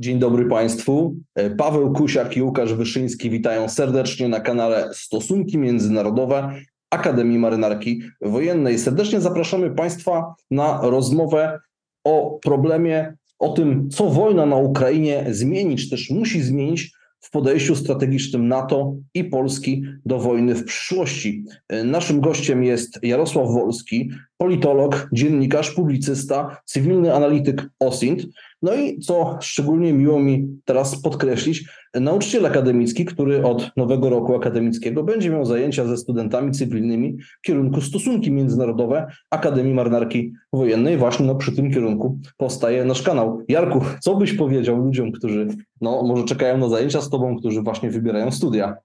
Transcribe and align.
Dzień 0.00 0.18
dobry 0.18 0.44
Państwu. 0.44 1.16
Paweł 1.56 1.92
Kusiak 1.92 2.36
i 2.36 2.42
Łukasz 2.42 2.74
Wyszyński 2.74 3.30
witają 3.30 3.68
serdecznie 3.68 4.28
na 4.28 4.40
kanale 4.40 4.90
Stosunki 4.92 5.58
Międzynarodowe 5.58 6.54
Akademii 6.90 7.38
Marynarki 7.38 8.02
Wojennej. 8.20 8.78
Serdecznie 8.78 9.20
zapraszamy 9.20 9.70
Państwa 9.70 10.34
na 10.50 10.80
rozmowę 10.82 11.60
o 12.04 12.38
problemie, 12.42 13.14
o 13.38 13.48
tym, 13.48 13.90
co 13.90 14.10
wojna 14.10 14.46
na 14.46 14.56
Ukrainie 14.56 15.26
zmieni, 15.30 15.76
czy 15.76 15.90
też 15.90 16.10
musi 16.10 16.42
zmienić 16.42 16.92
w 17.20 17.30
podejściu 17.30 17.76
strategicznym 17.76 18.48
NATO 18.48 18.94
i 19.14 19.24
Polski 19.24 19.82
do 20.06 20.18
wojny 20.18 20.54
w 20.54 20.64
przyszłości. 20.64 21.44
Naszym 21.84 22.20
gościem 22.20 22.64
jest 22.64 22.98
Jarosław 23.02 23.48
Wolski, 23.48 24.10
politolog, 24.38 25.08
dziennikarz, 25.12 25.70
publicysta, 25.70 26.56
cywilny 26.64 27.14
analityk 27.14 27.70
OSINT. 27.80 28.22
No 28.62 28.74
i 28.74 29.00
co 29.00 29.38
szczególnie 29.40 29.92
miło 29.92 30.20
mi 30.20 30.60
teraz 30.64 31.02
podkreślić, 31.02 31.64
nauczyciel 31.94 32.46
akademicki, 32.46 33.04
który 33.04 33.44
od 33.44 33.70
nowego 33.76 34.10
roku 34.10 34.36
akademickiego 34.36 35.02
będzie 35.02 35.30
miał 35.30 35.44
zajęcia 35.44 35.86
ze 35.86 35.96
studentami 35.96 36.52
cywilnymi 36.52 37.16
w 37.38 37.46
kierunku 37.46 37.80
stosunki 37.80 38.30
międzynarodowe 38.30 39.06
Akademii 39.30 39.74
Marynarki 39.74 40.32
Wojennej. 40.52 40.96
Właśnie 40.96 41.26
no, 41.26 41.34
przy 41.34 41.56
tym 41.56 41.70
kierunku 41.72 42.18
powstaje 42.36 42.84
nasz 42.84 43.02
kanał. 43.02 43.42
Jarku, 43.48 43.80
co 44.00 44.16
byś 44.16 44.32
powiedział 44.32 44.76
ludziom, 44.76 45.12
którzy 45.12 45.48
no, 45.80 46.02
może 46.02 46.24
czekają 46.24 46.58
na 46.58 46.68
zajęcia 46.68 47.00
z 47.00 47.10
tobą, 47.10 47.36
którzy 47.36 47.62
właśnie 47.62 47.90
wybierają 47.90 48.30
studia? 48.30 48.76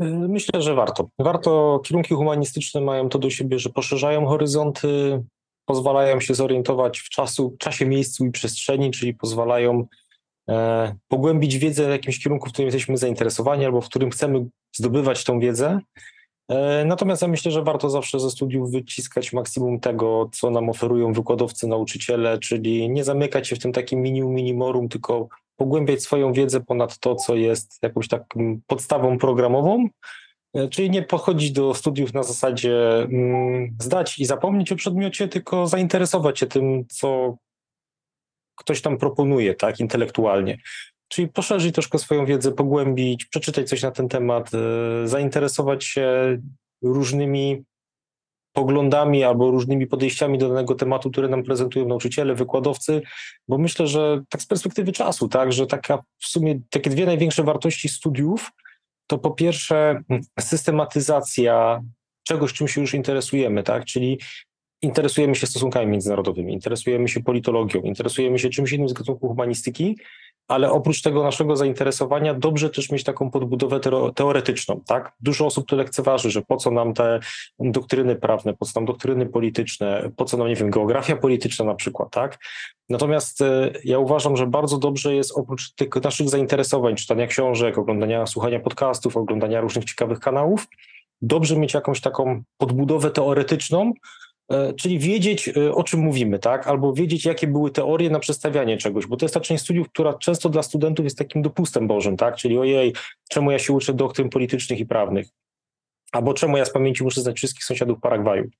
Myślę, 0.00 0.62
że 0.62 0.74
warto. 0.74 1.08
Warto. 1.18 1.80
Kierunki 1.84 2.14
humanistyczne 2.14 2.80
mają 2.80 3.08
to 3.08 3.18
do 3.18 3.30
siebie, 3.30 3.58
że 3.58 3.70
poszerzają 3.70 4.26
horyzonty, 4.26 5.22
pozwalają 5.64 6.20
się 6.20 6.34
zorientować 6.34 6.98
w 6.98 7.08
czasu, 7.08 7.56
czasie, 7.58 7.86
miejscu 7.86 8.24
i 8.24 8.30
przestrzeni, 8.30 8.90
czyli 8.90 9.14
pozwalają 9.14 9.86
e, 10.48 10.94
pogłębić 11.08 11.58
wiedzę 11.58 11.86
w 11.86 11.90
jakimś 11.90 12.22
kierunku, 12.22 12.48
w 12.48 12.52
którym 12.52 12.66
jesteśmy 12.66 12.96
zainteresowani 12.96 13.64
albo 13.64 13.80
w 13.80 13.88
którym 13.88 14.10
chcemy 14.10 14.46
zdobywać 14.76 15.24
tą 15.24 15.40
wiedzę. 15.40 15.80
E, 16.48 16.84
natomiast 16.84 17.22
ja 17.22 17.28
myślę, 17.28 17.52
że 17.52 17.62
warto 17.62 17.90
zawsze 17.90 18.20
ze 18.20 18.30
studiów 18.30 18.70
wyciskać 18.70 19.32
maksimum 19.32 19.80
tego, 19.80 20.30
co 20.32 20.50
nam 20.50 20.68
oferują 20.68 21.12
wykładowcy, 21.12 21.66
nauczyciele, 21.66 22.38
czyli 22.38 22.90
nie 22.90 23.04
zamykać 23.04 23.48
się 23.48 23.56
w 23.56 23.58
tym 23.58 23.72
takim 23.72 24.00
minimum 24.00 24.34
minimorum, 24.34 24.88
tylko 24.88 25.28
pogłębiać 25.60 26.02
swoją 26.02 26.32
wiedzę 26.32 26.60
ponad 26.60 26.98
to, 26.98 27.14
co 27.14 27.34
jest 27.34 27.78
jakąś 27.82 28.08
taką 28.08 28.60
podstawą 28.66 29.18
programową, 29.18 29.88
e, 30.54 30.68
czyli 30.68 30.90
nie 30.90 31.02
podchodzić 31.02 31.52
do 31.52 31.74
studiów 31.74 32.14
na 32.14 32.22
zasadzie 32.22 33.02
mm, 33.02 33.76
zdać 33.80 34.18
i 34.18 34.24
zapomnieć 34.24 34.72
o 34.72 34.76
przedmiocie, 34.76 35.28
tylko 35.28 35.66
zainteresować 35.66 36.38
się 36.38 36.46
tym, 36.46 36.84
co 36.88 37.36
ktoś 38.56 38.82
tam 38.82 38.98
proponuje, 38.98 39.54
tak, 39.54 39.80
intelektualnie. 39.80 40.58
Czyli 41.08 41.28
poszerzyć 41.28 41.74
troszkę 41.74 41.98
swoją 41.98 42.26
wiedzę, 42.26 42.52
pogłębić, 42.52 43.24
przeczytać 43.24 43.68
coś 43.68 43.82
na 43.82 43.90
ten 43.90 44.08
temat, 44.08 44.50
e, 44.54 45.08
zainteresować 45.08 45.84
się 45.84 46.38
różnymi 46.82 47.64
poglądami 48.52 49.24
albo 49.24 49.50
różnymi 49.50 49.86
podejściami 49.86 50.38
do 50.38 50.48
danego 50.48 50.74
tematu, 50.74 51.10
które 51.10 51.28
nam 51.28 51.42
prezentują 51.42 51.88
nauczyciele, 51.88 52.34
wykładowcy, 52.34 53.02
bo 53.48 53.58
myślę, 53.58 53.86
że 53.86 54.22
tak 54.28 54.42
z 54.42 54.46
perspektywy 54.46 54.92
czasu, 54.92 55.28
tak, 55.28 55.52
że 55.52 55.66
taka 55.66 56.02
w 56.18 56.26
sumie 56.26 56.60
takie 56.70 56.90
dwie 56.90 57.06
największe 57.06 57.42
wartości 57.42 57.88
studiów 57.88 58.50
to 59.06 59.18
po 59.18 59.30
pierwsze 59.30 60.02
systematyzacja 60.40 61.82
czegoś, 62.22 62.52
czym 62.52 62.68
się 62.68 62.80
już 62.80 62.94
interesujemy, 62.94 63.62
tak, 63.62 63.84
czyli 63.84 64.18
interesujemy 64.82 65.34
się 65.34 65.46
stosunkami 65.46 65.86
międzynarodowymi, 65.86 66.52
interesujemy 66.52 67.08
się 67.08 67.22
politologią, 67.22 67.80
interesujemy 67.80 68.38
się 68.38 68.48
czymś 68.48 68.72
innym 68.72 68.88
z 68.88 68.92
gatunku 68.92 69.28
humanistyki, 69.28 69.96
ale 70.50 70.70
oprócz 70.70 71.02
tego 71.02 71.22
naszego 71.22 71.56
zainteresowania 71.56 72.34
dobrze 72.34 72.70
też 72.70 72.90
mieć 72.90 73.04
taką 73.04 73.30
podbudowę 73.30 73.80
teoretyczną, 74.14 74.80
tak? 74.86 75.12
Dużo 75.20 75.46
osób 75.46 75.68
to 75.68 75.76
lekceważy, 75.76 76.30
że 76.30 76.42
po 76.42 76.56
co 76.56 76.70
nam 76.70 76.94
te 76.94 77.20
doktryny 77.60 78.16
prawne, 78.16 78.54
po 78.54 78.66
co 78.66 78.80
nam 78.80 78.84
doktryny 78.86 79.26
polityczne, 79.26 80.10
po 80.16 80.24
co 80.24 80.36
nam, 80.36 80.48
nie 80.48 80.54
wiem, 80.54 80.70
geografia 80.70 81.16
polityczna 81.16 81.64
na 81.64 81.74
przykład, 81.74 82.10
tak? 82.10 82.38
Natomiast 82.88 83.42
e, 83.42 83.72
ja 83.84 83.98
uważam, 83.98 84.36
że 84.36 84.46
bardzo 84.46 84.78
dobrze 84.78 85.14
jest 85.14 85.32
oprócz 85.38 85.74
tych 85.74 85.88
naszych 86.04 86.28
zainteresowań, 86.28 86.96
czytania 86.96 87.26
książek, 87.26 87.78
oglądania, 87.78 88.26
słuchania 88.26 88.60
podcastów, 88.60 89.16
oglądania 89.16 89.60
różnych 89.60 89.84
ciekawych 89.84 90.20
kanałów, 90.20 90.66
dobrze 91.22 91.56
mieć 91.56 91.74
jakąś 91.74 92.00
taką 92.00 92.42
podbudowę 92.58 93.10
teoretyczną, 93.10 93.92
czyli 94.74 94.98
wiedzieć, 94.98 95.48
e, 95.48 95.74
o 95.74 95.84
czym 95.84 96.00
mówimy, 96.00 96.38
tak? 96.38 96.66
Albo 96.66 96.92
wiedzieć, 96.92 97.24
jakie 97.24 97.46
były 97.46 97.70
teorie 97.70 98.10
na 98.10 98.18
przedstawianie 98.18 98.76
czegoś, 98.76 99.06
bo 99.06 99.16
to 99.16 99.24
jest 99.24 99.34
ta 99.34 99.40
część 99.40 99.64
studiów, 99.64 99.88
która 99.88 100.14
często 100.14 100.48
dla 100.48 100.62
studentów 100.62 101.04
jest 101.04 101.18
takim 101.18 101.42
dopustem 101.42 101.86
Bożym, 101.86 102.16
tak? 102.16 102.36
Czyli 102.36 102.58
ojej, 102.58 102.92
czemu 103.28 103.50
ja 103.50 103.58
się 103.58 103.72
uczę 103.72 103.94
doktryn 103.94 104.28
politycznych 104.28 104.80
i 104.80 104.86
prawnych? 104.86 105.26
Albo 106.12 106.34
czemu 106.34 106.56
ja 106.56 106.64
z 106.64 106.72
pamięci 106.72 107.04
muszę 107.04 107.20
znać 107.20 107.36
wszystkich 107.36 107.64
sąsiadów 107.64 108.00
Paragwaju? 108.00 108.50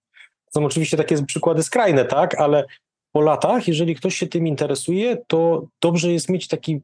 Są 0.54 0.64
oczywiście 0.64 0.96
takie 0.96 1.22
przykłady 1.22 1.62
skrajne, 1.62 2.04
tak? 2.04 2.34
Ale 2.34 2.64
po 3.12 3.20
latach, 3.20 3.68
jeżeli 3.68 3.94
ktoś 3.94 4.16
się 4.16 4.26
tym 4.26 4.46
interesuje, 4.46 5.16
to 5.26 5.66
dobrze 5.82 6.12
jest 6.12 6.28
mieć 6.28 6.48
taki 6.48 6.80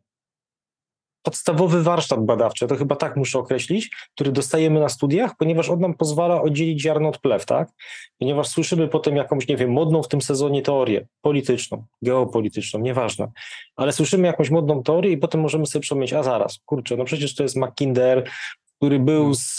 podstawowy 1.26 1.82
warsztat 1.82 2.25
badawczy, 2.25 2.66
to 2.66 2.76
chyba 2.76 2.97
tak 2.97 3.16
muszę 3.16 3.38
określić, 3.38 3.91
który 4.14 4.32
dostajemy 4.32 4.81
na 4.81 4.88
studiach, 4.88 5.37
ponieważ 5.37 5.70
on 5.70 5.81
nam 5.81 5.94
pozwala 5.94 6.42
oddzielić 6.42 6.82
ziarno 6.82 7.09
od 7.09 7.19
plew, 7.19 7.47
tak? 7.47 7.69
Ponieważ 8.19 8.48
słyszymy 8.48 8.88
potem 8.88 9.16
jakąś, 9.16 9.48
nie 9.48 9.56
wiem, 9.56 9.72
modną 9.72 10.03
w 10.03 10.09
tym 10.09 10.22
sezonie 10.22 10.62
teorię 10.62 11.06
polityczną, 11.22 11.84
geopolityczną, 12.03 12.81
nieważne, 12.81 13.31
ale 13.76 13.92
słyszymy 13.92 14.26
jakąś 14.26 14.50
modną 14.50 14.82
teorię 14.82 15.12
i 15.12 15.19
potem 15.19 15.41
możemy 15.41 15.66
sobie 15.66 15.82
przemyśleć, 15.82 16.19
a 16.19 16.22
zaraz, 16.22 16.59
kurczę, 16.65 16.97
no 16.97 17.04
przecież 17.04 17.34
to 17.34 17.42
jest 17.42 17.56
Mackinder, 17.56 18.31
który 18.76 18.98
był 18.98 19.34
z 19.34 19.56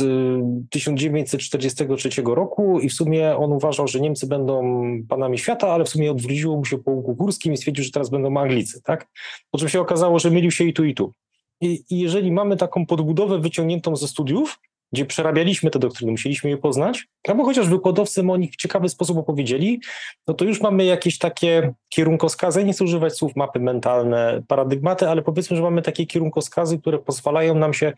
1943 0.70 2.10
y, 2.22 2.24
roku 2.26 2.80
i 2.80 2.90
w 2.90 2.94
sumie 2.94 3.38
on 3.38 3.52
uważał, 3.52 3.88
że 3.88 4.00
Niemcy 4.00 4.28
będą 4.28 4.82
panami 5.10 5.38
świata, 5.38 5.68
ale 5.68 5.86
w 5.86 5.90
sumie 5.90 6.12
odwróciło 6.12 6.58
mu 6.58 6.66
się 6.66 6.78
po 6.78 6.92
łuku 6.92 7.16
górskim 7.16 7.54
i 7.54 7.58
stwierdził, 7.58 7.84
że 7.84 7.92
teraz 7.92 8.10
będą 8.10 8.38
Anglicy, 8.38 8.82
tak? 8.84 9.08
Po 9.52 9.58
czym 9.58 9.70
się 9.70 9.82
okazało, 9.82 10.20
że 10.20 10.32
mylił 10.32 10.52
się 10.52 10.64
i 10.64 10.74
tu, 10.74 10.86
i 10.86 10.94
tu. 10.94 11.14
I, 11.62 11.84
jeżeli 11.90 12.32
mamy 12.32 12.58
taką 12.58 12.86
podbudowę 12.86 13.40
wyciągniętą 13.40 13.96
ze 13.96 14.08
studiów, 14.08 14.60
gdzie 14.94 15.06
przerabialiśmy 15.06 15.72
te 15.72 15.80
doktryny, 15.80 16.12
musieliśmy 16.12 16.50
je 16.50 16.58
poznać, 16.58 17.08
albo 17.28 17.46
chociaż 17.46 17.70
wykładowcy 17.70 18.22
o 18.22 18.38
nich 18.38 18.54
w 18.54 18.56
ciekawy 18.56 18.90
sposób 18.90 19.18
opowiedzieli, 19.18 19.82
no 20.28 20.34
to 20.34 20.46
już 20.46 20.62
mamy 20.62 20.86
jakieś 20.86 21.18
takie 21.18 21.74
kierunkowskazy, 21.90 22.64
nie 22.64 22.74
chcę 22.74 22.84
używać 22.84 23.14
słów 23.14 23.36
mapy 23.36 23.60
mentalne, 23.60 24.42
paradygmaty, 24.48 25.10
ale 25.10 25.22
powiedzmy, 25.22 25.58
że 25.58 25.64
mamy 25.64 25.82
takie 25.82 26.06
kierunkowskazy, 26.06 26.80
które 26.80 27.00
pozwalają 27.00 27.56
nam 27.56 27.74
się 27.74 27.94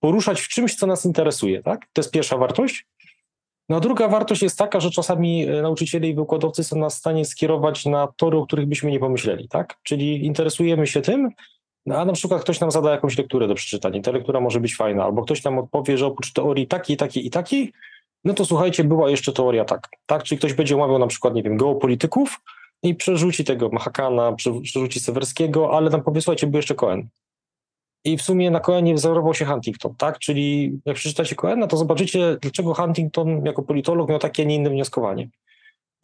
poruszać 0.00 0.40
w 0.40 0.48
czymś, 0.48 0.74
co 0.74 0.86
nas 0.86 1.06
interesuje, 1.06 1.62
tak? 1.62 1.80
To 1.92 2.00
jest 2.00 2.10
pierwsza 2.10 2.36
wartość. 2.36 2.86
No 3.68 3.80
druga 3.80 4.08
wartość 4.08 4.42
jest 4.42 4.58
taka, 4.58 4.80
że 4.80 4.90
czasami 4.90 5.48
e, 5.48 5.62
nauczyciele 5.62 6.08
i 6.08 6.14
wykładowcy 6.14 6.64
są 6.64 6.78
nas 6.78 6.94
w 6.94 6.98
stanie 6.98 7.24
skierować 7.24 7.86
na 7.86 8.08
tory, 8.16 8.38
o 8.38 8.46
których 8.46 8.66
byśmy 8.66 8.90
nie 8.90 9.00
pomyśleli, 9.00 9.48
tak? 9.48 9.74
Czyli 9.82 10.26
interesujemy 10.26 10.86
się 10.86 11.00
tym, 11.00 11.30
no 11.86 11.96
a 11.98 12.04
na 12.04 12.12
przykład 12.12 12.42
ktoś 12.42 12.60
nam 12.60 12.70
zada 12.70 12.90
jakąś 12.90 13.18
lekturę 13.18 13.48
do 13.48 13.54
przeczytania, 13.54 14.02
ta 14.02 14.10
lektura 14.10 14.40
może 14.40 14.60
być 14.60 14.76
fajna, 14.76 15.04
albo 15.04 15.22
ktoś 15.22 15.44
nam 15.44 15.58
odpowie, 15.58 15.98
że 15.98 16.06
oprócz 16.06 16.32
teorii 16.32 16.66
takiej, 16.66 16.96
takiej 16.96 17.26
i 17.26 17.30
takiej, 17.30 17.72
no 18.24 18.34
to 18.34 18.44
słuchajcie, 18.44 18.84
była 18.84 19.10
jeszcze 19.10 19.32
teoria 19.32 19.64
tak, 19.64 19.88
tak? 20.06 20.22
Czyli 20.22 20.38
ktoś 20.38 20.54
będzie 20.54 20.74
omawiał 20.74 20.98
na 20.98 21.06
przykład, 21.06 21.34
nie 21.34 21.42
wiem, 21.42 21.56
geopolityków 21.56 22.40
i 22.82 22.94
przerzuci 22.94 23.44
tego 23.44 23.68
Mahakana, 23.68 24.32
przerzuci 24.62 25.00
Sewerskiego, 25.00 25.76
ale 25.76 25.90
tam 25.90 26.02
powie, 26.02 26.20
słuchajcie, 26.20 26.46
był 26.46 26.58
jeszcze 26.58 26.74
Cohen. 26.74 27.08
I 28.04 28.16
w 28.16 28.22
sumie 28.22 28.50
na 28.50 28.60
Cohenie 28.60 28.94
wzorował 28.94 29.34
się 29.34 29.44
Huntington, 29.44 29.94
tak? 29.98 30.18
Czyli 30.18 30.72
jak 30.84 30.96
przeczytacie 30.96 31.34
Cohena, 31.34 31.66
to 31.66 31.76
zobaczycie, 31.76 32.36
dlaczego 32.40 32.74
Huntington 32.74 33.44
jako 33.46 33.62
politolog 33.62 34.08
miał 34.08 34.18
takie, 34.18 34.42
a 34.42 34.46
nie 34.46 34.54
inne 34.54 34.70
wnioskowanie. 34.70 35.28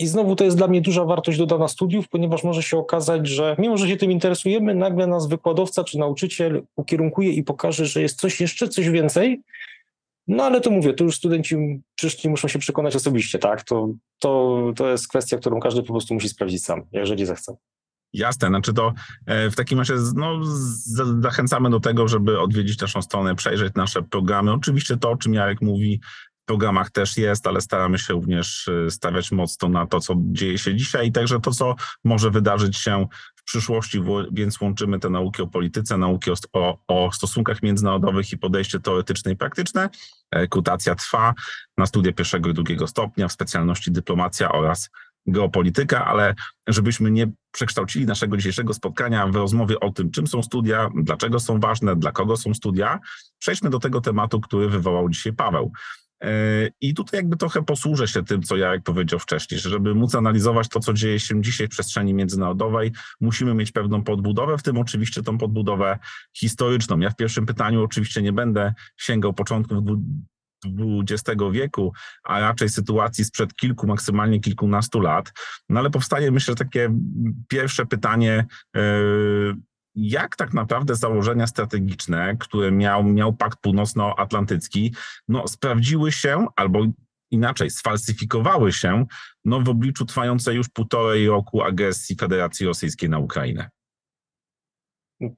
I 0.00 0.06
znowu 0.06 0.36
to 0.36 0.44
jest 0.44 0.56
dla 0.56 0.68
mnie 0.68 0.80
duża 0.80 1.04
wartość 1.04 1.38
dodana 1.38 1.68
studiów, 1.68 2.08
ponieważ 2.08 2.44
może 2.44 2.62
się 2.62 2.78
okazać, 2.78 3.28
że 3.28 3.56
mimo, 3.58 3.76
że 3.76 3.88
się 3.88 3.96
tym 3.96 4.10
interesujemy, 4.10 4.74
nagle 4.74 5.06
nas 5.06 5.28
wykładowca 5.28 5.84
czy 5.84 5.98
nauczyciel 5.98 6.62
ukierunkuje 6.76 7.32
i 7.32 7.42
pokaże, 7.42 7.86
że 7.86 8.02
jest 8.02 8.20
coś 8.20 8.40
jeszcze, 8.40 8.68
coś 8.68 8.88
więcej. 8.88 9.42
No 10.28 10.44
ale 10.44 10.60
to 10.60 10.70
mówię, 10.70 10.94
to 10.94 11.04
już 11.04 11.16
studenci 11.16 11.80
przyszli 11.94 12.30
muszą 12.30 12.48
się 12.48 12.58
przekonać 12.58 12.96
osobiście, 12.96 13.38
tak? 13.38 13.62
To, 13.62 13.88
to, 14.18 14.62
to 14.76 14.90
jest 14.90 15.08
kwestia, 15.08 15.38
którą 15.38 15.60
każdy 15.60 15.82
po 15.82 15.92
prostu 15.92 16.14
musi 16.14 16.28
sprawdzić 16.28 16.64
sam, 16.64 16.82
jeżeli 16.92 17.26
zechce. 17.26 17.56
Jasne, 18.12 18.48
znaczy 18.48 18.72
to 18.72 18.92
e, 19.26 19.50
w 19.50 19.56
takim 19.56 19.78
razie 19.78 19.94
no, 20.14 20.40
zachęcamy 21.20 21.70
do 21.70 21.80
tego, 21.80 22.08
żeby 22.08 22.40
odwiedzić 22.40 22.80
naszą 22.80 23.02
stronę, 23.02 23.34
przejrzeć 23.34 23.74
nasze 23.74 24.02
programy. 24.02 24.52
Oczywiście 24.52 24.96
to, 24.96 25.10
o 25.10 25.16
czym 25.16 25.34
Jarek 25.34 25.62
mówi, 25.62 26.00
programach 26.44 26.90
też 26.90 27.16
jest, 27.16 27.46
ale 27.46 27.60
staramy 27.60 27.98
się 27.98 28.14
również 28.14 28.68
y, 28.68 28.90
stawiać 28.90 29.32
mocno 29.32 29.68
na 29.68 29.86
to, 29.86 30.00
co 30.00 30.14
dzieje 30.18 30.58
się 30.58 30.74
dzisiaj 30.74 31.08
i 31.08 31.12
także 31.12 31.40
to, 31.40 31.50
co 31.50 31.74
może 32.04 32.30
wydarzyć 32.30 32.76
się 32.76 33.06
w 33.36 33.44
przyszłości, 33.44 34.02
więc 34.32 34.60
łączymy 34.60 34.98
te 34.98 35.10
nauki 35.10 35.42
o 35.42 35.46
polityce, 35.46 35.98
nauki 35.98 36.30
o, 36.52 36.78
o 36.88 37.12
stosunkach 37.12 37.62
międzynarodowych 37.62 38.32
i 38.32 38.38
podejście 38.38 38.80
teoretyczne 38.80 39.32
i 39.32 39.36
praktyczne. 39.36 39.88
Rekrutacja 40.34 40.94
trwa 40.94 41.34
na 41.78 41.86
studia 41.86 42.12
pierwszego 42.12 42.50
i 42.50 42.54
drugiego 42.54 42.86
stopnia 42.86 43.28
w 43.28 43.32
specjalności 43.32 43.92
dyplomacja 43.92 44.52
oraz 44.52 44.90
geopolityka, 45.26 46.04
ale 46.04 46.34
żebyśmy 46.68 47.10
nie 47.10 47.32
przekształcili 47.52 48.06
naszego 48.06 48.36
dzisiejszego 48.36 48.74
spotkania 48.74 49.26
w 49.26 49.36
rozmowie 49.36 49.80
o 49.80 49.92
tym, 49.92 50.10
czym 50.10 50.26
są 50.26 50.42
studia, 50.42 50.90
dlaczego 50.94 51.40
są 51.40 51.60
ważne, 51.60 51.96
dla 51.96 52.12
kogo 52.12 52.36
są 52.36 52.54
studia, 52.54 52.98
przejdźmy 53.38 53.70
do 53.70 53.78
tego 53.78 54.00
tematu, 54.00 54.40
który 54.40 54.68
wywołał 54.68 55.08
dzisiaj 55.08 55.32
Paweł. 55.32 55.72
I 56.80 56.94
tutaj 56.94 57.18
jakby 57.18 57.36
trochę 57.36 57.62
posłużę 57.62 58.08
się 58.08 58.22
tym, 58.24 58.42
co 58.42 58.56
Jarek 58.56 58.82
powiedział 58.82 59.18
wcześniej, 59.18 59.60
że 59.60 59.70
żeby 59.70 59.94
móc 59.94 60.14
analizować 60.14 60.68
to, 60.68 60.80
co 60.80 60.92
dzieje 60.92 61.20
się 61.20 61.42
dzisiaj 61.42 61.66
w 61.66 61.70
przestrzeni 61.70 62.14
międzynarodowej, 62.14 62.92
musimy 63.20 63.54
mieć 63.54 63.72
pewną 63.72 64.04
podbudowę, 64.04 64.58
w 64.58 64.62
tym 64.62 64.78
oczywiście 64.78 65.22
tą 65.22 65.38
podbudowę 65.38 65.98
historyczną. 66.36 66.98
Ja 66.98 67.10
w 67.10 67.16
pierwszym 67.16 67.46
pytaniu 67.46 67.84
oczywiście 67.84 68.22
nie 68.22 68.32
będę 68.32 68.74
sięgał 68.96 69.32
początków 69.32 69.78
XX 71.10 71.40
wieku, 71.52 71.92
a 72.24 72.40
raczej 72.40 72.68
sytuacji 72.68 73.24
sprzed 73.24 73.54
kilku, 73.54 73.86
maksymalnie 73.86 74.40
kilkunastu 74.40 75.00
lat. 75.00 75.32
No 75.68 75.80
ale 75.80 75.90
powstaje, 75.90 76.30
myślę, 76.30 76.54
takie 76.54 76.98
pierwsze 77.48 77.86
pytanie, 77.86 78.46
jak 80.00 80.36
tak 80.36 80.54
naprawdę 80.54 80.94
założenia 80.94 81.46
strategiczne, 81.46 82.36
które 82.38 82.72
miał, 82.72 83.04
miał 83.04 83.32
Pakt 83.32 83.58
Północnoatlantycki, 83.60 84.94
no, 85.28 85.48
sprawdziły 85.48 86.12
się 86.12 86.46
albo 86.56 86.86
inaczej 87.30 87.70
sfalsyfikowały 87.70 88.72
się 88.72 89.06
no, 89.44 89.60
w 89.60 89.68
obliczu 89.68 90.04
trwającej 90.04 90.56
już 90.56 90.68
półtorej 90.68 91.26
roku 91.26 91.62
agresji 91.62 92.16
Federacji 92.16 92.66
Rosyjskiej 92.66 93.08
na 93.08 93.18
Ukrainę? 93.18 93.70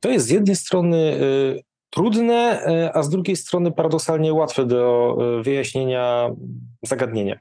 To 0.00 0.10
jest 0.10 0.26
z 0.26 0.30
jednej 0.30 0.56
strony 0.56 0.96
y, 0.96 1.62
trudne, 1.90 2.66
y, 2.86 2.94
a 2.94 3.02
z 3.02 3.08
drugiej 3.08 3.36
strony 3.36 3.72
paradoksalnie 3.72 4.32
łatwe 4.32 4.66
do 4.66 5.16
y, 5.40 5.42
wyjaśnienia 5.42 6.30
zagadnienia. 6.82 7.34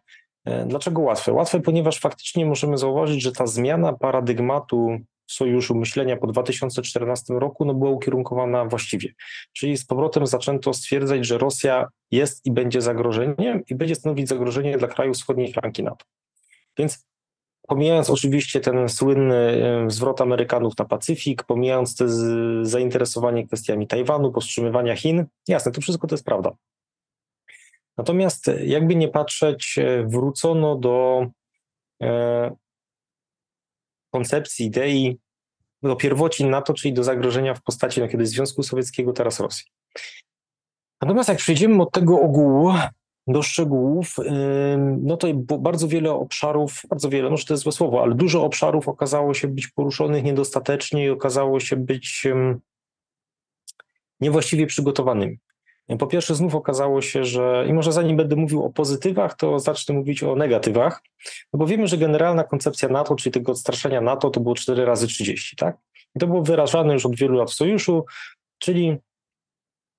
Y, 0.50 0.51
dlaczego 0.68 1.01
łatwe? 1.01 1.33
Łatwe, 1.33 1.59
ponieważ 1.59 2.00
faktycznie 2.00 2.45
możemy 2.45 2.77
zauważyć, 2.77 3.21
że 3.21 3.31
ta 3.31 3.47
zmiana 3.47 3.94
paradygmatu 3.94 4.97
sojuszu 5.31 5.75
myślenia 5.75 6.18
po 6.18 6.28
2014 6.28 7.33
roku 7.33 7.66
no, 7.66 7.74
była 7.74 7.92
ukierunkowana 7.92 8.66
właściwie. 8.66 9.10
Czyli 9.54 9.78
z 9.78 9.86
powrotem 9.86 10.28
zaczęto 10.28 10.74
stwierdzać, 10.74 11.25
że 11.25 11.38
Rosja 11.38 11.88
jest 12.12 12.45
i 12.45 12.51
będzie 12.51 12.81
zagrożeniem 12.81 13.63
i 13.69 13.75
będzie 13.75 13.95
stanowić 13.95 14.30
zagrożenie 14.30 14.78
dla 14.78 14.88
krajów 14.88 15.16
wschodniej 15.16 15.54
flanki 15.54 15.83
NATO. 15.83 16.06
Więc 16.78 17.06
pomijając 17.68 18.10
oczywiście 18.10 18.60
ten 18.60 18.89
słynny 18.89 19.57
zwrot 19.88 20.22
Amerykanów 20.22 20.78
na 20.78 20.86
Pacyfik, 20.86 21.44
pomijając 21.44 21.95
te 21.95 22.06
zainteresowanie 22.66 23.48
kwestiami 23.48 23.88
Tajwanu, 23.88 24.31
powstrzymywania 24.31 24.95
Chin, 24.95 25.25
jasne, 25.48 25.72
to 25.72 25.81
wszystko 25.81 26.07
to 26.07 26.16
jest 26.16 26.25
prawda. 26.25 26.51
Natomiast 27.98 28.51
jakby 28.63 28.95
nie 28.95 29.07
patrzeć, 29.07 29.78
e, 29.78 30.04
wrócono 30.07 30.75
do 30.75 31.25
e, 32.01 32.56
koncepcji, 34.12 34.66
idei, 34.66 35.19
do 35.84 35.96
pierwocin 35.96 36.50
NATO, 36.50 36.74
czyli 36.74 36.94
do 36.94 37.04
zagrożenia 37.04 37.54
w 37.54 37.62
postaci 37.62 38.02
no, 38.02 38.08
kiedyś 38.08 38.30
Związku 38.30 38.63
Sowieckiego, 38.63 39.13
teraz 39.13 39.40
Rosji. 39.40 39.66
Natomiast 41.02 41.30
jak 41.30 41.38
przejdziemy 41.38 41.81
od 41.81 41.92
tego 41.92 42.22
ogółu 42.22 42.74
do 43.28 43.42
szczegółów, 43.42 44.16
no 45.02 45.18
to 45.18 45.28
bardzo 45.60 45.88
wiele 45.88 46.12
obszarów, 46.12 46.81
bardzo 46.90 47.10
wiele, 47.10 47.30
może 47.30 47.46
to 47.46 47.54
jest 47.54 47.63
złe 47.63 47.72
słowo, 47.72 48.04
ale 48.04 48.16
dużo 48.16 48.44
obszarów 48.46 48.88
okazało 48.88 49.34
się 49.34 49.48
być 49.48 49.68
poruszonych 49.68 50.24
niedostatecznie 50.24 51.06
i 51.06 51.10
okazało 51.10 51.60
się 51.60 51.75
być 51.75 52.28
niewłaściwie 54.19 54.68
przygotowanymi. 54.68 55.40
Po 56.00 56.08
pierwsze, 56.08 56.36
znów 56.36 56.56
okazało 56.56 57.02
się, 57.02 57.26
że, 57.26 57.66
i 57.70 57.74
może 57.74 57.92
zanim 57.92 58.18
będę 58.18 58.36
mówił 58.36 58.64
o 58.64 58.70
pozytywach, 58.70 59.36
to 59.36 59.60
zacznę 59.60 59.96
mówić 59.96 60.24
o 60.24 60.36
negatywach, 60.36 61.04
no 61.54 61.60
bo 61.60 61.68
wiemy, 61.68 61.88
że 61.88 61.98
generalna 61.98 62.44
koncepcja 62.44 62.90
NATO, 62.90 63.16
czyli 63.16 63.34
tego 63.34 63.52
odstraszania 63.52 64.02
NATO, 64.02 64.30
to 64.30 64.40
było 64.40 64.56
4 64.56 64.86
razy 64.86 65.08
30, 65.08 65.56
tak? 65.56 65.78
I 66.16 66.20
to 66.20 66.28
było 66.28 66.44
wyrażane 66.44 66.94
już 66.94 67.06
od 67.06 67.16
wielu 67.16 67.38
lat 67.38 67.52
w 67.52 67.54
sojuszu, 67.54 68.06
czyli 68.60 68.98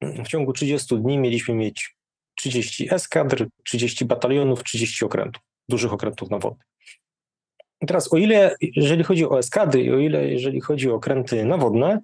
w 0.02 0.28
ciągu 0.28 0.52
30 0.52 0.96
dni 0.96 1.18
mieliśmy 1.18 1.54
mieć 1.54 1.96
30 2.34 2.94
eskadr, 2.94 3.46
30 3.64 4.04
batalionów, 4.04 4.64
30 4.64 5.04
okrętów, 5.04 5.42
dużych 5.68 5.92
okrętów 5.92 6.30
nawodnych. 6.30 6.66
I 7.80 7.86
teraz 7.86 8.12
o 8.12 8.16
ile, 8.16 8.56
jeżeli 8.60 9.04
chodzi 9.04 9.26
o 9.26 9.38
eskadry 9.38 9.82
i 9.82 9.90
o 9.90 9.98
ile, 9.98 10.28
jeżeli 10.28 10.60
chodzi 10.60 10.90
o 10.90 10.94
okręty 10.94 11.44
nawodne, 11.44 12.00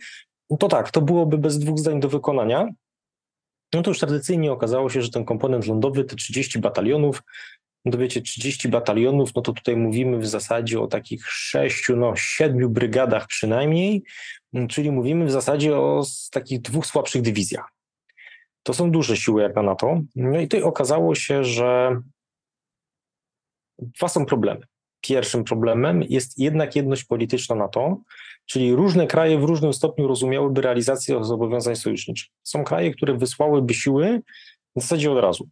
to 0.58 0.69
tak, 0.69 0.90
to 0.90 1.00
byłoby 1.00 1.38
bez 1.38 1.58
dwóch 1.58 1.79
zdań 1.79 2.00
do 2.00 2.08
wykonania, 2.08 2.69
no 3.74 3.82
to 3.82 3.90
już 3.90 3.98
tradycyjnie 3.98 4.52
okazało 4.52 4.90
się, 4.90 5.02
że 5.02 5.10
ten 5.10 5.24
komponent 5.24 5.66
lądowy, 5.66 6.04
te 6.04 6.16
30 6.16 6.58
batalionów, 6.58 7.22
no 7.84 7.92
to 7.92 7.98
wiecie, 7.98 8.22
30 8.22 8.68
batalionów, 8.68 9.34
no 9.34 9.42
to 9.42 9.52
tutaj 9.52 9.76
mówimy 9.76 10.18
w 10.18 10.26
zasadzie 10.26 10.80
o 10.80 10.86
takich 10.86 11.26
6, 11.26 11.90
no 11.96 12.16
7 12.16 12.72
brygadach 12.72 13.26
przynajmniej, 13.26 14.02
czyli 14.68 14.90
mówimy 14.90 15.24
w 15.24 15.30
zasadzie 15.30 15.76
o 15.76 16.04
takich 16.30 16.60
dwóch 16.60 16.86
słabszych 16.86 17.22
dywizjach. 17.22 17.68
To 18.62 18.74
są 18.74 18.90
duże 18.90 19.16
siły 19.16 19.42
jak 19.42 19.56
na 19.56 19.62
NATO. 19.62 20.00
No 20.16 20.40
i 20.40 20.42
tutaj 20.42 20.62
okazało 20.62 21.14
się, 21.14 21.44
że 21.44 22.00
dwa 23.78 24.08
są 24.08 24.26
problemy. 24.26 24.66
Pierwszym 25.00 25.44
problemem 25.44 26.02
jest 26.08 26.38
jednak 26.38 26.76
jedność 26.76 27.04
polityczna 27.04 27.56
NATO, 27.56 28.00
czyli 28.46 28.74
różne 28.74 29.06
kraje 29.06 29.38
w 29.38 29.44
różnym 29.44 29.72
stopniu 29.72 30.08
rozumiałyby 30.08 30.60
realizację 30.60 31.24
zobowiązań 31.24 31.76
sojuszniczych. 31.76 32.28
Są 32.42 32.64
kraje, 32.64 32.90
które 32.90 33.14
wysłałyby 33.14 33.74
siły 33.74 34.20
w 34.76 34.80
zasadzie 34.80 35.12
od 35.12 35.18
razu. 35.18 35.48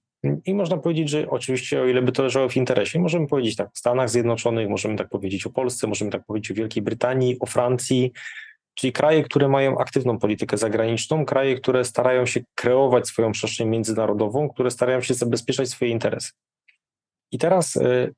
I 0.47 0.55
można 0.55 0.77
powiedzieć, 0.77 1.11
że 1.11 1.31
oczywiście, 1.31 1.81
o 1.81 1.87
ile 1.87 2.03
by 2.03 2.13
to 2.13 2.23
leżało 2.23 2.49
w 2.49 2.57
interesie, 2.57 2.99
możemy 2.99 3.27
powiedzieć 3.27 3.57
tak 3.57 3.67
o 3.67 3.71
Stanach 3.75 4.11
Zjednoczonych, 4.11 4.69
możemy 4.69 4.97
tak 4.97 5.09
powiedzieć 5.09 5.47
o 5.47 5.51
Polsce, 5.51 5.87
możemy 5.87 6.11
tak 6.11 6.25
powiedzieć 6.27 6.51
o 6.51 6.55
Wielkiej 6.55 6.83
Brytanii, 6.83 7.37
o 7.41 7.47
Francji, 7.47 8.13
czyli 8.75 8.93
kraje, 8.93 9.23
które 9.23 9.49
mają 9.49 9.79
aktywną 9.79 10.19
politykę 10.19 10.57
zagraniczną, 10.57 11.25
kraje, 11.25 11.55
które 11.55 11.85
starają 11.85 12.27
się 12.27 12.41
kreować 12.55 13.09
swoją 13.09 13.33
przestrzeń 13.33 13.69
międzynarodową, 13.69 14.49
które 14.49 14.71
starają 14.71 15.01
się 15.01 15.15
zabezpieczać 15.15 15.69
swoje 15.69 15.91
interesy. 15.91 16.31
I 17.33 17.39
teraz 17.39 17.77
y, 17.77 18.15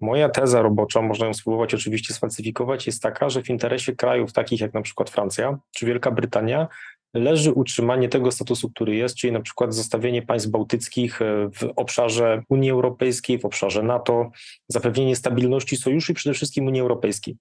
Moja 0.00 0.28
teza 0.28 0.62
robocza, 0.62 1.02
można 1.02 1.26
ją 1.26 1.34
spróbować 1.34 1.74
oczywiście 1.74 2.14
sfalsyfikować, 2.14 2.86
jest 2.86 3.02
taka, 3.02 3.30
że 3.30 3.42
w 3.42 3.50
interesie 3.50 3.96
krajów 3.96 4.32
takich 4.32 4.60
jak 4.60 4.74
na 4.74 4.82
przykład 4.82 5.10
Francja 5.10 5.58
czy 5.70 5.86
Wielka 5.86 6.10
Brytania 6.10 6.68
leży 7.14 7.52
utrzymanie 7.52 8.08
tego 8.08 8.32
statusu, 8.32 8.70
który 8.70 8.94
jest, 8.94 9.16
czyli 9.16 9.32
na 9.32 9.40
przykład 9.40 9.74
zostawienie 9.74 10.22
państw 10.22 10.48
bałtyckich 10.48 11.22
e, 11.22 11.48
w 11.54 11.72
obszarze 11.76 12.42
Unii 12.48 12.70
Europejskiej, 12.70 13.38
w 13.38 13.44
obszarze 13.44 13.82
NATO, 13.82 14.30
zapewnienie 14.68 15.16
stabilności 15.16 15.76
sojuszu 15.76 16.12
i 16.12 16.14
przede 16.14 16.34
wszystkim 16.34 16.66
Unii 16.66 16.80
Europejskiej. 16.80 17.36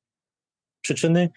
Przyczyny 0.82 1.30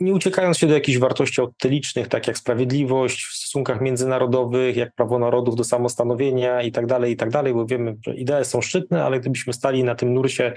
nie 0.00 0.12
uciekając 0.12 0.58
się 0.58 0.66
do 0.66 0.74
jakichś 0.74 0.98
wartości 0.98 1.40
odtylicznych, 1.40 2.08
tak 2.08 2.26
jak 2.26 2.38
sprawiedliwość 2.38 3.24
w 3.24 3.36
stosunkach 3.36 3.80
międzynarodowych, 3.80 4.76
jak 4.76 4.94
prawo 4.94 5.18
narodów 5.18 5.56
do 5.56 5.64
samostanowienia 5.64 6.62
i 6.62 6.72
tak 6.72 6.86
dalej, 6.86 7.12
i 7.12 7.16
tak 7.16 7.30
dalej, 7.30 7.54
bo 7.54 7.66
wiemy, 7.66 7.96
że 8.06 8.14
idee 8.14 8.44
są 8.44 8.60
szczytne, 8.60 9.04
ale 9.04 9.20
gdybyśmy 9.20 9.52
stali 9.52 9.84
na 9.84 9.94
tym 9.94 10.14
nursie 10.14 10.52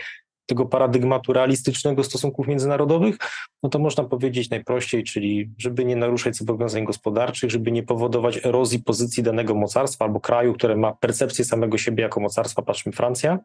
tego 0.46 0.65
paradygmatu 0.65 1.34
realistycznego 1.34 2.03
stosunków 2.03 2.48
międzynarodowych, 2.48 3.17
no 3.63 3.69
to 3.69 3.79
można 3.79 4.03
powiedzieć 4.03 4.50
najprościej, 4.50 5.03
czyli 5.03 5.51
żeby 5.58 5.86
nie 5.86 5.96
naruszać 5.96 6.36
zobowiązań 6.36 6.86
gospodarczych, 6.86 7.51
żeby 7.51 7.72
nie 7.72 7.84
powodować 7.84 8.46
erozji 8.46 8.79
pozycji 8.79 9.24
danego 9.24 9.55
mocarstwa 9.55 10.05
albo 10.05 10.19
kraju, 10.19 10.53
które 10.53 10.75
ma 10.75 10.93
percepcję 10.93 11.46
samego 11.46 11.77
siebie 11.77 12.03
jako 12.03 12.19
mocarstwa, 12.19 12.62
patrzmy 12.62 12.91
Francja, 12.91 13.39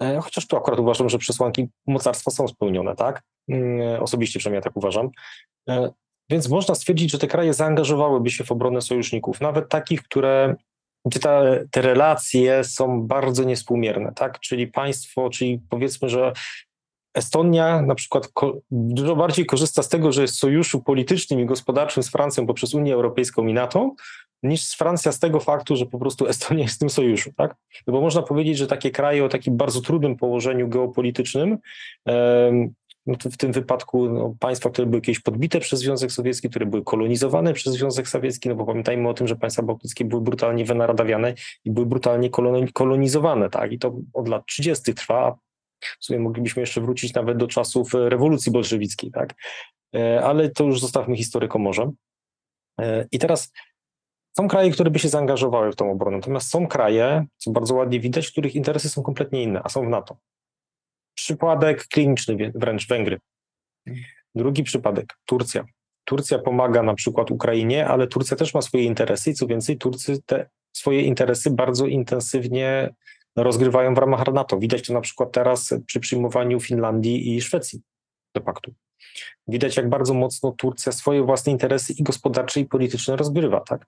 E, 0.00 0.20
chociaż 0.20 0.46
tu 0.46 0.56
akurat 0.56 0.80
uważam, 0.80 1.08
że 1.08 1.18
przesłanki 1.18 1.68
mocarstwa 1.86 2.30
są 2.30 2.48
spełnione, 2.48 2.96
tak? 2.96 3.22
Mm, 3.50 4.02
osobiście 4.02 4.38
przynajmniej 4.38 4.62
tak 4.62 4.76
uważam. 4.76 5.10
E, 5.68 5.90
więc 6.30 6.48
można 6.48 6.74
stwierdzić, 6.74 7.10
że 7.10 7.18
te 7.18 7.26
kraje 7.26 7.54
zaangażowałyby 7.54 8.30
się 8.30 8.44
w 8.44 8.52
obronę 8.52 8.80
sojuszników, 8.80 9.40
nawet 9.40 9.68
takich, 9.68 10.02
które, 10.02 10.56
gdzie 11.04 11.20
te, 11.20 11.64
te 11.70 11.82
relacje 11.82 12.64
są 12.64 13.02
bardzo 13.02 13.44
niespółmierne, 13.44 14.12
tak? 14.16 14.40
Czyli 14.40 14.66
państwo, 14.66 15.30
czyli 15.30 15.60
powiedzmy, 15.68 16.08
że 16.08 16.32
Estonia 17.14 17.82
na 17.82 17.94
przykład 17.94 18.28
dużo 18.70 19.16
bardziej 19.16 19.46
korzysta 19.46 19.82
z 19.82 19.88
tego, 19.88 20.12
że 20.12 20.22
jest 20.22 20.34
w 20.34 20.38
sojuszu 20.38 20.82
politycznym 20.82 21.40
i 21.40 21.46
gospodarczym 21.46 22.02
z 22.02 22.10
Francją 22.10 22.46
poprzez 22.46 22.74
Unię 22.74 22.94
Europejską 22.94 23.46
i 23.46 23.52
NATO, 23.52 23.94
niż 24.42 24.72
Francja 24.72 25.12
z 25.12 25.18
tego 25.18 25.40
faktu, 25.40 25.76
że 25.76 25.86
po 25.86 25.98
prostu 25.98 26.26
Estonia 26.26 26.62
jest 26.62 26.76
w 26.76 26.78
tym 26.78 26.90
sojuszu, 26.90 27.30
tak? 27.36 27.56
No 27.86 27.92
bo 27.92 28.00
można 28.00 28.22
powiedzieć, 28.22 28.58
że 28.58 28.66
takie 28.66 28.90
kraje 28.90 29.24
o 29.24 29.28
takim 29.28 29.56
bardzo 29.56 29.80
trudnym 29.80 30.16
położeniu 30.16 30.68
geopolitycznym, 30.68 31.58
no 33.10 33.30
w 33.30 33.36
tym 33.36 33.52
wypadku 33.52 34.08
no, 34.08 34.34
państwa, 34.40 34.70
które 34.70 34.86
były 34.86 35.02
kiedyś 35.02 35.20
podbite 35.20 35.60
przez 35.60 35.80
Związek 35.80 36.12
Sowiecki, 36.12 36.50
które 36.50 36.66
były 36.66 36.84
kolonizowane 36.84 37.52
przez 37.52 37.74
Związek 37.74 38.08
Sowiecki, 38.08 38.48
no 38.48 38.54
bo 38.54 38.66
pamiętajmy 38.66 39.08
o 39.08 39.14
tym, 39.14 39.28
że 39.28 39.36
państwa 39.36 39.62
bałtyckie 39.62 40.04
były 40.04 40.22
brutalnie 40.22 40.64
wynaradawiane 40.64 41.34
i 41.64 41.70
były 41.70 41.86
brutalnie 41.86 42.30
kolonizowane, 42.72 43.50
tak? 43.50 43.72
I 43.72 43.78
to 43.78 43.96
od 44.12 44.28
lat 44.28 44.46
30. 44.46 44.94
trwa, 44.94 45.38
w 46.00 46.04
sumie 46.04 46.18
moglibyśmy 46.18 46.60
jeszcze 46.60 46.80
wrócić 46.80 47.14
nawet 47.14 47.38
do 47.38 47.46
czasów 47.46 47.94
rewolucji 47.94 48.52
bolszewickiej, 48.52 49.10
tak? 49.10 49.34
E, 49.94 50.24
ale 50.24 50.50
to 50.50 50.64
już 50.64 50.80
zostawmy 50.80 51.16
historykom 51.16 51.62
może. 51.62 51.90
E, 52.80 53.06
I 53.12 53.18
teraz 53.18 53.52
Są 54.36 54.48
kraje, 54.48 54.70
które 54.70 54.90
by 54.90 54.98
się 54.98 55.08
zaangażowały 55.08 55.72
w 55.72 55.76
tą 55.76 55.90
obronę, 55.92 56.16
natomiast 56.16 56.50
są 56.50 56.66
kraje, 56.66 57.26
co 57.36 57.50
bardzo 57.50 57.74
ładnie 57.74 58.00
widać, 58.00 58.30
których 58.30 58.54
interesy 58.54 58.88
są 58.88 59.02
kompletnie 59.02 59.42
inne, 59.42 59.60
a 59.64 59.68
są 59.68 59.86
w 59.86 59.88
NATO. 59.88 60.16
Przypadek 61.20 61.86
kliniczny 61.86 62.52
wręcz 62.54 62.88
Węgry. 62.88 63.18
Drugi 64.34 64.62
przypadek 64.62 65.16
Turcja. 65.24 65.64
Turcja 66.04 66.38
pomaga 66.38 66.82
na 66.82 66.94
przykład 66.94 67.30
Ukrainie, 67.30 67.86
ale 67.86 68.06
Turcja 68.06 68.36
też 68.36 68.54
ma 68.54 68.62
swoje 68.62 68.84
interesy 68.84 69.30
i 69.30 69.34
co 69.34 69.46
więcej, 69.46 69.78
Turcy 69.78 70.22
te 70.26 70.48
swoje 70.72 71.02
interesy 71.02 71.50
bardzo 71.50 71.86
intensywnie 71.86 72.94
rozgrywają 73.36 73.94
w 73.94 73.98
ramach 73.98 74.32
NATO. 74.32 74.58
Widać 74.58 74.86
to 74.86 74.92
na 74.92 75.00
przykład 75.00 75.32
teraz 75.32 75.74
przy 75.86 76.00
przyjmowaniu 76.00 76.60
Finlandii 76.60 77.36
i 77.36 77.40
Szwecji 77.40 77.80
do 78.34 78.40
paktu. 78.40 78.74
Widać, 79.48 79.76
jak 79.76 79.88
bardzo 79.88 80.14
mocno 80.14 80.52
Turcja 80.52 80.92
swoje 80.92 81.22
własne 81.22 81.52
interesy 81.52 81.92
i 81.92 82.02
gospodarcze, 82.02 82.60
i 82.60 82.66
polityczne 82.66 83.16
rozgrywa, 83.16 83.60
tak? 83.60 83.86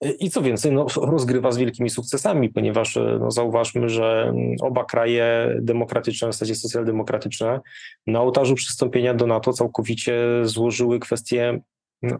I 0.00 0.30
co 0.30 0.42
więcej, 0.42 0.72
no, 0.72 0.86
rozgrywa 0.96 1.52
z 1.52 1.58
wielkimi 1.58 1.90
sukcesami, 1.90 2.48
ponieważ 2.48 2.96
e, 2.96 3.18
no, 3.20 3.30
zauważmy, 3.30 3.88
że 3.88 4.22
mm, 4.28 4.56
oba 4.60 4.84
kraje 4.84 5.56
demokratyczne, 5.60 6.28
w 6.28 6.32
zasadzie 6.32 6.54
socjaldemokratyczne, 6.54 7.60
na 8.06 8.20
ołtarzu 8.20 8.54
przystąpienia 8.54 9.14
do 9.14 9.26
NATO 9.26 9.52
całkowicie 9.52 10.16
złożyły 10.42 10.98
kwestie 10.98 11.60
no, 12.02 12.18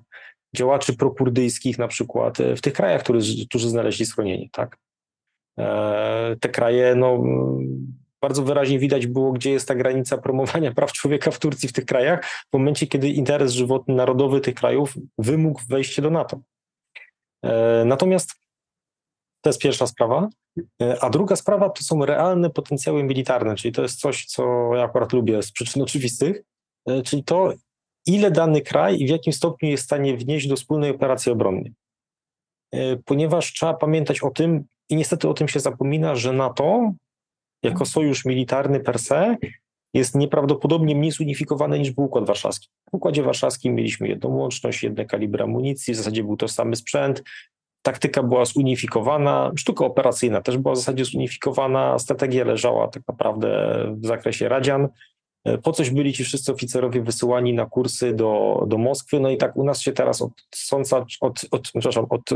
działaczy 0.56 0.97
prokurdyjskich 0.97 1.78
na 1.78 1.88
przykład 1.88 2.40
e, 2.40 2.56
w 2.56 2.61
tych 2.61 2.73
krajach, 2.73 3.02
którzy, 3.02 3.47
którzy 3.47 3.68
znaleźli 3.68 4.06
schronienie, 4.06 4.49
tak? 4.52 4.78
E, 5.59 6.37
Te 6.40 6.49
kraje, 6.49 6.95
no, 6.95 7.14
mm, 7.14 7.97
bardzo 8.21 8.42
wyraźnie 8.42 8.78
widać 8.78 9.06
było, 9.06 9.33
gdzie 9.33 9.50
jest 9.50 9.68
ta 9.68 9.75
granica 9.75 10.18
promowania 10.18 10.73
praw 10.73 10.92
człowieka 10.92 11.30
w 11.30 11.38
Turcji, 11.38 11.68
w 11.68 11.73
tych 11.73 11.85
krajach, 11.85 12.25
w 12.25 12.52
momencie, 12.52 12.87
kiedy 12.87 13.09
interes 13.09 13.52
żywotny 13.52 13.95
narodowy 13.95 14.40
tych 14.40 14.54
krajów 14.54 14.95
wymógł 15.18 15.61
wejście 15.68 16.02
do 16.02 16.11
NATO. 16.11 16.40
E, 17.45 17.85
Natomiast 17.85 18.31
to 19.40 19.50
jest 19.50 19.61
pierwsza 19.61 19.87
sprawa. 19.87 20.28
E, 20.83 21.05
A 21.05 21.11
druga 21.11 21.37
sprawa 21.37 21.71
to 21.71 21.85
są 21.85 22.05
realne 22.05 22.50
potencjały 22.50 23.05
militarne, 23.05 23.55
czyli 23.55 23.73
to 23.75 23.83
jest 23.83 24.00
coś, 24.00 24.25
co 24.26 24.71
ja 24.75 24.83
akurat 24.83 25.12
lubię 25.12 25.43
z 25.43 25.52
przyczyn 25.52 25.83
oczywistych, 25.83 26.43
e, 26.88 27.02
czyli 27.02 27.25
to, 27.25 27.52
ile 28.07 28.31
dany 28.31 28.61
kraj 28.61 29.00
i 29.00 29.07
w 29.07 29.11
jakim 29.11 29.33
stopniu 29.33 29.69
jest 29.69 29.83
w 29.83 29.87
stanie 29.87 30.16
wnieść 30.16 30.49
do 30.49 30.57
wspólnej 30.57 30.90
operacji 30.90 31.33
obronnej. 31.33 31.73
Ponieważ 33.05 33.52
trzeba 33.52 33.75
pamiętać 33.75 34.23
o 34.23 34.31
tym, 34.31 34.64
i 34.88 34.97
niestety 34.97 35.28
o 35.28 35.35
tym 35.35 35.49
się 35.49 35.61
zapomina, 35.61 36.16
że 36.16 36.33
NATO 36.33 36.93
jako 37.62 37.87
sojusz 37.87 38.25
militarny 38.25 38.81
per 38.81 38.99
se 38.99 39.37
jest 39.95 40.14
nieprawdopodobnie 40.14 40.95
mniej 40.95 41.11
zunifikowane 41.11 41.78
niż 41.78 41.90
był 41.90 42.05
Układ 42.05 42.26
Warszawski. 42.26 42.69
W 42.90 42.95
Układzie 42.95 43.23
Warszawskim 43.23 43.75
mieliśmy 43.75 44.09
jedną 44.09 44.37
łączność, 44.37 44.83
jedne 44.83 45.05
kalibry 45.05 45.45
amunicji, 45.45 45.95
w 45.95 45.97
zasadzie 45.97 46.25
był 46.25 46.37
tożsamy 46.37 46.76
sprzęt, 46.76 47.23
taktyka 47.83 48.23
była 48.23 48.45
zunifikowana, 48.45 49.52
sztuka 49.57 49.85
operacyjna 49.85 50.40
też 50.40 50.59
była 50.59 50.75
w 50.75 50.78
zasadzie 50.78 51.05
zunifikowana, 51.05 51.99
strategia 51.99 52.45
leżała 52.45 52.88
tak 52.88 53.02
naprawdę 53.09 53.76
w 54.02 54.07
zakresie 54.07 54.49
radzian. 54.49 54.88
Po 55.62 55.73
coś 55.73 55.90
byli 55.90 56.12
ci 56.12 56.25
wszyscy 56.25 56.52
oficerowie 56.52 57.02
wysyłani 57.02 57.55
na 57.55 57.66
kursy 57.66 58.12
do, 58.12 58.62
do 58.66 58.78
Moskwy, 58.78 59.21
no 59.21 59.31
i 59.31 59.37
tak 59.37 59.57
u 59.57 59.64
nas 59.64 59.81
się 59.81 59.93
teraz 59.93 60.23
od 60.23 60.33
sąca, 60.55 61.07
od, 61.21 61.40
od, 61.50 61.62
przepraszam, 61.62 62.07
od, 62.11 62.33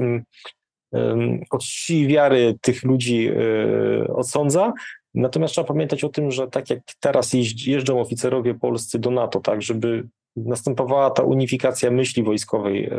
um, 0.93 1.43
od 1.51 1.63
czci 1.63 2.07
wiary 2.07 2.59
tych 2.61 2.83
ludzi 2.85 3.29
e, 3.29 4.15
odsądza, 4.15 4.73
Natomiast 5.15 5.55
trzeba 5.55 5.69
pamiętać 5.69 6.05
o 6.05 6.09
tym, 6.09 6.31
że 6.31 6.49
tak 6.49 6.71
jak 6.71 6.81
teraz 7.01 7.33
jeżdżą 7.67 8.01
oficerowie 8.01 8.55
polscy 8.55 8.99
do 8.99 9.11
NATO, 9.11 9.41
tak, 9.41 9.63
żeby 9.63 10.09
następowała 10.37 11.11
ta 11.11 11.23
unifikacja 11.23 11.91
myśli 11.91 12.23
wojskowej, 12.23 12.91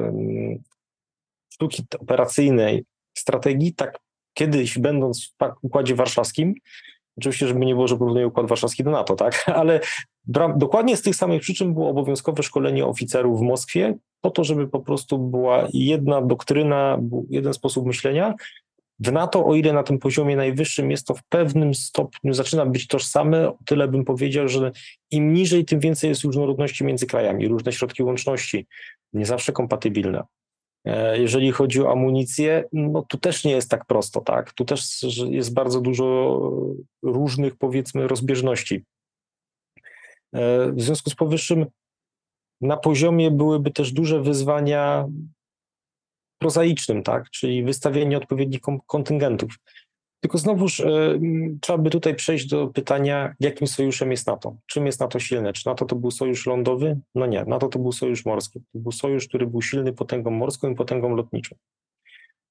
sztuki 1.54 1.84
operacyjnej, 2.00 2.84
strategii, 3.18 3.74
tak 3.74 4.00
kiedyś 4.34 4.80
będąc 4.80 5.26
w 5.26 5.54
Układzie 5.62 5.96
Warszawskim, 5.96 6.54
oczywiście, 7.18 7.48
żeby 7.48 7.66
nie 7.66 7.74
było, 7.74 7.88
że 7.88 7.98
porównuję 7.98 8.28
Układ 8.28 8.48
Warszawski 8.48 8.84
do 8.84 8.92
NATO, 8.92 9.16
tak, 9.16 9.44
ale 9.62 9.80
dokładnie 10.58 10.98
z 10.98 11.02
tych 11.02 11.16
samych 11.16 11.42
przyczyn 11.42 11.74
było 11.74 11.90
obowiązkowe 11.90 12.44
szkolenie 12.44 12.86
oficerów 12.86 13.40
w 13.40 13.44
Moskwie, 13.44 13.98
po 14.22 14.32
to, 14.32 14.44
żeby 14.44 14.68
po 14.68 14.80
prostu 14.80 15.18
była 15.18 15.68
jedna 15.74 16.22
doktryna, 16.22 17.00
jeden 17.30 17.54
sposób 17.54 17.86
myślenia, 17.86 18.34
w 19.02 19.12
NATO, 19.12 19.46
o 19.46 19.56
ile 19.56 19.74
na 19.74 19.84
tym 19.84 20.00
poziomie 20.00 20.36
najwyższym 20.36 20.92
jest 20.92 21.08
to 21.08 21.14
w 21.14 21.24
pewnym 21.24 21.74
stopniu, 21.74 22.34
zaczyna 22.34 22.66
być 22.66 22.88
tożsame, 22.88 23.50
o 23.50 23.58
tyle 23.66 23.88
bym 23.88 24.06
powiedział, 24.06 24.48
że 24.48 24.72
im 25.12 25.34
niżej, 25.34 25.66
tym 25.66 25.80
więcej 25.80 26.10
jest 26.10 26.24
różnorodności 26.24 26.84
między 26.84 27.08
krajami, 27.08 27.48
różne 27.48 27.72
środki 27.74 28.04
łączności, 28.04 28.68
nie 29.14 29.26
zawsze 29.26 29.52
kompatybilne. 29.52 30.24
E, 30.86 31.20
Jeżeli 31.20 31.52
chodzi 31.52 31.82
o 31.82 31.92
amunicję, 31.92 32.64
no 32.74 33.02
tu 33.02 33.18
też 33.18 33.44
nie 33.44 33.52
jest 33.52 33.70
tak 33.70 33.86
prosto, 33.86 34.22
tak? 34.22 34.54
Tu 34.54 34.66
też 34.66 35.06
jest 35.30 35.54
bardzo 35.54 35.82
dużo 35.82 36.40
różnych, 37.04 37.56
powiedzmy, 37.56 38.08
rozbieżności. 38.08 38.84
E, 40.34 40.72
W 40.72 40.82
związku 40.82 41.10
z 41.10 41.16
powyższym 41.16 41.66
na 42.62 42.78
poziomie 42.78 43.32
byłyby 43.32 43.72
też 43.72 43.92
duże 43.92 44.22
wyzwania 44.22 45.08
prozaicznym, 46.42 47.04
tak, 47.04 47.30
czyli 47.30 47.64
wystawienie 47.64 48.18
odpowiednich 48.18 48.62
kontyngentów. 48.88 49.56
Tylko 50.20 50.38
znowuż 50.38 50.80
m, 50.80 51.60
trzeba 51.62 51.78
by 51.78 51.90
tutaj 51.90 52.16
przejść 52.16 52.48
do 52.48 52.68
pytania, 52.68 53.34
jakim 53.40 53.68
sojuszem 53.68 54.12
jest 54.12 54.28
NATO? 54.28 54.56
Czym 54.66 54.86
jest 54.86 55.00
NATO 55.00 55.20
silne? 55.20 55.54
Czy 55.54 55.68
NATO 55.68 55.86
to 55.86 55.96
był 55.96 56.12
sojusz 56.12 56.46
lądowy? 56.46 57.00
No 57.16 57.26
nie, 57.26 57.46
NATO 57.46 57.68
to 57.68 57.80
był 57.80 57.92
sojusz 57.92 58.26
morski. 58.26 58.60
To 58.60 58.80
był 58.80 58.92
sojusz, 58.92 59.28
który 59.28 59.48
był 59.48 59.62
silny 59.62 59.94
potęgą 59.94 60.32
morską 60.32 60.70
i 60.70 60.76
potęgą 60.76 61.16
lotniczą. 61.16 61.56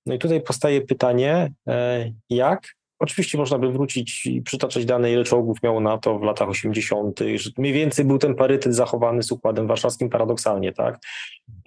No 0.07 0.15
i 0.15 0.19
tutaj 0.19 0.41
powstaje 0.41 0.81
pytanie, 0.81 1.53
e, 1.69 2.13
jak? 2.31 2.75
Oczywiście 3.01 3.39
można 3.39 3.59
by 3.59 3.73
wrócić 3.73 4.27
i 4.27 4.43
przytaczać 4.43 4.85
dane, 4.85 5.13
ile 5.13 5.25
czołgów 5.25 5.63
miało 5.63 5.81
NATO 5.81 6.19
w 6.19 6.23
latach 6.23 6.49
80., 6.49 7.21
że 7.35 7.51
mniej 7.59 7.73
więcej 7.73 8.05
był 8.05 8.19
ten 8.19 8.35
parytet 8.35 8.75
zachowany 8.75 9.23
z 9.23 9.33
Układem 9.33 9.67
Warszawskim 9.67 10.09
paradoksalnie, 10.09 10.73
tak? 10.73 10.99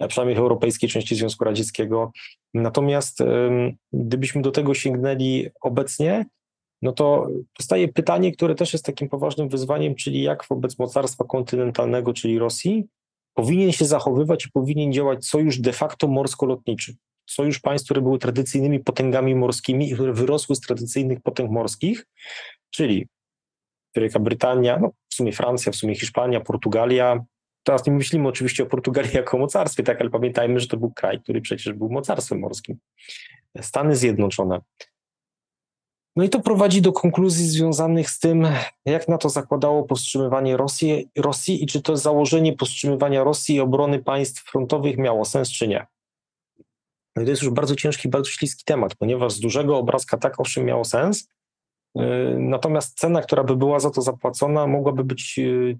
przynajmniej 0.08 0.36
w 0.36 0.40
europejskiej 0.40 0.88
części 0.88 1.16
Związku 1.16 1.44
Radzieckiego. 1.44 2.12
Natomiast 2.54 3.18
gdybyśmy 3.92 4.42
do 4.42 4.50
tego 4.50 4.74
sięgnęli 4.74 5.48
obecnie, 5.60 6.26
no 6.82 6.92
to 6.92 7.28
powstaje 7.56 7.88
pytanie, 7.88 8.32
które 8.32 8.54
też 8.54 8.72
jest 8.72 8.84
takim 8.84 9.08
poważnym 9.08 9.48
wyzwaniem, 9.48 9.94
czyli 9.94 10.22
jak 10.22 10.44
wobec 10.50 10.78
mocarstwa 10.78 11.24
kontynentalnego, 11.24 12.12
czyli 12.12 12.38
Rosji, 12.38 12.84
powinien 13.34 13.72
się 13.72 13.84
zachowywać 13.84 14.46
i 14.46 14.50
powinien 14.50 14.92
działać 14.92 15.26
sojusz 15.26 15.58
de 15.58 15.72
facto 15.72 16.08
morsko-lotniczy. 16.08 16.94
Sojusz 17.26 17.60
państw, 17.60 17.86
które 17.86 18.00
były 18.00 18.18
tradycyjnymi 18.18 18.80
potęgami 18.80 19.34
morskimi 19.34 19.90
i 19.90 19.94
które 19.94 20.12
wyrosły 20.12 20.56
z 20.56 20.60
tradycyjnych 20.60 21.20
potęg 21.20 21.50
morskich, 21.50 22.06
czyli 22.70 23.08
Wielka 23.96 24.18
Brytania, 24.18 24.78
no 24.78 24.90
w 25.08 25.14
sumie 25.14 25.32
Francja, 25.32 25.72
w 25.72 25.76
sumie 25.76 25.94
Hiszpania, 25.94 26.40
Portugalia, 26.40 27.24
Teraz 27.64 27.86
nie 27.86 27.92
myślimy 27.92 28.28
oczywiście 28.28 28.62
o 28.62 28.66
Portugalii 28.66 29.10
jako 29.14 29.38
mocarstwie, 29.38 29.82
tak, 29.82 30.00
ale 30.00 30.10
pamiętajmy, 30.10 30.60
że 30.60 30.66
to 30.66 30.76
był 30.76 30.90
kraj, 30.90 31.20
który 31.20 31.40
przecież 31.40 31.72
był 31.72 31.90
mocarstwem 31.90 32.40
morskim. 32.40 32.78
Stany 33.60 33.96
Zjednoczone. 33.96 34.60
No 36.16 36.24
i 36.24 36.28
to 36.28 36.40
prowadzi 36.40 36.82
do 36.82 36.92
konkluzji 36.92 37.46
związanych 37.46 38.10
z 38.10 38.18
tym, 38.18 38.46
jak 38.84 39.08
na 39.08 39.18
to 39.18 39.28
zakładało 39.28 39.82
powstrzymywanie 39.82 40.56
Rosji, 40.56 41.08
Rosji 41.16 41.64
i 41.64 41.66
czy 41.66 41.82
to 41.82 41.96
założenie 41.96 42.52
powstrzymywania 42.52 43.24
Rosji 43.24 43.54
i 43.54 43.60
obrony 43.60 44.02
państw 44.02 44.50
frontowych 44.50 44.98
miało 44.98 45.24
sens, 45.24 45.50
czy 45.50 45.68
nie. 45.68 45.86
No 47.16 47.22
i 47.22 47.24
to 47.24 47.30
jest 47.30 47.42
już 47.42 47.52
bardzo 47.52 47.76
ciężki, 47.76 48.08
bardzo 48.08 48.30
śliski 48.30 48.64
temat, 48.64 48.94
ponieważ 48.94 49.32
z 49.32 49.40
dużego 49.40 49.78
obrazka 49.78 50.16
tak 50.18 50.40
owszem 50.40 50.64
miało 50.64 50.84
sens, 50.84 51.28
yy, 51.94 52.36
natomiast 52.38 52.98
cena, 52.98 53.22
która 53.22 53.44
by 53.44 53.56
była 53.56 53.80
za 53.80 53.90
to 53.90 54.02
zapłacona, 54.02 54.66
mogłaby 54.66 55.04
być 55.04 55.38
yy, 55.38 55.78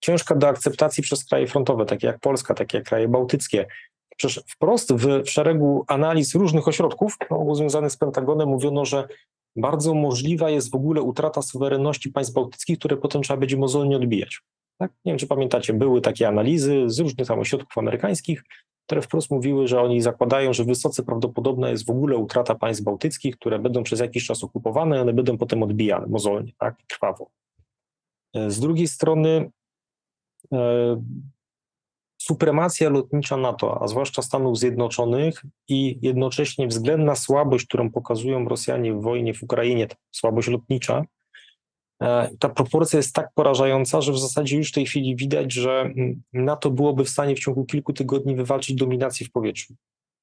ciężka 0.00 0.34
do 0.34 0.48
akceptacji 0.48 1.02
przez 1.02 1.24
kraje 1.24 1.46
frontowe, 1.46 1.86
takie 1.86 2.06
jak 2.06 2.20
Polska, 2.20 2.54
takie 2.54 2.78
jak 2.78 2.86
kraje 2.86 3.08
bałtyckie. 3.08 3.66
Przecież 4.16 4.44
wprost 4.48 4.92
w, 4.92 5.22
w 5.22 5.30
szeregu 5.30 5.84
analiz 5.88 6.34
różnych 6.34 6.68
ośrodków 6.68 7.16
no, 7.30 7.54
związanych 7.54 7.92
z 7.92 7.96
Pentagonem 7.96 8.48
mówiono, 8.48 8.84
że 8.84 9.08
bardzo 9.56 9.94
możliwa 9.94 10.50
jest 10.50 10.70
w 10.70 10.74
ogóle 10.74 11.02
utrata 11.02 11.42
suwerenności 11.42 12.10
państw 12.10 12.34
bałtyckich, 12.34 12.78
które 12.78 12.96
potem 12.96 13.22
trzeba 13.22 13.40
będzie 13.40 13.56
mozolnie 13.56 13.96
odbijać. 13.96 14.40
Tak? 14.78 14.92
Nie 15.04 15.12
wiem, 15.12 15.18
czy 15.18 15.26
pamiętacie, 15.26 15.72
były 15.72 16.00
takie 16.00 16.28
analizy 16.28 16.82
z 16.86 16.98
różnych 16.98 17.28
tam 17.28 17.38
ośrodków 17.38 17.78
amerykańskich, 17.78 18.42
które 18.86 19.02
wprost 19.02 19.30
mówiły, 19.30 19.68
że 19.68 19.80
oni 19.80 20.00
zakładają, 20.00 20.52
że 20.52 20.64
wysoce 20.64 21.02
prawdopodobna 21.02 21.70
jest 21.70 21.86
w 21.86 21.90
ogóle 21.90 22.16
utrata 22.16 22.54
państw 22.54 22.82
bałtyckich, 22.82 23.36
które 23.36 23.58
będą 23.58 23.82
przez 23.82 24.00
jakiś 24.00 24.26
czas 24.26 24.44
okupowane, 24.44 25.00
one 25.00 25.12
będą 25.12 25.38
potem 25.38 25.62
odbijane 25.62 26.06
mozolnie, 26.06 26.52
tak, 26.58 26.76
krwawo. 26.88 27.30
Z 28.48 28.60
drugiej 28.60 28.88
strony 28.88 29.50
e, 30.52 31.02
supremacja 32.22 32.90
lotnicza 32.90 33.36
NATO, 33.36 33.82
a 33.82 33.88
zwłaszcza 33.88 34.22
Stanów 34.22 34.58
Zjednoczonych 34.58 35.42
i 35.68 35.98
jednocześnie 36.02 36.66
względna 36.66 37.14
słabość, 37.14 37.66
którą 37.66 37.90
pokazują 37.90 38.48
Rosjanie 38.48 38.94
w 38.94 39.02
wojnie 39.02 39.34
w 39.34 39.42
Ukrainie, 39.42 39.88
słabość 40.10 40.48
lotnicza, 40.48 40.98
e, 40.98 41.04
ta 42.38 42.48
proporcja 42.48 42.96
jest 42.96 43.14
tak 43.14 43.28
porażająca, 43.34 44.00
że 44.00 44.12
w 44.12 44.18
zasadzie 44.18 44.56
już 44.56 44.68
w 44.68 44.74
tej 44.74 44.86
chwili 44.86 45.16
widać, 45.16 45.52
że 45.52 45.80
mm, 45.80 46.22
NATO 46.32 46.70
byłoby 46.70 47.04
w 47.04 47.08
stanie 47.08 47.36
w 47.36 47.40
ciągu 47.40 47.64
kilku 47.64 47.92
tygodni 47.92 48.36
wywalczyć 48.36 48.76
dominację 48.76 49.26
w 49.26 49.30
powietrzu. 49.30 49.74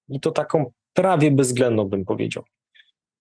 I 0.09 0.19
to 0.19 0.31
taką 0.31 0.71
prawie 0.93 1.31
bezwzględną 1.31 1.85
bym 1.85 2.05
powiedział. 2.05 2.43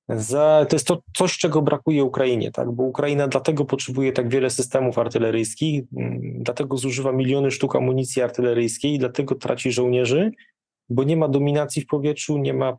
Za, 0.08 0.66
to 0.68 0.76
jest 0.76 0.86
to 0.86 1.02
coś, 1.16 1.38
czego 1.38 1.62
brakuje 1.62 2.04
Ukrainie, 2.04 2.50
tak? 2.50 2.72
bo 2.72 2.82
Ukraina 2.82 3.28
dlatego 3.28 3.64
potrzebuje 3.64 4.12
tak 4.12 4.28
wiele 4.28 4.50
systemów 4.50 4.98
artyleryjskich, 4.98 5.84
mm, 5.96 6.20
dlatego 6.42 6.76
zużywa 6.76 7.12
miliony 7.12 7.50
sztuk 7.50 7.76
amunicji 7.76 8.22
artyleryjskiej, 8.22 8.98
dlatego 8.98 9.34
traci 9.34 9.72
żołnierzy, 9.72 10.30
bo 10.88 11.04
nie 11.04 11.16
ma 11.16 11.28
dominacji 11.28 11.82
w 11.82 11.86
powietrzu, 11.86 12.38
nie 12.38 12.54
ma 12.54 12.76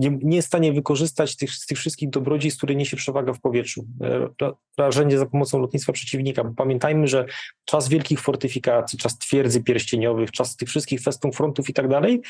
nie, 0.00 0.18
nie 0.22 0.36
jest 0.36 0.46
w 0.46 0.50
stanie 0.50 0.72
wykorzystać 0.72 1.36
tych, 1.36 1.50
tych 1.68 1.78
wszystkich 1.78 2.10
dobrodziejstw, 2.10 2.58
które 2.58 2.74
niesie 2.74 2.96
przewaga 2.96 3.32
w 3.32 3.40
powietrzu. 3.40 3.84
E, 4.00 4.28
ra- 4.40 4.54
Rażenie 4.78 5.18
za 5.18 5.26
pomocą 5.26 5.58
lotnictwa 5.58 5.92
przeciwnika. 5.92 6.52
Pamiętajmy, 6.56 7.08
że 7.08 7.26
czas 7.64 7.88
wielkich 7.88 8.20
fortyfikacji, 8.20 8.98
czas 8.98 9.18
twierdzy 9.18 9.62
pierścieniowych, 9.62 10.30
czas 10.30 10.56
tych 10.56 10.68
wszystkich 10.68 11.00
festów 11.00 11.36
frontów 11.36 11.68
i 11.68 11.72
tak 11.72 11.88
dalej, 11.88 12.20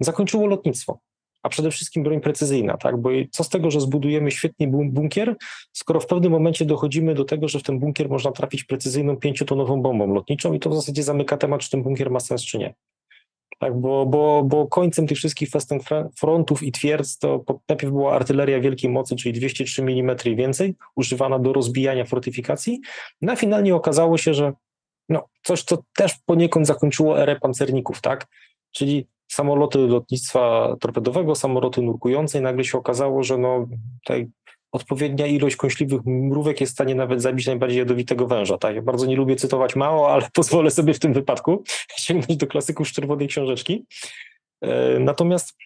zakończyło 0.00 0.46
lotnictwo. 0.46 0.98
A 1.42 1.48
przede 1.48 1.70
wszystkim 1.70 2.02
broń 2.02 2.20
precyzyjna, 2.20 2.76
tak? 2.76 3.00
Bo 3.00 3.10
co 3.30 3.44
z 3.44 3.48
tego, 3.48 3.70
że 3.70 3.80
zbudujemy 3.80 4.30
świetnie 4.30 4.68
bun- 4.68 4.90
bunkier, 4.90 5.36
skoro 5.72 6.00
w 6.00 6.06
pewnym 6.06 6.32
momencie 6.32 6.64
dochodzimy 6.64 7.14
do 7.14 7.24
tego, 7.24 7.48
że 7.48 7.58
w 7.58 7.62
ten 7.62 7.78
bunkier 7.78 8.08
można 8.08 8.32
trafić 8.32 8.64
precyzyjną 8.64 9.16
pięciotonową 9.16 9.82
bombą 9.82 10.14
lotniczą 10.14 10.52
i 10.52 10.60
to 10.60 10.70
w 10.70 10.74
zasadzie 10.74 11.02
zamyka 11.02 11.36
temat, 11.36 11.60
czy 11.60 11.70
ten 11.70 11.82
bunkier 11.82 12.10
ma 12.10 12.20
sens, 12.20 12.44
czy 12.44 12.58
nie. 12.58 12.74
Tak, 13.58 13.80
bo, 13.80 14.06
bo, 14.06 14.42
bo 14.44 14.66
końcem 14.66 15.06
tych 15.06 15.18
wszystkich 15.18 15.50
fr- 15.50 16.08
frontów 16.16 16.62
i 16.62 16.72
twierdz 16.72 17.18
to 17.18 17.44
najpierw 17.68 17.92
była 17.92 18.14
artyleria 18.14 18.60
wielkiej 18.60 18.90
mocy, 18.90 19.16
czyli 19.16 19.38
203 19.38 19.82
mm 19.82 20.16
i 20.24 20.36
więcej, 20.36 20.74
używana 20.96 21.38
do 21.38 21.52
rozbijania 21.52 22.04
fortyfikacji, 22.04 22.80
no 23.22 23.36
finalnie 23.36 23.74
okazało 23.74 24.18
się, 24.18 24.34
że 24.34 24.52
no, 25.08 25.28
coś, 25.42 25.62
co 25.62 25.78
też 25.96 26.14
poniekąd 26.26 26.66
zakończyło 26.66 27.22
erę 27.22 27.36
pancerników, 27.36 28.00
tak? 28.00 28.26
Czyli 28.72 29.06
samoloty 29.28 29.78
lotnictwa 29.78 30.76
torpedowego, 30.80 31.34
samoloty 31.34 31.82
nurkujące 31.82 32.38
i 32.38 32.42
nagle 32.42 32.64
się 32.64 32.78
okazało, 32.78 33.22
że 33.22 33.38
no, 33.38 33.66
tutaj 34.04 34.28
odpowiednia 34.72 35.26
ilość 35.26 35.56
kąśliwych 35.56 36.00
mrówek 36.04 36.60
jest 36.60 36.72
w 36.72 36.74
stanie 36.76 36.94
nawet 36.94 37.22
zabić 37.22 37.46
najbardziej 37.46 37.78
jadowitego 37.78 38.26
węża. 38.26 38.58
Tak? 38.58 38.74
Ja 38.74 38.82
bardzo 38.82 39.06
nie 39.06 39.16
lubię 39.16 39.36
cytować 39.36 39.76
mało, 39.76 40.12
ale 40.12 40.28
pozwolę 40.34 40.70
sobie 40.70 40.94
w 40.94 40.98
tym 40.98 41.12
wypadku 41.12 41.64
sięgnąć 41.96 42.36
do 42.36 42.46
klasyków 42.46 42.88
z 42.88 42.92
czerwonej 42.92 43.28
książeczki. 43.28 43.86
E, 44.60 44.98
Natomiast 44.98 45.56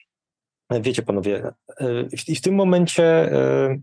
wiecie 0.80 1.02
panowie, 1.02 1.52
e, 1.80 2.04
i 2.28 2.36
w 2.36 2.40
tym 2.40 2.54
momencie 2.54 3.04
e, 3.04 3.78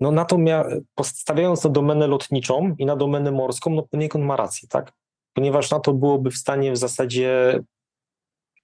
no 0.00 0.10
NATO 0.10 0.38
mia, 0.38 0.64
postawiając 0.94 1.64
na 1.64 1.70
domenę 1.70 2.06
lotniczą 2.06 2.74
i 2.78 2.86
na 2.86 2.96
domenę 2.96 3.32
morską, 3.32 3.70
no 3.70 3.82
poniekąd 3.82 4.24
ma 4.24 4.36
rację, 4.36 4.68
tak? 4.68 4.92
Ponieważ 5.32 5.70
NATO 5.70 5.92
byłoby 5.92 6.30
w 6.30 6.36
stanie 6.36 6.72
w 6.72 6.76
zasadzie 6.76 7.60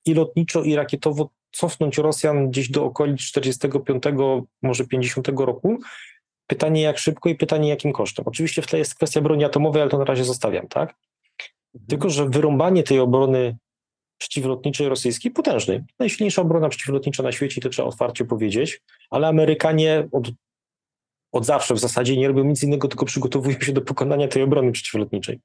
i 0.04 0.14
lotniczo, 0.14 0.62
i 0.62 0.74
rakietowo 0.74 1.30
cofnąć 1.52 1.98
Rosjan 1.98 2.50
gdzieś 2.50 2.70
do 2.70 2.84
okolic 2.84 3.20
45, 3.20 4.02
może 4.62 4.86
50 4.86 5.28
roku. 5.28 5.78
Pytanie 6.46 6.82
jak 6.82 6.98
szybko 6.98 7.28
i 7.28 7.34
pytanie 7.34 7.68
jakim 7.68 7.92
kosztem. 7.92 8.24
Oczywiście 8.28 8.62
w 8.62 8.66
tle 8.66 8.78
jest 8.78 8.94
kwestia 8.94 9.20
broni 9.20 9.44
atomowej, 9.44 9.82
ale 9.82 9.90
to 9.90 9.98
na 9.98 10.04
razie 10.04 10.24
zostawiam, 10.24 10.68
tak? 10.68 10.94
Tylko, 11.88 12.10
że 12.10 12.28
wyrąbanie 12.28 12.82
tej 12.82 12.98
obrony 12.98 13.56
przeciwlotniczej 14.18 14.88
rosyjskiej 14.88 15.32
potężnej. 15.32 15.80
Najsilniejsza 15.98 16.42
obrona 16.42 16.68
przeciwlotnicza 16.68 17.22
na 17.22 17.32
świecie, 17.32 17.60
to 17.60 17.68
trzeba 17.68 17.88
otwarcie 17.88 18.24
powiedzieć, 18.24 18.82
ale 19.10 19.28
Amerykanie 19.28 20.08
od, 20.12 20.30
od 21.32 21.46
zawsze 21.46 21.74
w 21.74 21.78
zasadzie 21.78 22.16
nie 22.16 22.28
robią 22.28 22.44
nic 22.44 22.62
innego, 22.62 22.88
tylko 22.88 23.04
przygotowują 23.04 23.60
się 23.60 23.72
do 23.72 23.80
pokonania 23.80 24.28
tej 24.28 24.42
obrony 24.42 24.72
przeciwlotniczej. 24.72 25.40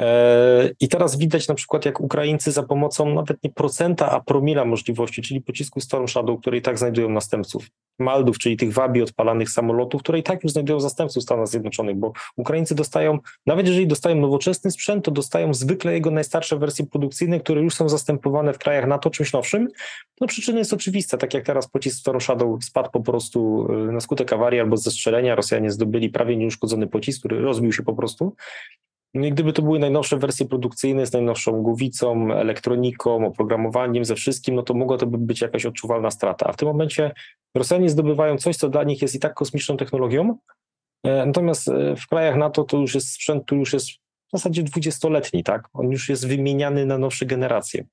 E, 0.00 0.70
I 0.80 0.88
teraz 0.88 1.18
widać 1.18 1.48
na 1.48 1.54
przykład, 1.54 1.84
jak 1.84 2.00
Ukraińcy 2.00 2.52
za 2.52 2.62
pomocą 2.62 3.14
nawet 3.14 3.44
nie 3.44 3.50
procenta, 3.50 4.10
a 4.10 4.20
promila 4.20 4.64
możliwości, 4.64 5.22
czyli 5.22 5.40
pocisku 5.40 5.80
Storm 5.80 6.08
Shadow, 6.08 6.40
które 6.40 6.56
i 6.56 6.62
tak 6.62 6.78
znajdują 6.78 7.08
następców, 7.08 7.66
Maldów, 7.98 8.38
czyli 8.38 8.56
tych 8.56 8.72
wabi 8.72 9.02
odpalanych 9.02 9.50
samolotów, 9.50 10.02
które 10.02 10.18
i 10.18 10.22
tak 10.22 10.44
już 10.44 10.52
znajdują 10.52 10.80
zastępców 10.80 11.20
w 11.20 11.24
Stanach 11.24 11.48
Zjednoczonych, 11.48 11.96
bo 11.96 12.12
Ukraińcy 12.36 12.74
dostają, 12.74 13.18
nawet 13.46 13.66
jeżeli 13.66 13.86
dostają 13.86 14.16
nowoczesny 14.16 14.70
sprzęt, 14.70 15.04
to 15.04 15.10
dostają 15.10 15.54
zwykle 15.54 15.92
jego 15.92 16.10
najstarsze 16.10 16.58
wersje 16.58 16.86
produkcyjne, 16.86 17.40
które 17.40 17.62
już 17.62 17.74
są 17.74 17.88
zastępowane 17.88 18.52
w 18.52 18.58
krajach 18.58 18.86
NATO 18.86 19.10
czymś 19.10 19.32
nowszym. 19.32 19.68
No 20.20 20.26
przyczyna 20.26 20.58
jest 20.58 20.72
oczywista, 20.72 21.16
tak 21.16 21.34
jak 21.34 21.44
teraz 21.46 21.68
pocisk 21.68 21.98
Storm 21.98 22.20
Shadow 22.20 22.64
spadł 22.64 22.90
po 22.90 23.00
prostu 23.00 23.68
y, 23.88 23.92
na 23.92 24.00
skutek 24.00 24.32
awarii 24.32 24.60
albo 24.60 24.76
zestrzelenia, 24.76 25.34
Rosjanie 25.34 25.70
zdobyli 25.70 26.08
prawie 26.08 26.36
nieuszkodzony 26.36 26.86
pocisk, 26.86 27.18
który 27.18 27.40
rozbił 27.40 27.72
się 27.72 27.82
po 27.82 27.94
prostu. 27.94 28.34
No 29.14 29.30
gdyby 29.30 29.52
to 29.52 29.62
były 29.62 29.78
najnowsze 29.78 30.18
wersje 30.18 30.46
produkcyjne 30.46 31.06
z 31.06 31.12
najnowszą 31.12 31.62
głowicą, 31.62 32.32
elektroniką, 32.32 33.26
oprogramowaniem, 33.26 34.04
ze 34.04 34.14
wszystkim, 34.14 34.54
no 34.54 34.62
to 34.62 34.74
mogła 34.74 34.98
to 34.98 35.06
by 35.06 35.18
być 35.18 35.40
jakaś 35.40 35.66
odczuwalna 35.66 36.10
strata. 36.10 36.46
A 36.46 36.52
w 36.52 36.56
tym 36.56 36.68
momencie 36.68 37.12
Rosjanie 37.54 37.90
zdobywają 37.90 38.38
coś, 38.38 38.56
co 38.56 38.68
dla 38.68 38.84
nich 38.84 39.02
jest 39.02 39.14
i 39.14 39.18
tak 39.18 39.34
kosmiczną 39.34 39.76
technologią, 39.76 40.36
e, 41.04 41.26
natomiast 41.26 41.68
e, 41.68 41.96
w 41.96 42.06
krajach 42.06 42.36
NATO 42.36 42.64
to 42.64 42.76
już 42.76 42.94
jest 42.94 43.12
sprzęt, 43.12 43.44
który 43.44 43.58
już 43.58 43.72
jest 43.72 43.90
w 43.90 44.00
zasadzie 44.32 44.62
dwudziestoletni, 44.62 45.44
tak? 45.44 45.68
On 45.72 45.90
już 45.90 46.08
jest 46.08 46.28
wymieniany 46.28 46.86
na 46.86 46.98
nowsze 46.98 47.26
generacje. 47.26 47.84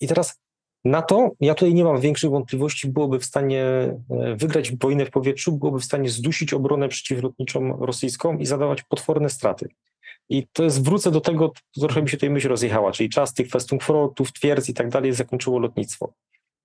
I 0.00 0.08
teraz 0.08 0.40
NATO, 0.88 1.30
ja 1.40 1.54
tutaj 1.54 1.74
nie 1.74 1.84
mam 1.84 2.00
większych 2.00 2.30
wątpliwości, 2.30 2.88
byłoby 2.88 3.18
w 3.18 3.24
stanie 3.24 3.62
e, 3.62 4.36
wygrać 4.36 4.76
wojnę 4.76 5.06
w 5.06 5.10
powietrzu, 5.10 5.52
byłoby 5.52 5.80
w 5.80 5.84
stanie 5.84 6.08
zdusić 6.08 6.54
obronę 6.54 6.88
przeciwlotniczą 6.88 7.76
rosyjską 7.86 8.38
i 8.38 8.46
zadawać 8.46 8.82
potworne 8.82 9.30
straty. 9.30 9.68
I 10.28 10.46
to 10.52 10.64
jest, 10.64 10.84
wrócę 10.84 11.10
do 11.10 11.20
tego, 11.20 11.52
trochę 11.80 12.02
mi 12.02 12.08
się 12.08 12.16
tutaj 12.16 12.30
myśl 12.30 12.48
rozjechała, 12.48 12.92
czyli 12.92 13.08
czas 13.08 13.34
tych 13.34 13.50
festów 13.50 13.82
frontów, 13.82 14.32
twierdz 14.32 14.68
i 14.68 14.74
tak 14.74 14.88
dalej 14.88 15.12
zakończyło 15.12 15.58
lotnictwo. 15.58 16.12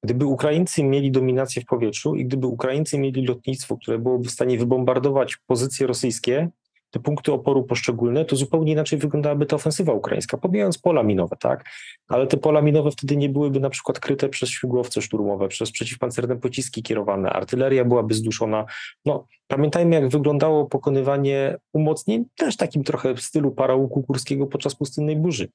Gdyby 0.03 0.25
Ukraińcy 0.25 0.83
mieli 0.83 1.11
dominację 1.11 1.61
w 1.61 1.65
powietrzu 1.65 2.15
i 2.15 2.25
gdyby 2.25 2.47
Ukraińcy 2.47 2.99
mieli 2.99 3.25
lotnictwo, 3.25 3.77
które 3.77 3.99
byłoby 3.99 4.29
w 4.29 4.31
stanie 4.31 4.57
wybombardować 4.57 5.37
pozycje 5.47 5.87
rosyjskie, 5.87 6.49
te 6.93 6.99
punkty 6.99 7.31
oporu 7.31 7.63
poszczególne, 7.63 8.25
to 8.25 8.35
zupełnie 8.35 8.71
inaczej 8.71 8.99
wyglądałaby 8.99 9.45
ta 9.45 9.55
ofensywa 9.55 9.93
ukraińska, 9.93 10.37
pomijając 10.37 10.77
pola 10.77 11.03
minowe, 11.03 11.35
tak? 11.39 11.65
Ale 12.07 12.27
te 12.27 12.37
pola 12.37 12.61
minowe 12.61 12.91
wtedy 12.91 13.17
nie 13.17 13.29
byłyby 13.29 13.59
na 13.59 13.69
przykład 13.69 13.99
kryte 13.99 14.29
przez 14.29 14.49
śmigłowce 14.49 15.01
szturmowe, 15.01 15.47
przez 15.47 15.71
przeciwpancerne 15.71 16.35
pociski 16.35 16.83
kierowane, 16.83 17.29
artyleria 17.29 17.85
byłaby 17.85 18.13
zduszona. 18.13 18.65
No, 19.05 19.27
pamiętajmy, 19.47 19.95
jak 19.95 20.09
wyglądało 20.09 20.65
pokonywanie 20.65 21.57
umocnień, 21.73 22.25
też 22.35 22.57
takim 22.57 22.83
trochę 22.83 23.15
w 23.15 23.21
stylu 23.21 23.51
parauku 23.51 24.01
górskiego 24.01 24.47
podczas 24.47 24.75
pustynnej 24.75 25.15
burzy. 25.15 25.47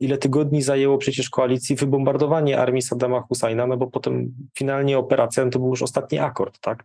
Ile 0.00 0.18
tygodni 0.18 0.62
zajęło 0.62 0.98
przecież 0.98 1.30
koalicji 1.30 1.76
wybombardowanie 1.76 2.58
armii 2.58 2.82
Saddama 2.82 3.20
Husajna, 3.20 3.66
no 3.66 3.76
bo 3.76 3.86
potem 3.86 4.34
finalnie 4.58 4.98
operacja 4.98 5.50
to 5.50 5.58
był 5.58 5.68
już 5.68 5.82
ostatni 5.82 6.18
akord, 6.18 6.58
tak? 6.60 6.84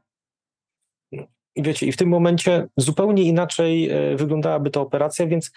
I 1.55 1.63
wiecie, 1.63 1.85
i 1.85 1.91
w 1.91 1.97
tym 1.97 2.09
momencie 2.09 2.67
zupełnie 2.77 3.23
inaczej 3.23 3.89
e, 3.89 4.15
wyglądałaby 4.15 4.69
ta 4.69 4.81
operacja, 4.81 5.27
więc 5.27 5.51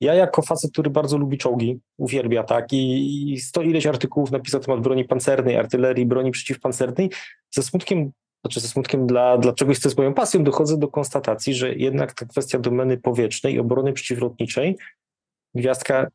ja 0.00 0.14
jako 0.14 0.42
facet, 0.42 0.72
który 0.72 0.90
bardzo 0.90 1.18
lubi 1.18 1.38
czołgi, 1.38 1.80
uwielbia, 1.96 2.42
tak, 2.42 2.72
i, 2.72 3.32
i 3.32 3.40
sto 3.40 3.62
ileś 3.62 3.86
artykułów 3.86 4.30
napisał 4.30 4.60
na 4.60 4.66
temat 4.66 4.80
broni 4.80 5.04
pancernej, 5.04 5.56
artylerii, 5.56 6.06
broni 6.06 6.30
przeciwpancernej, 6.30 7.10
ze 7.50 7.62
smutkiem, 7.62 8.10
znaczy 8.44 8.60
ze 8.60 8.68
smutkiem 8.68 9.06
dla, 9.06 9.38
dla 9.38 9.52
czegoś, 9.52 9.78
co 9.78 9.88
jest 9.88 9.98
moją 9.98 10.14
pasją, 10.14 10.44
dochodzę 10.44 10.78
do 10.78 10.88
konstatacji, 10.88 11.54
że 11.54 11.74
jednak 11.74 12.14
ta 12.14 12.26
kwestia 12.26 12.58
domeny 12.58 12.98
powietrznej 12.98 13.54
i 13.54 13.58
obrony 13.58 13.92
przeciwlotniczej, 13.92 14.76
gwiazdka 15.54 16.06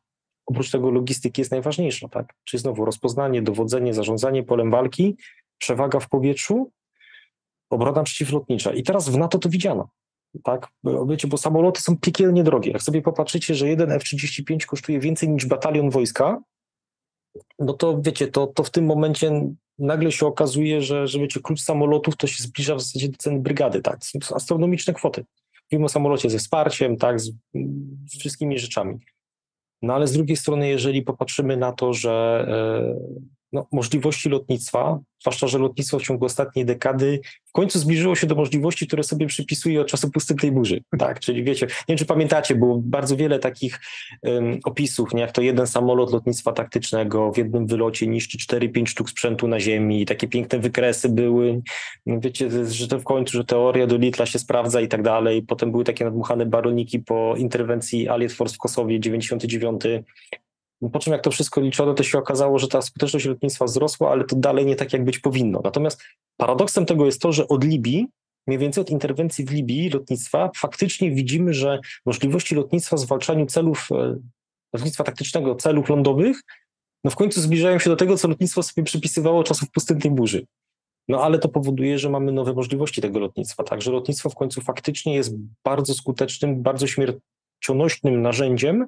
oprócz 0.46 0.70
tego 0.70 0.90
logistyki 0.90 1.40
jest 1.40 1.50
najważniejsza, 1.50 2.08
tak? 2.08 2.34
Czyli 2.44 2.60
znowu 2.60 2.84
rozpoznanie, 2.84 3.42
dowodzenie, 3.42 3.94
zarządzanie 3.94 4.42
polem 4.42 4.70
walki, 4.70 5.16
przewaga 5.58 6.00
w 6.00 6.08
powietrzu, 6.08 6.70
obrona 7.70 8.02
przeciwlotnicza. 8.02 8.72
I 8.72 8.82
teraz 8.82 9.08
w 9.08 9.16
NATO 9.16 9.38
to 9.38 9.48
widziano. 9.48 9.88
Tak, 10.42 10.68
wiecie, 11.08 11.28
bo 11.28 11.36
samoloty 11.36 11.80
są 11.80 11.98
piekielnie 11.98 12.44
drogie. 12.44 12.70
Jak 12.70 12.82
sobie 12.82 13.02
popatrzycie, 13.02 13.54
że 13.54 13.68
jeden 13.68 13.92
F-35 13.92 14.66
kosztuje 14.66 15.00
więcej 15.00 15.28
niż 15.28 15.46
batalion 15.46 15.90
wojska, 15.90 16.40
no 17.58 17.72
to 17.72 18.00
wiecie, 18.00 18.28
to, 18.28 18.46
to 18.46 18.64
w 18.64 18.70
tym 18.70 18.86
momencie 18.86 19.50
nagle 19.78 20.12
się 20.12 20.26
okazuje, 20.26 20.82
że, 20.82 21.06
że 21.06 21.18
wiecie, 21.18 21.40
klucz 21.40 21.60
samolotów 21.60 22.16
to 22.16 22.26
się 22.26 22.42
zbliża 22.42 22.74
w 22.74 22.80
zasadzie 22.80 23.08
do 23.08 23.16
ceny 23.16 23.40
brygady, 23.40 23.82
tak? 23.82 23.98
To 24.00 24.26
są 24.26 24.36
astronomiczne 24.36 24.94
kwoty. 24.94 25.24
Mówimy 25.72 25.84
o 25.84 25.88
samolocie 25.88 26.30
ze 26.30 26.38
wsparciem, 26.38 26.96
tak, 26.96 27.20
z, 27.20 27.32
z 28.06 28.18
wszystkimi 28.18 28.58
rzeczami. 28.58 28.98
No 29.82 29.94
ale 29.94 30.06
z 30.06 30.12
drugiej 30.12 30.36
strony, 30.36 30.68
jeżeli 30.68 31.02
popatrzymy 31.02 31.56
na 31.56 31.72
to, 31.72 31.92
że 31.92 32.46
e, 32.48 33.33
no, 33.54 33.66
możliwości 33.72 34.28
lotnictwa, 34.28 34.98
zwłaszcza, 35.20 35.46
że 35.46 35.58
lotnictwo 35.58 35.98
w 35.98 36.02
ciągu 36.02 36.24
ostatniej 36.24 36.64
dekady 36.64 37.20
w 37.44 37.52
końcu 37.52 37.78
zbliżyło 37.78 38.14
się 38.14 38.26
do 38.26 38.34
możliwości, 38.34 38.86
które 38.86 39.02
sobie 39.02 39.26
przypisuje 39.26 39.80
od 39.80 39.86
czasu 39.86 40.10
pustynnej 40.10 40.52
burzy. 40.52 40.80
Tak, 40.98 41.20
czyli 41.20 41.44
wiecie, 41.44 41.66
nie 41.66 41.72
wiem 41.88 41.98
czy 41.98 42.06
pamiętacie, 42.06 42.54
było 42.54 42.80
bardzo 42.84 43.16
wiele 43.16 43.38
takich 43.38 43.80
um, 44.22 44.58
opisów, 44.64 45.14
nie? 45.14 45.20
jak 45.20 45.32
to 45.32 45.42
jeden 45.42 45.66
samolot 45.66 46.12
lotnictwa 46.12 46.52
taktycznego 46.52 47.32
w 47.32 47.38
jednym 47.38 47.66
wylocie 47.66 48.06
niszczy 48.06 48.38
4-5 48.38 48.86
sztuk 48.86 49.10
sprzętu 49.10 49.48
na 49.48 49.60
ziemi, 49.60 50.06
takie 50.06 50.28
piękne 50.28 50.58
wykresy 50.58 51.08
były, 51.08 51.62
wiecie, 52.06 52.50
że 52.66 52.88
to 52.88 52.98
w 52.98 53.04
końcu, 53.04 53.32
że 53.32 53.44
teoria 53.44 53.86
do 53.86 53.96
litla 53.96 54.26
się 54.26 54.38
sprawdza 54.38 54.80
i 54.80 54.88
tak 54.88 55.02
dalej. 55.02 55.42
Potem 55.42 55.70
były 55.70 55.84
takie 55.84 56.04
nadmuchane 56.04 56.46
baroniki 56.46 56.98
po 56.98 57.34
interwencji 57.36 58.08
Allied 58.08 58.32
Force 58.32 58.54
w 58.54 58.58
Kosowie 58.58 59.00
99 59.00 59.82
Po 60.92 60.98
czym 60.98 61.12
jak 61.12 61.22
to 61.22 61.30
wszystko 61.30 61.60
liczono, 61.60 61.94
to 61.94 62.02
się 62.02 62.18
okazało, 62.18 62.58
że 62.58 62.68
ta 62.68 62.82
skuteczność 62.82 63.26
lotnictwa 63.26 63.64
wzrosła, 63.64 64.10
ale 64.10 64.24
to 64.24 64.36
dalej 64.36 64.66
nie 64.66 64.76
tak, 64.76 64.92
jak 64.92 65.04
być 65.04 65.18
powinno. 65.18 65.60
Natomiast 65.64 66.02
paradoksem 66.36 66.86
tego 66.86 67.06
jest 67.06 67.20
to, 67.20 67.32
że 67.32 67.48
od 67.48 67.64
Libii, 67.64 68.06
mniej 68.46 68.58
więcej 68.58 68.82
od 68.82 68.90
interwencji 68.90 69.44
w 69.44 69.50
Libii 69.50 69.90
lotnictwa, 69.90 70.50
faktycznie 70.56 71.10
widzimy, 71.10 71.54
że 71.54 71.78
możliwości 72.06 72.54
lotnictwa 72.54 72.96
w 72.96 73.00
zwalczaniu 73.00 73.46
celów, 73.46 73.88
e, 73.92 74.16
lotnictwa 74.74 75.04
taktycznego, 75.04 75.54
celów 75.54 75.88
lądowych, 75.88 76.40
no 77.04 77.10
w 77.10 77.16
końcu 77.16 77.40
zbliżają 77.40 77.78
się 77.78 77.90
do 77.90 77.96
tego, 77.96 78.16
co 78.16 78.28
lotnictwo 78.28 78.62
sobie 78.62 78.84
przypisywało 78.84 79.44
czasów 79.44 79.70
pustynnej 79.70 80.10
burzy. 80.10 80.46
No 81.08 81.22
ale 81.22 81.38
to 81.38 81.48
powoduje, 81.48 81.98
że 81.98 82.10
mamy 82.10 82.32
nowe 82.32 82.52
możliwości 82.52 83.00
tego 83.00 83.18
lotnictwa. 83.18 83.64
Także 83.64 83.90
lotnictwo 83.90 84.30
w 84.30 84.34
końcu 84.34 84.60
faktycznie 84.60 85.14
jest 85.14 85.34
bardzo 85.64 85.94
skutecznym, 85.94 86.62
bardzo 86.62 86.86
śmiercionośnym 86.86 88.22
narzędziem 88.22 88.86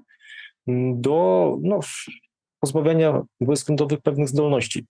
do 0.94 1.57
no, 1.62 1.81
pozbawiania 2.61 3.22
wojsk 3.40 3.68
lądowych 3.68 4.00
pewnych 4.00 4.29
zdolności. 4.29 4.87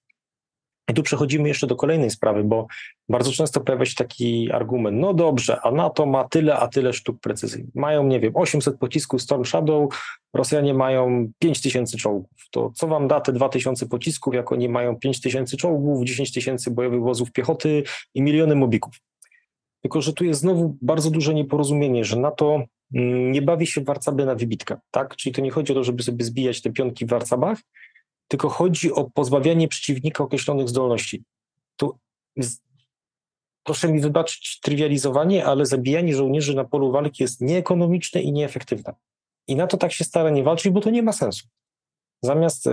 I 0.91 0.95
tu 0.95 1.03
przechodzimy 1.03 1.49
jeszcze 1.49 1.67
do 1.67 1.77
kolejnej 1.77 2.11
sprawy, 2.11 2.45
bo 2.45 2.67
bardzo 3.09 3.33
często 3.33 3.61
pojawia 3.61 3.85
się 3.85 3.95
taki 3.95 4.53
argument, 4.53 4.99
no 5.01 5.15
dobrze, 5.15 5.61
a 5.61 5.71
NATO 5.71 6.07
ma 6.07 6.29
tyle, 6.29 6.57
a 6.57 6.69
tyle 6.69 6.93
sztuk 6.93 7.21
precyzyjnych. 7.21 7.75
Mają, 7.75 8.07
nie 8.07 8.21
wiem, 8.21 8.33
800 8.37 8.79
pocisków 8.79 9.23
Storm 9.23 9.45
Shadow, 9.45 9.95
Rosjanie 10.35 10.75
mają 10.75 11.29
5000 11.39 11.97
czołgów. 11.97 12.31
To 12.51 12.73
co 12.75 12.87
wam 12.87 13.09
da 13.09 13.21
te 13.21 13.33
2000 13.33 13.87
pocisków, 13.87 14.35
jak 14.35 14.53
oni 14.53 14.69
mają 14.69 14.97
5000 14.97 15.57
czołgów, 15.57 16.05
10 16.05 16.33
tysięcy 16.33 16.71
bojowych 16.71 17.03
wozów 17.03 17.33
piechoty 17.33 17.83
i 18.15 18.23
miliony 18.23 18.55
mobików? 18.55 18.95
Tylko, 19.83 20.01
że 20.01 20.13
tu 20.13 20.25
jest 20.25 20.41
znowu 20.41 20.77
bardzo 20.83 21.11
duże 21.11 21.35
nieporozumienie, 21.35 22.05
że 22.05 22.17
NATO 22.17 22.63
nie 22.91 23.43
bawi 23.43 23.67
się 23.67 23.81
w 23.81 23.85
warcaby 23.85 24.27
na 24.27 24.35
wybitkę, 24.35 24.79
tak? 24.91 25.17
Czyli 25.17 25.35
to 25.35 25.43
nie 25.43 25.51
chodzi 25.51 25.73
o 25.73 25.75
to, 25.75 25.85
żeby 25.85 26.03
sobie 26.03 26.25
zbijać 26.25 26.63
te 26.63 26.71
pionki 26.71 27.07
w 27.07 27.09
warcabach, 27.09 27.59
tylko 28.29 28.49
chodzi 28.49 28.93
o 28.93 29.11
pozbawianie 29.11 29.69
przeciwnika 29.69 30.25
określonych 30.25 30.69
zdolności. 30.69 31.25
Tu 31.77 31.99
proszę 33.65 33.93
mi 33.93 34.01
wybaczyć 34.01 34.61
trywializowanie, 34.61 35.45
ale 35.47 35.67
zabijanie 35.67 36.15
żołnierzy 36.15 36.55
na 36.55 36.65
polu 36.65 36.93
walki 36.93 37.23
jest 37.23 37.41
nieekonomiczne 37.41 38.23
i 38.23 38.33
nieefektywne. 38.33 38.95
I 39.49 39.57
na 39.57 39.67
to 39.67 39.77
tak 39.77 39.93
się 39.93 40.05
stara 40.05 40.31
nie 40.31 40.43
walczyć, 40.43 40.73
bo 40.73 40.81
to 40.81 40.91
nie 40.91 41.03
ma 41.03 41.13
sensu. 41.13 41.47
Zamiast 42.23 42.67
y, 42.67 42.73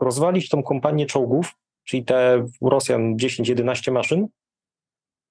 rozwalić 0.00 0.48
tą 0.48 0.62
kompanię 0.62 1.06
czołgów, 1.06 1.54
czyli 1.84 2.04
te 2.04 2.46
Rosjan 2.62 3.16
10-11 3.16 3.92
maszyn, 3.92 4.28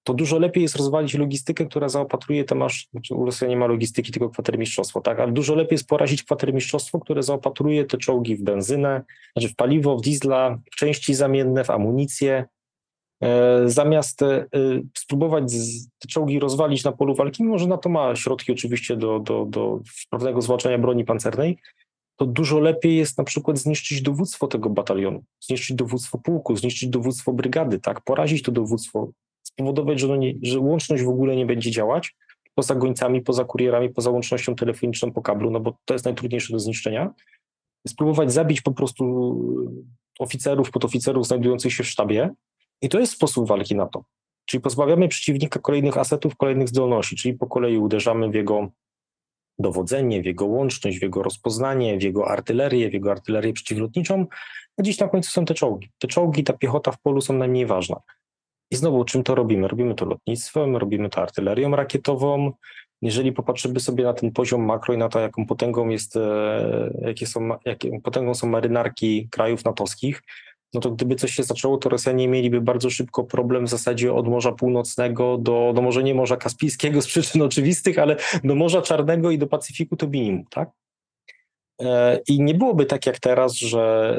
to 0.08 0.14
dużo 0.14 0.40
lepiej 0.40 0.64
jest 0.64 0.76
rozwalić 0.76 1.14
logistykę, 1.14 1.66
która 1.66 1.90
zaopatruje 1.90 2.44
te 2.44 2.56
masz, 2.56 2.88
znaczy 2.92 3.48
nie 3.48 3.58
ma 3.58 3.68
logistyki, 3.68 4.12
tylko 4.12 4.30
kwatermistrzostwo, 4.30 5.02
tak, 5.02 5.20
ale 5.20 5.32
dużo 5.32 5.56
lepiej 5.56 5.74
jest 5.76 5.88
porazić 5.88 6.24
kwatermistrzostwo, 6.24 7.00
które 7.00 7.24
zaopatruje 7.24 7.86
te 7.86 7.98
czołgi 7.98 8.36
w 8.36 8.44
benzynę, 8.44 9.04
znaczy 9.34 9.50
w 9.50 9.56
paliwo, 9.56 9.98
w 9.98 10.02
diesla, 10.02 10.60
w 10.72 10.76
części 10.76 11.14
zamienne, 11.14 11.64
w 11.64 11.70
amunicję, 11.70 12.46
e, 13.24 13.62
zamiast 13.66 14.22
e, 14.22 14.46
spróbować 14.98 15.44
te 16.00 16.08
czołgi 16.08 16.40
rozwalić 16.40 16.84
na 16.84 16.92
polu 16.92 17.16
walki, 17.16 17.44
mimo 17.44 17.58
że 17.58 17.68
na 17.68 17.78
to 17.78 17.90
ma 17.90 18.16
środki 18.16 18.52
oczywiście 18.52 18.98
do, 18.98 19.20
do, 19.20 19.46
do 19.46 19.80
sprawnego 20.04 20.42
zwalczania 20.42 20.78
broni 20.78 21.06
pancernej, 21.06 21.58
to 22.16 22.26
dużo 22.26 22.60
lepiej 22.60 22.98
jest 22.98 23.18
na 23.18 23.24
przykład 23.24 23.58
zniszczyć 23.58 24.02
dowództwo 24.02 24.48
tego 24.48 24.70
batalionu, 24.70 25.24
zniszczyć 25.40 25.76
dowództwo 25.76 26.18
pułku, 26.18 26.56
zniszczyć 26.56 26.90
dowództwo 26.90 27.34
brygady, 27.34 27.80
tak, 27.80 28.02
porazić 28.02 28.44
to 28.44 28.52
dowództwo, 28.52 29.12
spowodować, 29.58 30.00
że, 30.00 30.18
nie, 30.18 30.34
że 30.42 30.60
łączność 30.60 31.04
w 31.04 31.10
ogóle 31.10 31.36
nie 31.36 31.46
będzie 31.46 31.72
działać, 31.72 32.16
poza 32.56 32.76
gońcami, 32.76 33.22
poza 33.22 33.46
kurierami, 33.46 33.90
poza 33.90 34.12
łącznością 34.12 34.56
telefoniczną 34.56 35.12
po 35.12 35.22
kablu, 35.22 35.52
no 35.52 35.60
bo 35.60 35.78
to 35.86 35.94
jest 35.94 36.06
najtrudniejsze 36.06 36.54
do 36.54 36.60
zniszczenia. 36.60 37.14
Spróbować 37.88 38.34
zabić 38.34 38.62
po 38.62 38.72
prostu 38.72 39.04
oficerów, 40.20 40.72
podoficerów 40.72 41.28
znajdujących 41.28 41.74
się 41.74 41.84
w 41.84 41.88
sztabie 41.88 42.30
i 42.82 42.90
to 42.90 43.00
jest 43.00 43.14
sposób 43.14 43.48
walki 43.48 43.76
na 43.76 43.86
to. 43.86 44.04
Czyli 44.46 44.62
pozbawiamy 44.62 45.08
przeciwnika 45.08 45.60
kolejnych 45.60 45.98
asetów, 45.98 46.36
kolejnych 46.36 46.70
zdolności, 46.70 47.16
czyli 47.16 47.34
po 47.34 47.48
kolei 47.48 47.78
uderzamy 47.78 48.30
w 48.30 48.36
jego 48.36 48.72
dowodzenie, 49.60 50.22
w 50.22 50.26
jego 50.26 50.46
łączność, 50.46 51.00
w 51.00 51.02
jego 51.02 51.24
rozpoznanie, 51.24 51.98
w 51.98 52.04
jego 52.04 52.28
artylerię, 52.28 52.90
w 52.90 52.94
jego 52.94 53.12
artylerię 53.12 53.54
przeciwlotniczą, 53.54 54.26
a 54.78 54.84
dziś 54.84 55.00
na 55.00 55.08
końcu 55.08 55.32
są 55.32 55.46
te 55.46 55.54
czołgi. 55.54 55.92
Te 56.00 56.08
czołgi, 56.08 56.44
ta 56.44 56.54
piechota 56.54 56.92
w 56.92 57.02
polu 57.02 57.22
są 57.22 57.34
najmniej 57.34 57.66
ważna. 57.66 58.02
I 58.72 58.76
znowu, 58.76 59.06
czym 59.06 59.24
to 59.24 59.36
robimy? 59.36 59.68
Robimy 59.68 59.96
to 59.96 60.06
lotnictwem, 60.06 60.78
robimy 60.78 61.10
to 61.10 61.22
artylerią 61.22 61.76
rakietową. 61.76 62.52
Jeżeli 63.02 63.32
popatrzymy 63.32 63.80
sobie 63.80 64.04
na 64.04 64.14
ten 64.14 64.32
poziom 64.32 64.66
makro 64.66 64.94
i 64.94 64.98
na 64.98 65.10
to, 65.10 65.20
jaką 65.20 65.46
potęgą 65.46 65.90
jest, 65.90 66.16
e, 66.16 66.94
jakie 67.02 67.28
są, 67.28 67.50
jaką 67.66 68.02
potęgą 68.04 68.36
są 68.36 68.48
marynarki 68.48 69.28
krajów 69.32 69.66
natowskich, 69.66 70.22
no 70.74 70.82
to 70.82 70.92
gdyby 70.92 71.16
coś 71.16 71.32
się 71.32 71.44
zaczęło, 71.44 71.78
to 71.78 71.90
Rosjanie 71.90 72.28
mieliby 72.28 72.62
bardzo 72.62 72.90
szybko 72.90 73.24
problem 73.24 73.66
w 73.66 73.70
zasadzie 73.70 74.14
od 74.14 74.28
Morza 74.28 74.52
Północnego 74.52 75.38
do, 75.38 75.72
do 75.76 75.82
może 75.82 76.04
nie 76.04 76.16
Morza 76.16 76.38
Kaspijskiego 76.38 77.02
z 77.02 77.08
przyczyn 77.08 77.42
oczywistych, 77.42 78.00
ale 78.00 78.16
do 78.44 78.56
Morza 78.56 78.82
Czarnego 78.82 79.32
i 79.32 79.38
do 79.38 79.48
Pacyfiku 79.48 79.96
to 79.96 80.08
minimum, 80.08 80.46
tak? 80.50 80.70
E, 81.82 82.20
I 82.28 82.42
nie 82.42 82.54
byłoby 82.54 82.86
tak 82.86 83.06
jak 83.06 83.20
teraz, 83.20 83.54
że 83.54 84.16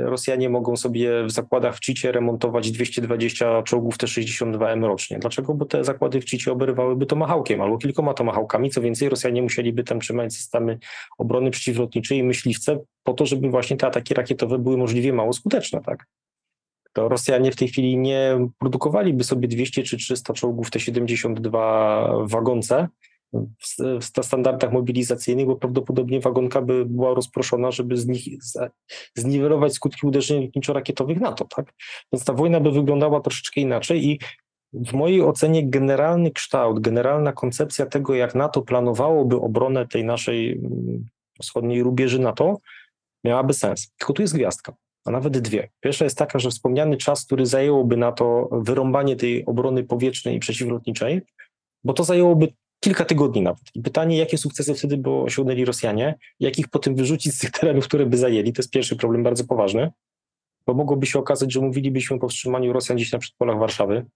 e, 0.00 0.10
Rosjanie 0.10 0.48
mogą 0.48 0.76
sobie 0.76 1.24
w 1.24 1.30
zakładach 1.30 1.76
w 1.76 1.80
Cicie 1.80 2.12
remontować 2.12 2.70
220 2.70 3.62
czołgów 3.62 3.98
T-62M 3.98 4.86
rocznie. 4.86 5.18
Dlaczego? 5.18 5.54
Bo 5.54 5.64
te 5.64 5.84
zakłady 5.84 6.20
w 6.20 6.24
Cicie 6.24 6.52
oberwałyby 6.52 7.06
tomahawkiem 7.06 7.60
albo 7.60 7.78
kilkoma 7.78 8.14
tomahawkami. 8.14 8.70
Co 8.70 8.80
więcej, 8.80 9.08
Rosjanie 9.08 9.42
musieliby 9.42 9.84
tam 9.84 10.00
trzymać 10.00 10.34
systemy 10.34 10.78
obrony 11.18 11.50
przeciwlotniczej 11.50 12.18
i 12.18 12.22
myśliwce 12.22 12.78
po 13.02 13.12
to, 13.12 13.26
żeby 13.26 13.50
właśnie 13.50 13.76
te 13.76 13.86
ataki 13.86 14.14
rakietowe 14.14 14.58
były 14.58 14.76
możliwie 14.76 15.12
mało 15.12 15.32
skuteczne. 15.32 15.80
Tak? 15.80 16.06
To 16.92 17.08
Rosjanie 17.08 17.52
w 17.52 17.56
tej 17.56 17.68
chwili 17.68 17.96
nie 17.96 18.48
produkowaliby 18.58 19.24
sobie 19.24 19.48
200 19.48 19.82
czy 19.82 19.96
300 19.96 20.32
czołgów 20.32 20.70
T-72 20.70 22.26
w 22.26 22.30
wagonce, 22.30 22.88
w, 23.32 24.00
w 24.00 24.24
standardach 24.24 24.72
mobilizacyjnych, 24.72 25.46
bo 25.46 25.56
prawdopodobnie 25.56 26.20
wagonka 26.20 26.62
by 26.62 26.84
była 26.84 27.14
rozproszona, 27.14 27.70
żeby 27.70 27.96
z 27.96 28.06
nich 28.06 28.24
zniwelować 29.16 29.74
skutki 29.74 30.06
uderzeń 30.06 30.42
lotniczo-rakietowych 30.42 31.20
NATO, 31.20 31.44
tak? 31.56 31.72
Więc 32.12 32.24
ta 32.24 32.32
wojna 32.32 32.60
by 32.60 32.72
wyglądała 32.72 33.20
troszeczkę 33.20 33.60
inaczej 33.60 34.06
i 34.06 34.18
w 34.72 34.92
mojej 34.92 35.22
ocenie 35.22 35.70
generalny 35.70 36.30
kształt, 36.30 36.80
generalna 36.80 37.32
koncepcja 37.32 37.86
tego, 37.86 38.14
jak 38.14 38.34
NATO 38.34 38.62
planowałoby 38.62 39.36
obronę 39.36 39.86
tej 39.86 40.04
naszej 40.04 40.52
mm, 40.52 41.06
wschodniej 41.42 41.82
rubieży 41.82 42.18
NATO, 42.18 42.58
miałaby 43.24 43.54
sens. 43.54 43.92
Tylko 43.98 44.12
tu 44.12 44.22
jest 44.22 44.34
gwiazdka, 44.34 44.74
a 45.04 45.10
nawet 45.10 45.38
dwie. 45.38 45.68
Pierwsza 45.80 46.04
jest 46.04 46.18
taka, 46.18 46.38
że 46.38 46.50
wspomniany 46.50 46.96
czas, 46.96 47.26
który 47.26 47.46
zajęłoby 47.46 47.96
na 47.96 48.12
to 48.12 48.48
wyrąbanie 48.52 49.16
tej 49.16 49.46
obrony 49.46 49.84
powietrznej 49.84 50.36
i 50.36 50.40
przeciwlotniczej, 50.40 51.20
bo 51.84 51.92
to 51.92 52.04
zajęłoby 52.04 52.48
kilka 52.80 53.04
tygodni 53.04 53.42
nawet. 53.42 53.62
I 53.74 53.82
pytanie, 53.82 54.16
jakie 54.18 54.38
sukcesy 54.38 54.74
wtedy 54.74 54.96
by 54.96 55.10
osiągnęli 55.10 55.64
Rosjanie, 55.64 56.14
jak 56.40 56.58
ich 56.58 56.68
potem 56.68 56.94
wyrzucić 56.96 57.34
z 57.34 57.38
tych 57.38 57.50
terenów, 57.50 57.84
które 57.84 58.06
by 58.06 58.16
zajęli, 58.16 58.52
to 58.52 58.62
jest 58.62 58.70
pierwszy 58.70 58.96
problem 58.96 59.22
bardzo 59.22 59.44
poważny, 59.44 59.90
bo 60.66 60.74
mogłoby 60.74 61.06
się 61.06 61.18
okazać, 61.18 61.52
że 61.52 61.60
mówilibyśmy 61.60 62.16
o 62.16 62.18
powstrzymaniu 62.18 62.72
Rosjan 62.72 62.96
gdzieś 62.96 63.12
na 63.12 63.18
przedpolach 63.18 63.58
Warszawy, 63.58 64.06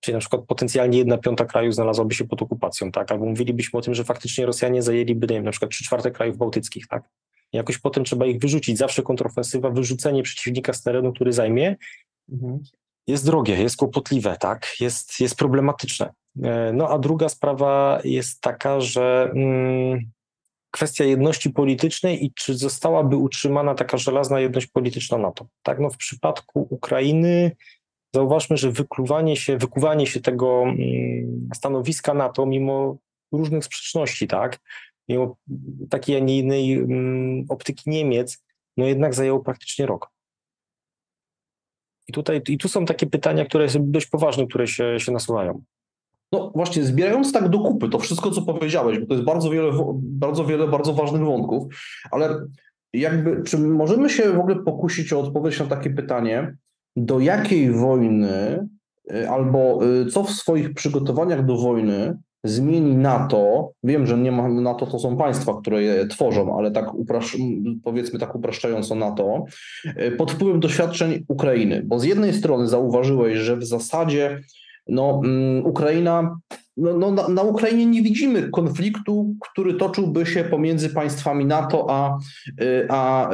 czyli 0.00 0.12
na 0.14 0.20
przykład 0.20 0.42
potencjalnie 0.42 0.98
jedna 0.98 1.18
piąta 1.18 1.44
kraju 1.44 1.72
znalazłaby 1.72 2.14
się 2.14 2.24
pod 2.24 2.42
okupacją, 2.42 2.92
tak, 2.92 3.12
albo 3.12 3.26
mówilibyśmy 3.26 3.78
o 3.78 3.82
tym, 3.82 3.94
że 3.94 4.04
faktycznie 4.04 4.46
Rosjanie 4.46 4.82
zajęliby, 4.82 5.26
nie 5.26 5.34
wiem, 5.34 5.44
na 5.44 5.50
przykład 5.50 5.70
trzy 5.70 5.84
czwarte 5.84 6.10
krajów 6.10 6.36
bałtyckich, 6.36 6.86
tak, 6.86 7.08
jakoś 7.52 7.78
potem 7.78 8.04
trzeba 8.04 8.26
ich 8.26 8.38
wyrzucić, 8.38 8.78
zawsze 8.78 9.02
kontrofensywa, 9.02 9.70
wyrzucenie 9.70 10.22
przeciwnika 10.22 10.72
z 10.72 10.82
terenu, 10.82 11.12
który 11.12 11.32
zajmie, 11.32 11.76
mhm. 12.32 12.58
Jest 13.08 13.26
drogie, 13.26 13.62
jest 13.62 13.76
kłopotliwe, 13.76 14.36
tak, 14.40 14.66
jest, 14.80 15.20
jest 15.20 15.34
problematyczne. 15.34 16.12
E, 16.42 16.72
no 16.72 16.88
a 16.88 16.98
druga 16.98 17.28
sprawa 17.28 18.00
jest 18.04 18.40
taka, 18.40 18.80
że 18.80 19.30
mm, 19.34 20.10
kwestia 20.70 21.04
jedności 21.04 21.50
politycznej 21.50 22.24
i 22.24 22.32
czy 22.34 22.56
zostałaby 22.56 23.16
utrzymana 23.16 23.74
taka 23.74 23.96
żelazna 23.96 24.40
jedność 24.40 24.66
polityczna 24.66 25.18
NATO. 25.18 25.46
Tak, 25.62 25.78
no 25.78 25.90
w 25.90 25.96
przypadku 25.96 26.66
Ukrainy 26.70 27.56
zauważmy, 28.14 28.56
że 28.56 28.70
wykluwanie 28.70 29.36
się, 29.36 29.58
wykuwanie 29.58 30.06
się 30.06 30.20
tego 30.20 30.62
mm, 30.62 31.48
stanowiska 31.54 32.14
NATO 32.14 32.46
mimo 32.46 32.96
różnych 33.32 33.64
sprzeczności, 33.64 34.26
tak, 34.26 34.58
mimo 35.08 35.36
takiej, 35.90 36.16
a 36.16 36.18
nie 36.18 36.38
innej 36.38 36.72
mm, 36.72 37.46
optyki 37.48 37.90
Niemiec, 37.90 38.44
no 38.76 38.86
jednak 38.86 39.14
zajęło 39.14 39.40
praktycznie 39.40 39.86
rok. 39.86 40.10
I 42.08 42.12
tutaj, 42.12 42.42
i 42.48 42.58
tu 42.58 42.68
są 42.68 42.84
takie 42.84 43.06
pytania, 43.06 43.44
które 43.44 43.68
są 43.68 43.90
dość 43.90 44.06
poważne, 44.06 44.46
które 44.46 44.66
się, 44.66 45.00
się 45.00 45.12
nasuwają. 45.12 45.62
No 46.32 46.52
właśnie, 46.54 46.84
zbierając 46.84 47.32
tak 47.32 47.48
do 47.48 47.58
kupy 47.58 47.88
to 47.88 47.98
wszystko, 47.98 48.30
co 48.30 48.42
powiedziałeś, 48.42 48.98
bo 48.98 49.06
to 49.06 49.14
jest 49.14 49.26
bardzo 49.26 49.50
wiele, 49.50 49.72
bardzo 49.94 50.44
wiele 50.44 50.68
bardzo 50.68 50.94
ważnych 50.94 51.22
wątków, 51.22 51.64
ale 52.10 52.46
jakby, 52.92 53.42
czy 53.42 53.58
możemy 53.58 54.10
się 54.10 54.32
w 54.32 54.38
ogóle 54.38 54.56
pokusić 54.56 55.12
o 55.12 55.20
odpowiedź 55.20 55.60
na 55.60 55.66
takie 55.66 55.90
pytanie, 55.90 56.56
do 56.96 57.20
jakiej 57.20 57.70
wojny 57.70 58.66
y, 59.12 59.30
albo 59.30 59.86
y, 59.86 60.06
co 60.06 60.22
w 60.22 60.30
swoich 60.30 60.74
przygotowaniach 60.74 61.44
do 61.44 61.56
wojny 61.56 62.18
zmieni 62.44 62.96
NATO, 62.96 63.72
wiem, 63.82 64.06
że 64.06 64.18
nie 64.18 64.32
ma 64.32 64.48
NATO 64.48 64.86
to 64.86 64.98
są 64.98 65.16
państwa, 65.16 65.60
które 65.60 65.82
je 65.82 66.06
tworzą, 66.06 66.58
ale 66.58 66.70
tak 66.70 66.94
uprasz, 66.94 67.36
powiedzmy 67.84 68.18
tak 68.18 68.34
upraszczająco 68.34 68.94
NATO, 68.94 69.44
y, 69.86 70.10
pod 70.10 70.32
wpływem 70.32 70.60
doświadczeń 70.60 71.24
Ukrainy, 71.28 71.82
bo 71.86 71.98
z 71.98 72.04
jednej 72.04 72.32
strony 72.34 72.68
zauważyłeś, 72.68 73.38
że 73.38 73.56
w 73.56 73.64
zasadzie 73.64 74.40
no, 74.88 75.20
um, 75.24 75.66
Ukraina 75.66 76.38
no, 76.78 76.98
no, 76.98 77.10
na, 77.10 77.28
na, 77.28 77.42
Ukrainie 77.42 77.86
nie 77.86 78.02
widzimy 78.02 78.50
konfliktu, 78.50 79.34
który 79.40 79.74
toczyłby 79.74 80.26
się 80.26 80.44
pomiędzy 80.44 80.90
państwami 80.90 81.46
NATO 81.46 81.86
a, 81.90 82.18
a, 82.88 83.28
a 83.28 83.30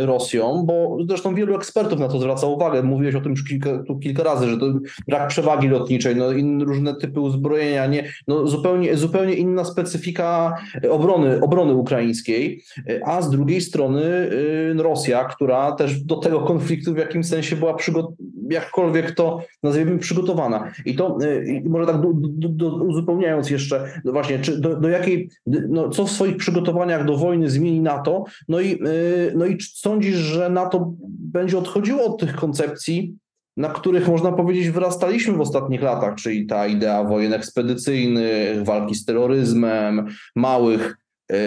Rosją, 0.00 0.64
bo 0.66 0.96
zresztą 1.08 1.34
wielu 1.34 1.56
ekspertów 1.56 1.98
na 1.98 2.08
to 2.08 2.20
zwraca 2.20 2.46
uwagę. 2.46 2.82
Mówiłeś 2.82 3.14
o 3.14 3.20
tym 3.20 3.30
już 3.30 3.44
kilka, 3.44 3.82
tu 3.86 3.98
kilka 3.98 4.22
razy, 4.22 4.48
że 4.48 4.58
to 4.58 4.66
brak 5.08 5.28
przewagi 5.28 5.68
lotniczej, 5.68 6.16
no, 6.16 6.32
inne 6.32 6.64
różne 6.64 6.94
typy 6.96 7.20
uzbrojenia, 7.20 7.86
nie, 7.86 8.12
no, 8.28 8.46
zupełnie, 8.46 8.96
zupełnie 8.96 9.34
inna 9.34 9.64
specyfika 9.64 10.54
obrony, 10.90 11.40
obrony 11.40 11.74
ukraińskiej, 11.74 12.62
a 13.06 13.22
z 13.22 13.30
drugiej 13.30 13.60
strony 13.60 14.30
Rosja, 14.76 15.24
która 15.24 15.72
też 15.72 16.04
do 16.04 16.16
tego 16.16 16.40
konfliktu 16.40 16.94
w 16.94 16.98
jakimś 16.98 17.26
sensie 17.26 17.56
była 17.56 17.74
przygotowana, 17.74 18.16
jakkolwiek 18.52 19.14
to 19.14 19.42
nazwijmy 19.62 19.98
przygotowana. 19.98 20.72
I 20.84 20.94
to 20.94 21.18
i 21.46 21.68
może 21.68 21.86
tak 21.86 22.00
do, 22.00 22.08
do, 22.14 22.48
do 22.48 22.76
uzupełniając 22.76 23.50
jeszcze, 23.50 23.84
no 24.04 24.12
właśnie, 24.12 24.38
czy 24.38 24.60
do, 24.60 24.76
do 24.76 24.88
jakiej, 24.88 25.30
no, 25.46 25.88
co 25.88 26.04
w 26.04 26.10
swoich 26.10 26.36
przygotowaniach 26.36 27.04
do 27.04 27.16
wojny 27.16 27.50
zmieni 27.50 27.80
NATO, 27.80 28.24
no 28.48 28.60
i, 28.60 28.70
yy, 28.70 29.32
no 29.36 29.46
i 29.46 29.58
sądzisz, 29.74 30.16
że 30.16 30.50
NATO 30.50 30.94
będzie 31.08 31.58
odchodziło 31.58 32.04
od 32.04 32.20
tych 32.20 32.34
koncepcji, 32.34 33.16
na 33.56 33.68
których 33.68 34.08
można 34.08 34.32
powiedzieć 34.32 34.70
wyrastaliśmy 34.70 35.34
w 35.34 35.40
ostatnich 35.40 35.82
latach, 35.82 36.14
czyli 36.14 36.46
ta 36.46 36.66
idea 36.66 37.04
wojen 37.04 37.32
ekspedycyjnych, 37.32 38.64
walki 38.64 38.94
z 38.94 39.04
terroryzmem, 39.04 40.06
małych 40.36 41.01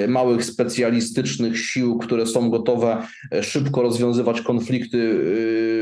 małych 0.08 0.46
specjalistycznych 0.46 1.60
sił, 1.60 1.98
które 1.98 2.26
są 2.26 2.50
gotowe 2.50 2.98
szybko 3.42 3.82
rozwiązywać 3.82 4.42
konflikty 4.42 5.20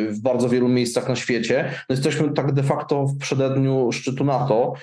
w 0.10 0.20
bardzo 0.22 0.50
wielu 0.50 0.70
miejscach 0.70 1.10
na 1.10 1.16
świecie. 1.16 1.72
No 1.90 1.96
jesteśmy 1.96 2.34
tak 2.34 2.52
de 2.52 2.64
facto 2.64 3.06
w 3.06 3.18
przededniu 3.18 3.92
szczytu 3.92 4.24
NATO 4.24 4.74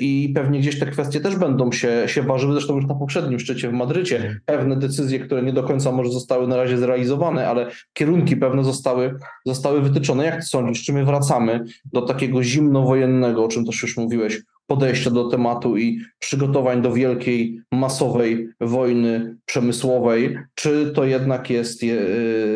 i 0.00 0.32
pewnie 0.34 0.60
gdzieś 0.60 0.78
te 0.78 0.86
kwestie 0.86 1.20
też 1.20 1.36
będą 1.36 1.72
się, 1.72 2.02
się 2.06 2.22
ważyły, 2.22 2.52
zresztą 2.52 2.76
już 2.76 2.86
na 2.86 2.94
poprzednim 2.94 3.38
szczycie 3.38 3.68
w 3.68 3.72
Madrycie. 3.72 4.40
Pewne 4.44 4.76
decyzje, 4.76 5.18
które 5.18 5.42
nie 5.42 5.52
do 5.52 5.62
końca 5.62 5.92
może 5.92 6.10
zostały 6.10 6.48
na 6.48 6.56
razie 6.56 6.78
zrealizowane, 6.78 7.48
ale 7.48 7.70
kierunki 7.92 8.36
pewne 8.36 8.64
zostały, 8.64 9.14
zostały 9.46 9.80
wytyczone. 9.80 10.24
Jak 10.24 10.36
ty 10.36 10.42
sądzisz, 10.42 10.84
czy 10.84 10.92
my 10.92 11.04
wracamy 11.04 11.64
do 11.92 12.02
takiego 12.02 12.42
zimnowojennego, 12.42 13.44
o 13.44 13.48
czym 13.48 13.64
też 13.64 13.82
już 13.82 13.96
mówiłeś, 13.96 14.42
podejścia 14.66 15.10
do 15.10 15.28
tematu 15.28 15.76
i 15.76 16.00
przygotowań 16.18 16.82
do 16.82 16.92
wielkiej, 16.92 17.60
masowej 17.72 18.48
wojny 18.60 19.36
przemysłowej, 19.44 20.38
czy 20.54 20.92
to 20.94 21.04
jednak 21.04 21.50
jest, 21.50 21.82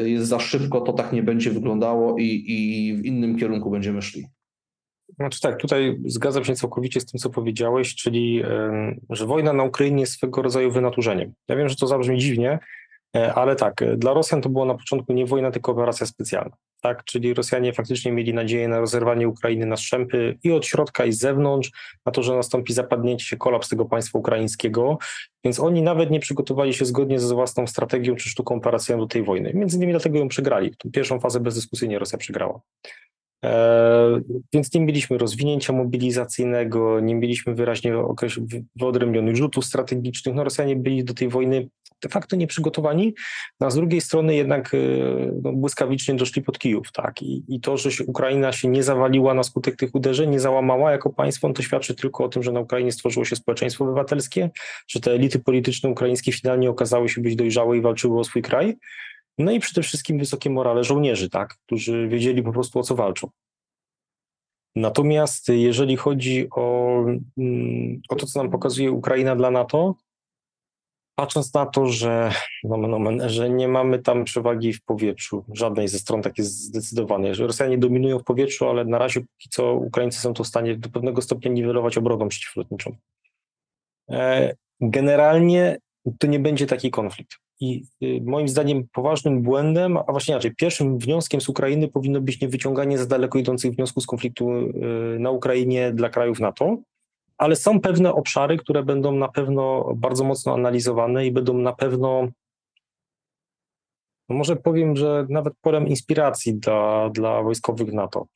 jest 0.04 0.26
za 0.26 0.38
szybko, 0.38 0.80
to 0.80 0.92
tak 0.92 1.12
nie 1.12 1.22
będzie 1.22 1.50
wyglądało 1.50 2.18
i, 2.18 2.44
i 2.46 2.96
w 2.96 3.04
innym 3.04 3.38
kierunku 3.38 3.70
będziemy 3.70 4.02
szli? 4.02 4.26
Znaczy 5.16 5.40
tak, 5.40 5.56
tutaj 5.56 5.98
zgadzam 6.04 6.44
się 6.44 6.54
całkowicie 6.54 7.00
z 7.00 7.06
tym, 7.06 7.18
co 7.18 7.30
powiedziałeś, 7.30 7.94
czyli 7.94 8.42
że 9.10 9.26
wojna 9.26 9.52
na 9.52 9.64
Ukrainie 9.64 10.00
jest 10.00 10.12
swego 10.12 10.42
rodzaju 10.42 10.70
wynaturzeniem. 10.70 11.32
Ja 11.48 11.56
wiem, 11.56 11.68
że 11.68 11.76
to 11.76 11.86
zabrzmi 11.86 12.18
dziwnie, 12.18 12.58
ale 13.34 13.56
tak, 13.56 13.84
dla 13.96 14.14
Rosjan 14.14 14.42
to 14.42 14.48
była 14.48 14.64
na 14.64 14.74
początku 14.74 15.12
nie 15.12 15.26
wojna, 15.26 15.50
tylko 15.50 15.72
operacja 15.72 16.06
specjalna 16.06 16.56
tak? 16.80 17.04
Czyli 17.04 17.34
Rosjanie 17.34 17.72
faktycznie 17.72 18.12
mieli 18.12 18.34
nadzieję 18.34 18.68
na 18.68 18.80
rozerwanie 18.80 19.28
Ukrainy 19.28 19.66
na 19.66 19.76
strzępy 19.76 20.38
i 20.42 20.52
od 20.52 20.66
środka, 20.66 21.04
i 21.04 21.12
z 21.12 21.18
zewnątrz, 21.18 21.70
na 22.06 22.12
to, 22.12 22.22
że 22.22 22.36
nastąpi 22.36 22.72
zapadnięcie 22.72 23.26
się, 23.26 23.36
kolaps 23.36 23.68
tego 23.68 23.84
państwa 23.84 24.18
ukraińskiego, 24.18 24.98
więc 25.44 25.60
oni 25.60 25.82
nawet 25.82 26.10
nie 26.10 26.20
przygotowali 26.20 26.74
się 26.74 26.84
zgodnie 26.84 27.20
ze 27.20 27.34
własną 27.34 27.66
strategią 27.66 28.16
czy 28.16 28.28
sztuką 28.28 28.54
operacyjną 28.54 29.00
do 29.00 29.06
tej 29.06 29.22
wojny. 29.22 29.52
Między 29.54 29.76
innymi 29.76 29.92
dlatego 29.92 30.18
ją 30.18 30.28
przegrali. 30.28 30.74
Tą 30.78 30.90
pierwszą 30.90 31.20
fazę 31.20 31.40
bezdyskusyjnie 31.40 31.98
Rosja 31.98 32.18
przegrała. 32.18 32.60
Eee, 33.42 34.20
więc 34.52 34.74
nie 34.74 34.80
mieliśmy 34.80 35.18
rozwinięcia 35.18 35.72
mobilizacyjnego, 35.72 37.00
nie 37.00 37.14
mieliśmy 37.14 37.54
wyraźnie 37.54 37.94
wyodrębnionych 38.76 39.36
rzutów 39.36 39.64
strategicznych. 39.64 40.34
No, 40.34 40.44
Rosjanie 40.44 40.76
byli 40.76 41.04
do 41.04 41.14
tej 41.14 41.28
wojny 41.28 41.68
de 42.02 42.08
facto 42.08 42.36
nieprzygotowani, 42.36 43.14
no, 43.60 43.66
a 43.66 43.70
z 43.70 43.74
drugiej 43.74 44.00
strony 44.00 44.34
jednak 44.34 44.74
e, 44.74 44.78
no, 45.42 45.52
błyskawicznie 45.52 46.14
doszli 46.14 46.42
pod 46.42 46.58
Kijów, 46.58 46.92
tak, 46.92 47.22
I, 47.22 47.44
i 47.48 47.60
to, 47.60 47.76
że 47.76 47.90
Ukraina 48.06 48.52
się 48.52 48.68
nie 48.68 48.82
zawaliła 48.82 49.34
na 49.34 49.42
skutek 49.42 49.76
tych 49.76 49.94
uderzeń, 49.94 50.30
nie 50.30 50.40
załamała 50.40 50.92
jako 50.92 51.10
państwo, 51.10 51.48
no 51.48 51.54
to 51.54 51.62
świadczy 51.62 51.94
tylko 51.94 52.24
o 52.24 52.28
tym, 52.28 52.42
że 52.42 52.52
na 52.52 52.60
Ukrainie 52.60 52.92
stworzyło 52.92 53.24
się 53.24 53.36
społeczeństwo 53.36 53.84
obywatelskie, 53.84 54.50
że 54.88 55.00
te 55.00 55.12
elity 55.12 55.38
polityczne 55.38 55.90
ukraińskie 55.90 56.32
finalnie 56.32 56.70
okazały 56.70 57.08
się 57.08 57.20
być 57.20 57.36
dojrzałe 57.36 57.76
i 57.76 57.80
walczyły 57.80 58.20
o 58.20 58.24
swój 58.24 58.42
kraj, 58.42 58.76
no 59.38 59.52
i 59.52 59.60
przede 59.60 59.82
wszystkim 59.82 60.18
wysokie 60.18 60.50
morale 60.50 60.84
żołnierzy, 60.84 61.30
tak, 61.30 61.56
którzy 61.66 62.08
wiedzieli 62.08 62.42
po 62.42 62.52
prostu 62.52 62.78
o 62.78 62.82
co 62.82 62.94
walczą. 62.94 63.30
Natomiast 64.76 65.48
jeżeli 65.48 65.96
chodzi 65.96 66.48
o, 66.50 66.96
mm, 67.38 68.00
o 68.08 68.16
to, 68.16 68.26
co 68.26 68.42
nam 68.42 68.50
pokazuje 68.50 68.92
Ukraina 68.92 69.36
dla 69.36 69.50
NATO, 69.50 69.94
patrząc 71.20 71.54
na 71.54 71.66
to, 71.66 71.87
że, 71.87 72.33
że 73.26 73.50
nie 73.50 73.68
mamy 73.68 73.98
tam 73.98 74.24
przewagi 74.24 74.72
w 74.72 74.85
powietrzu, 74.85 75.44
żadnej 75.52 75.88
ze 75.88 75.98
stron 75.98 76.22
tak 76.22 76.38
jest 76.38 76.62
zdecydowanej, 76.62 77.35
że 77.35 77.46
Rosjanie 77.46 77.78
dominują 77.78 78.18
w 78.18 78.24
powietrzu, 78.24 78.68
ale 78.68 78.85
na 78.85 78.98
razie 78.98 79.20
póki 79.20 79.48
co 79.50 79.74
Ukraińcy 79.74 80.20
są 80.20 80.35
to 80.35 80.44
w 80.44 80.46
stanie 80.46 80.76
do 80.76 80.88
pewnego 80.88 81.22
stopnia 81.22 81.50
niwelować 81.50 81.98
obroną 81.98 82.28
przeciwlotniczą. 82.28 82.96
E, 84.11 84.54
generalnie 84.80 85.78
to 86.18 86.26
nie 86.26 86.38
będzie 86.38 86.66
taki 86.66 86.90
konflikt. 86.90 87.37
I 87.61 87.85
y, 88.02 88.20
moim 88.24 88.48
zdaniem 88.48 88.88
poważnym 88.92 89.42
błędem, 89.42 89.96
a 89.96 90.12
właśnie 90.12 90.33
inaczej, 90.33 90.54
pierwszym 90.54 90.98
wnioskiem 90.98 91.40
z 91.40 91.48
Ukrainy 91.48 91.88
powinno 91.88 92.20
być 92.20 92.40
nie 92.40 92.48
wyciąganie 92.48 92.98
za 92.98 93.06
daleko 93.06 93.38
idących 93.38 93.72
wniosków 93.72 94.02
z 94.02 94.06
konfliktu 94.06 94.50
y, 94.50 95.18
na 95.18 95.30
Ukrainie 95.30 95.92
dla 95.92 96.09
krajów 96.09 96.40
NATO, 96.40 96.76
ale 97.40 97.57
są 97.57 97.81
pewne 97.81 98.12
obszary, 98.14 98.57
które 98.57 98.83
będą 98.83 99.12
na 99.12 99.29
pewno 99.29 99.92
bardzo 99.96 100.24
mocno 100.24 100.55
analizowane 100.55 101.26
i 101.26 101.33
będą 101.33 101.55
na 101.55 101.72
pewno, 101.72 102.29
no 104.29 104.37
może 104.37 104.57
powiem, 104.57 104.96
że 104.96 105.26
nawet 105.29 105.55
polem 105.61 105.88
inspiracji 105.88 106.55
dla, 106.55 107.11
dla 107.11 107.42
wojskowych 107.42 107.92
NATO. 107.92 108.26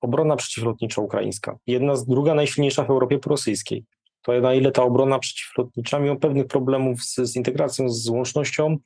Obrona 0.00 0.36
przeciwlotnicza 0.36 1.02
ukraińska, 1.02 1.56
jedna 1.66 1.96
z 1.96 2.06
druga 2.06 2.34
najsilniejsza 2.34 2.84
w 2.84 2.90
Europie 2.90 3.18
prorosyjskiej. 3.18 3.84
To 4.22 4.40
na 4.40 4.54
ile 4.54 4.72
ta 4.72 4.82
obrona 4.82 5.18
przeciwlotnicza, 5.18 5.98
mimo 5.98 6.16
pewnych 6.16 6.46
problemów 6.46 7.02
z, 7.02 7.16
z 7.16 7.36
integracją, 7.36 7.88
z 7.88 8.08
łącznością, 8.08 8.76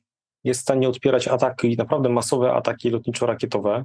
jest 0.43 0.59
w 0.59 0.63
stanie 0.63 0.89
odpierać 0.89 1.27
ataki, 1.27 1.77
naprawdę 1.77 2.09
masowe 2.09 2.53
ataki 2.53 2.91
lotniczo-rakietowe, 2.91 3.83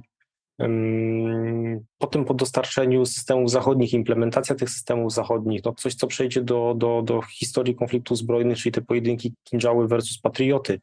po 1.97 2.07
tym 2.07 2.25
po 2.25 2.33
dostarczeniu 2.33 3.05
systemów 3.05 3.51
zachodnich, 3.51 3.93
implementacja 3.93 4.55
tych 4.55 4.69
systemów 4.69 5.13
zachodnich, 5.13 5.61
no 5.65 5.73
coś, 5.73 5.95
co 5.95 6.07
przejdzie 6.07 6.41
do, 6.41 6.73
do, 6.77 7.01
do 7.01 7.21
historii 7.21 7.75
konfliktów 7.75 8.17
zbrojnych, 8.17 8.57
czyli 8.57 8.71
te 8.71 8.81
pojedynki 8.81 9.33
Kinżały 9.43 9.87
versus 9.87 10.19
Patrioty. 10.19 10.81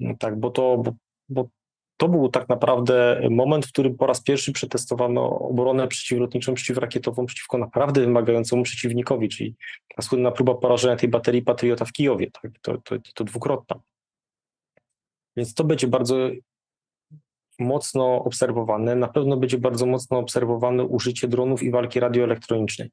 No 0.00 0.14
tak, 0.18 0.40
bo 0.40 0.50
to, 0.50 0.76
bo, 0.76 0.92
bo 1.28 1.48
to 1.96 2.08
był 2.08 2.28
tak 2.28 2.48
naprawdę 2.48 3.20
moment, 3.30 3.66
w 3.66 3.72
którym 3.72 3.96
po 3.96 4.06
raz 4.06 4.22
pierwszy 4.22 4.52
przetestowano 4.52 5.38
obronę 5.38 5.88
przeciwlotniczą, 5.88 6.54
przeciwrakietową 6.54 7.26
przeciwko 7.26 7.58
naprawdę 7.58 8.00
wymagającemu 8.00 8.62
przeciwnikowi, 8.62 9.28
czyli 9.28 9.54
ta 9.96 10.02
słynna 10.02 10.30
próba 10.30 10.54
porażenia 10.54 10.96
tej 10.96 11.08
baterii 11.08 11.42
Patriota 11.42 11.84
w 11.84 11.92
Kijowie, 11.92 12.30
tak? 12.30 12.52
to, 12.62 12.78
to, 12.78 12.96
to 13.14 13.24
dwukrotna. 13.24 13.80
Więc 15.36 15.54
to 15.54 15.64
będzie 15.64 15.86
bardzo 15.86 16.30
mocno 17.58 18.24
obserwowane. 18.24 18.96
Na 18.96 19.08
pewno 19.08 19.36
będzie 19.36 19.58
bardzo 19.58 19.86
mocno 19.86 20.18
obserwowane 20.18 20.84
użycie 20.84 21.28
dronów 21.28 21.62
i 21.62 21.70
walki 21.70 22.00
radioelektronicznej. 22.00 22.90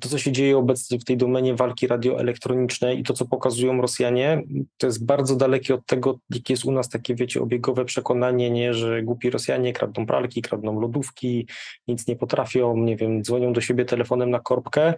To, 0.00 0.08
co 0.08 0.18
się 0.18 0.32
dzieje 0.32 0.58
obecnie 0.58 0.98
w 0.98 1.04
tej 1.04 1.16
domenie 1.16 1.54
walki 1.54 1.86
radioelektronicznej 1.86 3.00
i 3.00 3.02
to, 3.02 3.14
co 3.14 3.24
pokazują 3.24 3.80
Rosjanie, 3.80 4.42
to 4.76 4.86
jest 4.86 5.06
bardzo 5.06 5.36
dalekie 5.36 5.74
od 5.74 5.86
tego, 5.86 6.18
jakie 6.30 6.52
jest 6.52 6.64
u 6.64 6.72
nas 6.72 6.88
takie, 6.88 7.14
wiecie, 7.14 7.42
obiegowe 7.42 7.84
przekonanie, 7.84 8.50
nie, 8.50 8.74
że 8.74 9.02
głupi 9.02 9.30
Rosjanie 9.30 9.72
kradną 9.72 10.06
pralki, 10.06 10.42
kradną 10.42 10.80
lodówki, 10.80 11.46
nic 11.88 12.06
nie 12.06 12.16
potrafią, 12.16 12.76
nie 12.76 12.96
wiem, 12.96 13.22
dzwonią 13.22 13.52
do 13.52 13.60
siebie 13.60 13.84
telefonem 13.84 14.30
na 14.30 14.40
korbkę. 14.40 14.94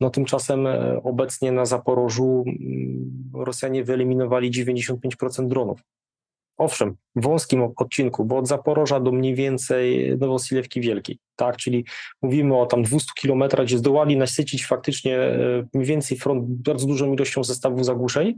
No 0.00 0.10
tymczasem 0.10 0.66
e, 0.66 1.02
obecnie 1.02 1.52
na 1.52 1.64
Zaporożu 1.64 2.44
mm, 2.46 3.30
Rosjanie 3.34 3.84
wyeliminowali 3.84 4.50
95% 4.50 5.48
dronów. 5.48 5.80
Owszem, 6.62 6.96
wąskim 7.16 7.68
odcinku, 7.76 8.24
bo 8.24 8.36
od 8.36 8.48
Zaporoża 8.48 9.00
do 9.00 9.12
mniej 9.12 9.34
więcej 9.34 10.16
Nowosilewki 10.18 10.80
Wielkiej, 10.80 11.18
tak, 11.36 11.56
czyli 11.56 11.84
mówimy 12.22 12.56
o 12.56 12.66
tam 12.66 12.82
200 12.82 13.12
kilometrach, 13.20 13.66
gdzie 13.66 13.78
zdołali 13.78 14.16
nasycić 14.16 14.66
faktycznie 14.66 15.18
e, 15.18 15.64
mniej 15.74 15.86
więcej 15.86 16.18
front 16.18 16.44
bardzo 16.44 16.86
dużą 16.86 17.12
ilością 17.12 17.44
zestawów 17.44 17.84
zagłuszeń, 17.84 18.34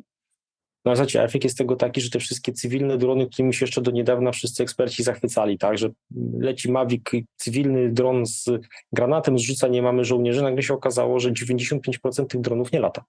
No 0.85 0.93
a 0.93 0.95
słuchajcie, 0.95 1.23
efekt 1.23 1.45
jest 1.45 1.59
tego 1.59 1.77
taki, 1.77 2.01
że 2.01 2.11
te 2.11 2.19
wszystkie 2.19 2.53
cywilne 2.53 2.99
drony, 2.99 3.27
którymi 3.27 3.55
się 3.55 3.65
jeszcze 3.65 3.81
do 3.81 3.91
niedawna 3.91 4.33
wszyscy 4.33 4.63
eksperci 4.63 5.03
zachwycali, 5.03 5.59
tak, 5.59 5.79
że 5.79 5.91
leci 6.39 6.73
Mavic, 6.73 7.03
cywilny 7.37 7.93
dron 7.93 8.27
z 8.27 8.51
granatem, 8.93 9.39
zrzuca, 9.39 9.69
nie 9.69 9.83
mamy 9.83 10.05
żołnierzy, 10.05 10.43
nagle 10.43 10.63
się 10.63 10.75
okazało, 10.75 11.21
że 11.21 11.33
95% 11.33 12.27
tych 12.27 12.41
dronów 12.41 12.73
nie 12.73 12.81
lata. 12.81 13.05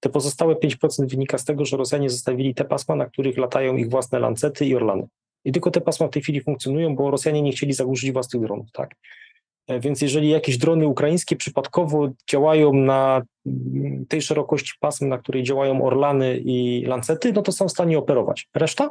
Te 0.00 0.08
pozostałe 0.08 0.54
5% 0.54 1.06
wynika 1.08 1.38
z 1.38 1.44
tego, 1.44 1.64
że 1.64 1.76
Rosjanie 1.76 2.10
zostawili 2.10 2.54
te 2.54 2.64
pasma, 2.64 2.96
na 2.96 3.06
których 3.06 3.38
latają 3.38 3.76
ich 3.76 3.90
własne 3.90 4.18
lancety 4.18 4.66
i 4.66 4.74
orlany. 4.74 5.06
I 5.44 5.52
tylko 5.52 5.70
te 5.70 5.80
pasma 5.80 6.06
w 6.06 6.10
tej 6.10 6.22
chwili 6.22 6.40
funkcjonują, 6.40 6.96
bo 6.96 7.10
Rosjanie 7.10 7.42
nie 7.42 7.52
chcieli 7.52 7.72
zagłuszyć 7.72 8.12
własnych 8.12 8.42
dronów, 8.42 8.72
tak. 8.72 8.94
E, 9.66 9.80
Więc 9.80 10.02
jeżeli 10.02 10.28
jakieś 10.28 10.58
drony 10.58 10.86
ukraińskie 10.86 11.36
przypadkowo 11.36 12.08
działają 12.30 12.72
na 12.72 13.22
mm, 13.46 14.06
tej 14.06 14.22
szerokości 14.22 14.72
pasm, 14.80 15.08
na 15.08 15.18
której 15.18 15.42
działają 15.42 15.84
Orlany 15.84 16.40
i 16.44 16.84
Lancety, 16.86 17.32
no 17.32 17.42
to 17.42 17.52
są 17.52 17.68
w 17.68 17.70
stanie 17.70 17.98
operować. 17.98 18.48
Reszta? 18.54 18.90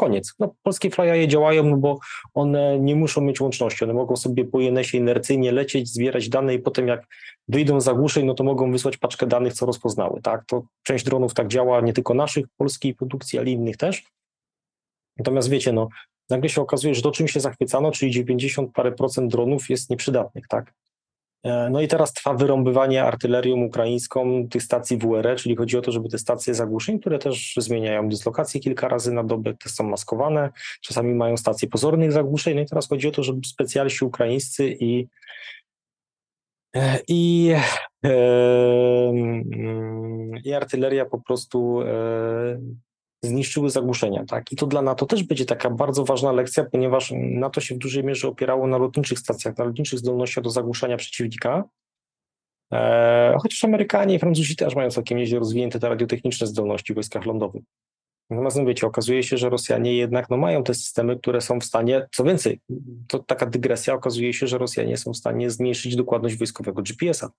Koniec. 0.00 0.34
No, 0.38 0.54
polskie 0.62 0.90
flyaje 0.90 1.28
działają, 1.28 1.64
no 1.64 1.76
bo 1.76 1.98
one 2.34 2.78
nie 2.78 2.96
muszą 2.96 3.20
mieć 3.20 3.40
łączności. 3.40 3.84
One 3.84 3.92
mogą 3.92 4.16
sobie 4.16 4.44
po 4.44 4.60
INS-ie 4.60 5.02
inercyjnie 5.02 5.52
lecieć, 5.52 5.88
zbierać 5.88 6.28
dane 6.28 6.54
i 6.54 6.58
potem 6.58 6.88
jak 6.88 7.06
wyjdą 7.48 7.80
za 7.80 7.94
głuszej, 7.94 8.24
no 8.24 8.34
to 8.34 8.44
mogą 8.44 8.72
wysłać 8.72 8.96
paczkę 8.96 9.26
danych, 9.26 9.52
co 9.52 9.66
rozpoznały. 9.66 10.22
Tak? 10.22 10.44
To 10.46 10.62
część 10.82 11.04
dronów 11.04 11.34
tak 11.34 11.48
działa, 11.48 11.80
nie 11.80 11.92
tylko 11.92 12.14
naszych, 12.14 12.46
polskiej 12.56 12.94
produkcji, 12.94 13.38
ale 13.38 13.50
innych 13.50 13.76
też. 13.76 14.04
Natomiast 15.18 15.48
wiecie, 15.48 15.72
no, 15.72 15.88
nagle 16.30 16.48
się 16.48 16.60
okazuje, 16.60 16.94
że 16.94 17.02
to, 17.02 17.10
czym 17.10 17.28
się 17.28 17.40
zachwycano, 17.40 17.90
czyli 17.90 18.12
90 18.12 18.72
parę 18.72 18.92
procent 18.92 19.32
dronów 19.32 19.70
jest 19.70 19.90
nieprzydatnych, 19.90 20.48
tak? 20.48 20.72
E, 21.42 21.70
No 21.70 21.80
i 21.80 21.88
teraz 21.88 22.12
trwa 22.12 22.34
wyrąbywanie 22.34 23.04
artylerią 23.04 23.56
ukraińską 23.56 24.48
tych 24.48 24.62
stacji 24.62 24.98
WRE, 24.98 25.36
czyli 25.36 25.56
chodzi 25.56 25.78
o 25.78 25.80
to, 25.80 25.92
żeby 25.92 26.08
te 26.08 26.18
stacje 26.18 26.54
zagłuszeń, 26.54 27.00
które 27.00 27.18
też 27.18 27.54
zmieniają 27.56 28.08
dyslokację 28.08 28.60
kilka 28.60 28.88
razy 28.88 29.12
na 29.12 29.24
dobę, 29.24 29.54
te 29.54 29.68
są 29.68 29.84
maskowane, 29.84 30.50
czasami 30.80 31.14
mają 31.14 31.36
stacje 31.36 31.68
pozornych 31.68 32.12
zagłuszeń, 32.12 32.54
no 32.54 32.60
i 32.60 32.66
teraz 32.66 32.88
chodzi 32.88 33.08
o 33.08 33.12
to, 33.12 33.22
żeby 33.22 33.40
specjalsi 33.46 34.04
ukraińscy 34.04 34.76
i 34.80 35.06
e, 36.76 36.98
i, 37.08 37.52
e, 38.04 38.10
mm, 39.08 40.32
i 40.44 40.52
artyleria 40.52 41.04
po 41.04 41.20
prostu 41.20 41.80
zniszczyły 43.22 43.70
zagłuszenia. 43.70 44.24
Tak? 44.24 44.52
I 44.52 44.56
to 44.56 44.66
dla 44.66 44.82
NATO 44.82 45.06
też 45.06 45.22
będzie 45.22 45.44
taka 45.44 45.70
bardzo 45.70 46.04
ważna 46.04 46.32
lekcja, 46.32 46.64
ponieważ 46.64 47.12
NATO 47.16 47.60
się 47.60 47.74
w 47.74 47.78
dużej 47.78 48.04
mierze 48.04 48.28
opierało 48.28 48.66
na 48.66 48.78
lotniczych 48.78 49.18
stacjach, 49.18 49.58
na 49.58 49.64
lotniczych 49.64 49.98
zdolnościach 49.98 50.44
do 50.44 50.50
zagłuszania 50.50 50.96
przeciwnika. 50.96 51.64
E, 52.72 53.36
chociaż 53.42 53.64
Amerykanie 53.64 54.14
i 54.14 54.18
Francuzi 54.18 54.56
też 54.56 54.74
mają 54.74 54.90
całkiem 54.90 55.18
nieźle 55.18 55.38
rozwinięte 55.38 55.78
te 55.80 55.88
radiotechniczne 55.88 56.46
zdolności 56.46 56.92
w 56.92 56.96
wojskach 56.96 57.26
lądowych. 57.26 57.62
Natomiast 58.30 58.56
no 58.56 58.64
wiecie, 58.64 58.86
okazuje 58.86 59.22
się, 59.22 59.36
że 59.36 59.50
Rosjanie 59.50 59.96
jednak 59.96 60.30
no, 60.30 60.36
mają 60.36 60.64
te 60.64 60.74
systemy, 60.74 61.16
które 61.16 61.40
są 61.40 61.60
w 61.60 61.64
stanie, 61.64 62.06
co 62.12 62.24
więcej, 62.24 62.60
to 63.08 63.18
taka 63.18 63.46
dygresja, 63.46 63.94
okazuje 63.94 64.32
się, 64.32 64.46
że 64.46 64.58
Rosjanie 64.58 64.96
są 64.96 65.12
w 65.12 65.16
stanie 65.16 65.50
zmniejszyć 65.50 65.96
dokładność 65.96 66.36
wojskowego 66.36 66.82
GPS-a. 66.82 67.30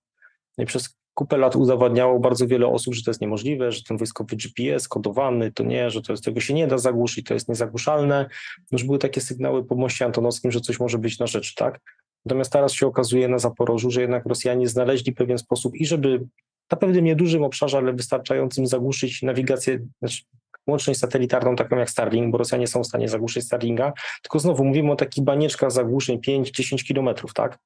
I 0.58 0.66
przez 0.66 0.96
kupę 1.14 1.36
lat 1.36 1.56
udowadniało 1.56 2.20
bardzo 2.20 2.46
wiele 2.46 2.66
osób, 2.66 2.94
że 2.94 3.02
to 3.02 3.10
jest 3.10 3.20
niemożliwe, 3.20 3.72
że 3.72 3.82
ten 3.82 3.96
wojskowy 3.96 4.36
GPS 4.36 4.88
kodowany, 4.88 5.52
to 5.52 5.64
nie, 5.64 5.90
że 5.90 6.02
to 6.02 6.12
jest, 6.12 6.24
tego 6.24 6.40
się 6.40 6.54
nie 6.54 6.66
da 6.66 6.78
zagłuszyć, 6.78 7.26
to 7.26 7.34
jest 7.34 7.48
niezagłuszalne. 7.48 8.26
Już 8.72 8.84
były 8.84 8.98
takie 8.98 9.20
sygnały 9.20 9.64
po 9.64 9.74
moście 9.74 10.04
antonowskim, 10.04 10.50
że 10.52 10.60
coś 10.60 10.80
może 10.80 10.98
być 10.98 11.18
na 11.18 11.26
rzecz, 11.26 11.54
tak? 11.54 11.80
Natomiast 12.24 12.52
teraz 12.52 12.72
się 12.72 12.86
okazuje 12.86 13.28
na 13.28 13.38
Zaporożu, 13.38 13.90
że 13.90 14.00
jednak 14.00 14.26
Rosjanie 14.26 14.68
znaleźli 14.68 15.12
pewien 15.12 15.38
sposób 15.38 15.74
i 15.74 15.86
żeby 15.86 16.26
na 16.70 16.78
pewnym 16.78 17.04
niedużym 17.04 17.44
obszarze, 17.44 17.78
ale 17.78 17.92
wystarczającym 17.92 18.66
zagłuszyć 18.66 19.22
nawigację, 19.22 19.78
znaczy 19.98 20.22
łączność 20.66 21.00
satelitarną 21.00 21.56
taką 21.56 21.76
jak 21.76 21.90
Starlink, 21.90 22.32
bo 22.32 22.38
Rosjanie 22.38 22.66
są 22.66 22.82
w 22.82 22.86
stanie 22.86 23.08
zagłuszyć 23.08 23.44
Starlinga, 23.44 23.92
tylko 24.22 24.38
znowu 24.38 24.64
mówimy 24.64 24.92
o 24.92 24.96
takich 24.96 25.24
banieczkach 25.24 25.70
zagłuszeń 25.70 26.18
5-10 26.18 26.84
kilometrów, 26.84 27.34
tak? 27.34 27.58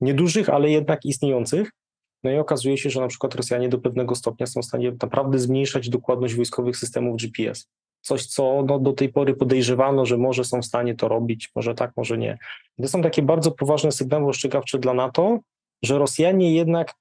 Niedużych, 0.00 0.50
ale 0.50 0.70
jednak 0.70 1.04
istniejących. 1.04 1.70
No 2.26 2.32
i 2.32 2.38
okazuje 2.38 2.78
się, 2.78 2.90
że 2.90 3.00
na 3.00 3.08
przykład 3.08 3.34
Rosjanie 3.34 3.68
do 3.68 3.78
pewnego 3.78 4.14
stopnia 4.14 4.46
są 4.46 4.62
w 4.62 4.64
stanie 4.64 4.92
naprawdę 5.02 5.38
zmniejszać 5.38 5.88
dokładność 5.88 6.34
wojskowych 6.34 6.76
systemów 6.76 7.16
GPS. 7.16 7.68
Coś, 8.00 8.26
co 8.26 8.64
no, 8.66 8.78
do 8.78 8.92
tej 8.92 9.08
pory 9.08 9.34
podejrzewano, 9.34 10.06
że 10.06 10.18
może 10.18 10.44
są 10.44 10.62
w 10.62 10.66
stanie 10.66 10.94
to 10.94 11.08
robić, 11.08 11.50
może 11.56 11.74
tak, 11.74 11.92
może 11.96 12.18
nie. 12.18 12.38
To 12.82 12.88
są 12.88 13.02
takie 13.02 13.22
bardzo 13.22 13.50
poważne 13.50 13.92
sygnały 13.92 14.28
ostrzegawcze 14.28 14.78
dla 14.78 14.94
NATO, 14.94 15.38
że 15.82 15.98
Rosjanie 15.98 16.54
jednak 16.54 16.94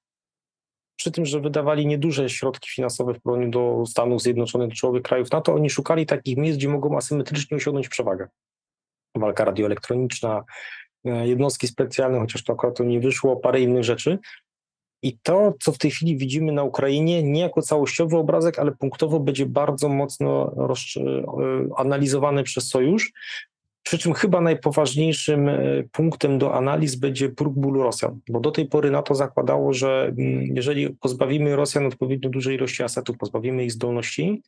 przy 0.95 1.11
tym, 1.11 1.25
że 1.25 1.39
wydawali 1.39 1.87
nieduże 1.87 2.29
środki 2.29 2.69
finansowe 2.69 3.13
w 3.13 3.21
porównaniu 3.21 3.51
do 3.51 3.83
Stanów 3.85 4.21
Zjednoczonych, 4.21 4.69
do 4.69 4.75
czołowych 4.75 5.03
krajów 5.03 5.31
NATO, 5.31 5.53
oni 5.53 5.69
szukali 5.69 6.05
takich 6.05 6.37
miejsc, 6.37 6.57
gdzie 6.57 6.69
mogą 6.69 6.97
asymetrycznie 6.97 7.57
osiągnąć 7.57 7.89
przewagę. 7.89 8.27
Walka 9.15 9.45
radioelektroniczna, 9.45 10.43
e, 11.05 11.27
jednostki 11.27 11.67
specjalne, 11.67 12.19
chociaż 12.19 12.43
to 12.43 12.53
akurat 12.53 12.77
to 12.77 12.83
nie 12.83 12.99
wyszło, 12.99 13.35
parę 13.35 13.61
innych 13.61 13.83
rzeczy. 13.83 14.19
I 15.01 15.17
to, 15.23 15.53
co 15.61 15.71
w 15.71 15.77
tej 15.77 15.91
chwili 15.91 16.17
widzimy 16.17 16.51
na 16.51 16.63
Ukrainie, 16.63 17.23
nie 17.23 17.41
jako 17.41 17.61
całościowy 17.61 18.17
obrazek, 18.17 18.59
ale 18.59 18.71
punktowo 18.71 19.19
będzie 19.19 19.45
bardzo 19.45 19.89
mocno 19.89 20.55
e, 20.57 21.23
analizowany 21.77 22.43
przez 22.43 22.69
Sojusz. 22.69 23.11
Przy 23.83 23.97
czym 23.97 24.13
chyba 24.13 24.41
najpoważniejszym 24.41 25.49
e, 25.49 25.59
punktem 25.91 26.37
do 26.37 26.53
analiz 26.53 26.95
będzie 26.95 27.29
próg 27.29 27.53
bólu 27.53 27.83
Rosjan, 27.83 28.19
bo 28.29 28.39
do 28.39 28.51
tej 28.51 28.65
pory 28.67 28.91
NATO 28.91 29.15
zakładało, 29.15 29.73
że 29.73 30.13
mm, 30.17 30.55
jeżeli 30.55 30.89
pozbawimy 30.89 31.55
Rosjan 31.55 31.85
odpowiednio 31.85 32.29
dużej 32.29 32.55
ilości 32.55 32.83
asetów, 32.83 33.17
pozbawimy 33.17 33.63
ich 33.63 33.71
zdolności, 33.71 34.41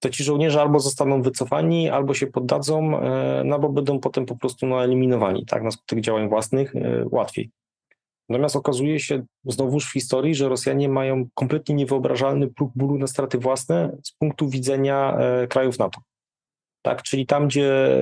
to 0.00 0.10
ci 0.10 0.24
żołnierze 0.24 0.60
albo 0.60 0.80
zostaną 0.80 1.22
wycofani, 1.22 1.88
albo 1.88 2.14
się 2.14 2.26
poddadzą, 2.26 3.00
e, 3.00 3.42
no 3.44 3.58
bo 3.58 3.68
będą 3.68 4.00
potem 4.00 4.26
po 4.26 4.36
prostu 4.36 4.66
no, 4.66 4.84
eliminowani, 4.84 5.46
tak, 5.46 5.62
na 5.62 5.70
skutek 5.70 6.00
działań 6.00 6.28
własnych 6.28 6.72
łatwiej. 7.10 7.50
Natomiast 8.28 8.56
okazuje 8.56 9.00
się 9.00 9.22
znowuż 9.44 9.86
w 9.86 9.92
historii, 9.92 10.34
że 10.34 10.48
Rosjanie 10.48 10.88
mają 10.88 11.28
kompletnie 11.34 11.74
niewyobrażalny 11.74 12.48
próg 12.48 12.72
bólu 12.76 12.98
na 12.98 13.06
straty 13.06 13.38
własne 13.38 13.96
z 14.02 14.12
punktu 14.12 14.48
widzenia 14.48 15.18
e, 15.18 15.46
krajów 15.46 15.78
NATO. 15.78 16.00
Tak, 16.82 17.02
czyli 17.02 17.26
tam, 17.26 17.48
gdzie 17.48 17.98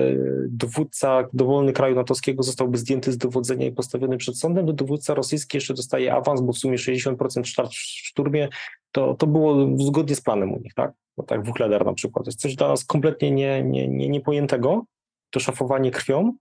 dowódca 0.49 1.23
dowolny 1.33 1.73
kraju 1.73 1.95
natowskiego 1.95 2.43
zostałby 2.43 2.77
zdjęty 2.77 3.11
z 3.11 3.17
dowodzenia 3.17 3.67
i 3.67 3.71
postawiony 3.71 4.17
przed 4.17 4.37
sądem, 4.37 4.67
to 4.67 4.73
dowódca 4.73 5.13
rosyjski 5.13 5.57
jeszcze 5.57 5.73
dostaje 5.73 6.13
awans, 6.13 6.41
bo 6.41 6.53
w 6.53 6.57
sumie 6.57 6.77
60% 6.77 7.45
start 7.45 7.71
w 7.71 7.77
szturmie, 7.77 8.49
to, 8.91 9.15
to 9.15 9.27
było 9.27 9.77
zgodnie 9.77 10.15
z 10.15 10.21
planem 10.21 10.53
u 10.53 10.59
nich, 10.59 10.73
tak? 10.73 10.91
Bo 11.17 11.23
tak 11.23 11.45
Wuchleder 11.45 11.85
na 11.85 11.93
przykład. 11.93 12.25
To 12.25 12.29
jest 12.29 12.39
coś 12.39 12.55
dla 12.55 12.67
nas 12.67 12.85
kompletnie 12.85 13.31
nie, 13.31 13.63
nie, 13.63 13.87
nie, 13.87 14.09
niepojętego, 14.09 14.85
to 15.29 15.39
szafowanie 15.39 15.91
krwią. 15.91 16.33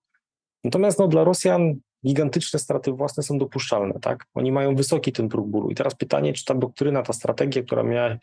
Natomiast 0.65 0.99
no, 0.99 1.09
dla 1.09 1.25
Rosjan 1.25 1.75
gigantyczne 2.07 2.59
straty 2.59 2.93
własne 2.93 3.23
są 3.23 3.39
dopuszczalne, 3.39 4.01
tak? 4.01 4.25
Oni 4.35 4.53
mają 4.53 4.77
wysoki 4.77 5.13
ten 5.13 5.29
próg 5.29 5.49
bólu. 5.49 5.71
I 5.71 5.75
teraz 5.75 5.95
pytanie, 5.95 6.33
czy 6.33 6.45
ta 6.45 6.55
doktryna, 6.55 7.03
ta 7.03 7.13
strategia, 7.13 7.63
która 7.63 7.83
miała 7.83 8.17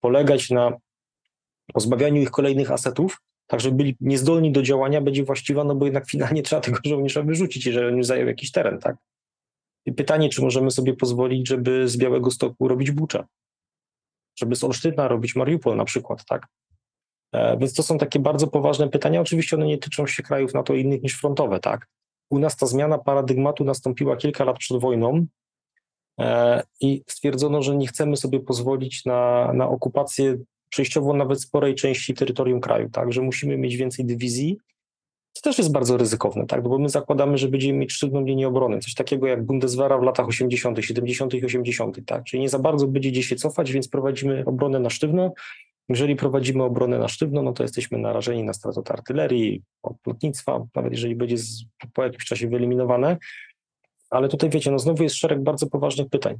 polegać 0.00 0.50
na 0.50 0.72
pozbawianiu 1.72 2.22
ich 2.22 2.30
kolejnych 2.30 2.70
asetów, 2.70 3.20
tak 3.46 3.60
żeby 3.60 3.76
byli 3.76 3.96
niezdolni 4.00 4.52
do 4.52 4.62
działania, 4.62 5.00
będzie 5.00 5.24
właściwa, 5.24 5.64
no 5.64 5.74
bo 5.74 5.84
jednak 5.84 6.10
finalnie 6.10 6.42
trzeba 6.42 6.62
tego 6.62 6.78
żołnierza 6.88 7.22
wyrzucić, 7.22 7.66
jeżeli 7.66 7.86
on 7.86 7.96
już 7.96 8.06
zajął 8.06 8.26
jakiś 8.26 8.50
teren, 8.52 8.78
tak? 8.78 8.96
I 9.86 9.92
pytanie, 9.92 10.28
czy 10.28 10.42
możemy 10.42 10.70
sobie 10.70 10.94
pozwolić, 10.94 11.48
żeby 11.48 11.88
z 11.88 11.96
Białego 11.96 12.30
Stoku 12.30 12.68
robić 12.68 12.90
Bucza, 12.90 13.26
żeby 14.38 14.56
z 14.56 14.64
Olsztyna 14.64 15.08
robić 15.08 15.36
Mariupol 15.36 15.76
na 15.76 15.84
przykład, 15.84 16.24
tak? 16.24 16.46
E, 17.32 17.58
Więc 17.58 17.74
to 17.74 17.82
są 17.82 17.98
takie 17.98 18.18
bardzo 18.18 18.46
poważne 18.46 18.88
pytania. 18.88 19.20
Oczywiście 19.20 19.56
one 19.56 19.66
nie 19.66 19.78
tyczą 19.78 20.06
się 20.06 20.22
krajów 20.22 20.54
NATO 20.54 20.74
innych 20.74 21.02
niż 21.02 21.20
frontowe, 21.20 21.60
tak? 21.60 21.86
U 22.30 22.38
nas 22.38 22.56
ta 22.56 22.66
zmiana 22.66 22.98
paradygmatu 22.98 23.64
nastąpiła 23.64 24.16
kilka 24.16 24.44
lat 24.44 24.58
przed 24.58 24.80
wojną 24.80 25.26
e, 26.20 26.62
i 26.80 27.02
stwierdzono, 27.06 27.62
że 27.62 27.76
nie 27.76 27.86
chcemy 27.86 28.16
sobie 28.16 28.40
pozwolić 28.40 29.04
na, 29.04 29.52
na 29.52 29.68
okupację 29.68 30.36
przejściowo 30.68 31.14
nawet 31.14 31.42
sporej 31.42 31.74
części 31.74 32.14
terytorium 32.14 32.60
kraju, 32.60 32.90
tak, 32.90 33.12
że 33.12 33.22
musimy 33.22 33.58
mieć 33.58 33.76
więcej 33.76 34.04
dywizji. 34.04 34.58
To 35.32 35.40
też 35.40 35.58
jest 35.58 35.72
bardzo 35.72 35.96
ryzykowne, 35.96 36.46
tak, 36.46 36.62
bo 36.62 36.78
my 36.78 36.88
zakładamy, 36.88 37.38
że 37.38 37.48
będziemy 37.48 37.78
mieć 37.78 37.92
sztywną 37.92 38.24
linię 38.24 38.48
obrony, 38.48 38.78
coś 38.78 38.94
takiego 38.94 39.26
jak 39.26 39.44
Bundeswehra 39.44 39.98
w 39.98 40.02
latach 40.02 40.28
80., 40.28 40.84
70., 40.84 41.34
i 41.34 41.44
80., 41.44 42.06
tak, 42.06 42.24
czyli 42.24 42.40
nie 42.40 42.48
za 42.48 42.58
bardzo 42.58 42.86
będzie 42.86 43.10
gdzie 43.10 43.22
się 43.22 43.36
cofać, 43.36 43.72
więc 43.72 43.88
prowadzimy 43.88 44.44
obronę 44.46 44.80
na 44.80 44.90
sztywno. 44.90 45.32
Jeżeli 45.90 46.16
prowadzimy 46.16 46.62
obronę 46.62 46.98
na 46.98 47.08
sztywno, 47.08 47.42
no 47.42 47.52
to 47.52 47.62
jesteśmy 47.62 47.98
narażeni 47.98 48.44
na 48.44 48.52
stratę 48.52 48.92
artylerii, 48.92 49.62
od 49.82 49.96
lotnictwa, 50.06 50.66
nawet 50.74 50.92
jeżeli 50.92 51.16
będzie 51.16 51.38
z, 51.38 51.64
po 51.94 52.04
jakimś 52.04 52.24
czasie 52.24 52.48
wyeliminowane. 52.48 53.16
Ale 54.10 54.28
tutaj 54.28 54.50
wiecie, 54.50 54.70
no 54.70 54.78
znowu 54.78 55.02
jest 55.02 55.16
szereg 55.16 55.42
bardzo 55.42 55.66
poważnych 55.66 56.08
pytań. 56.08 56.36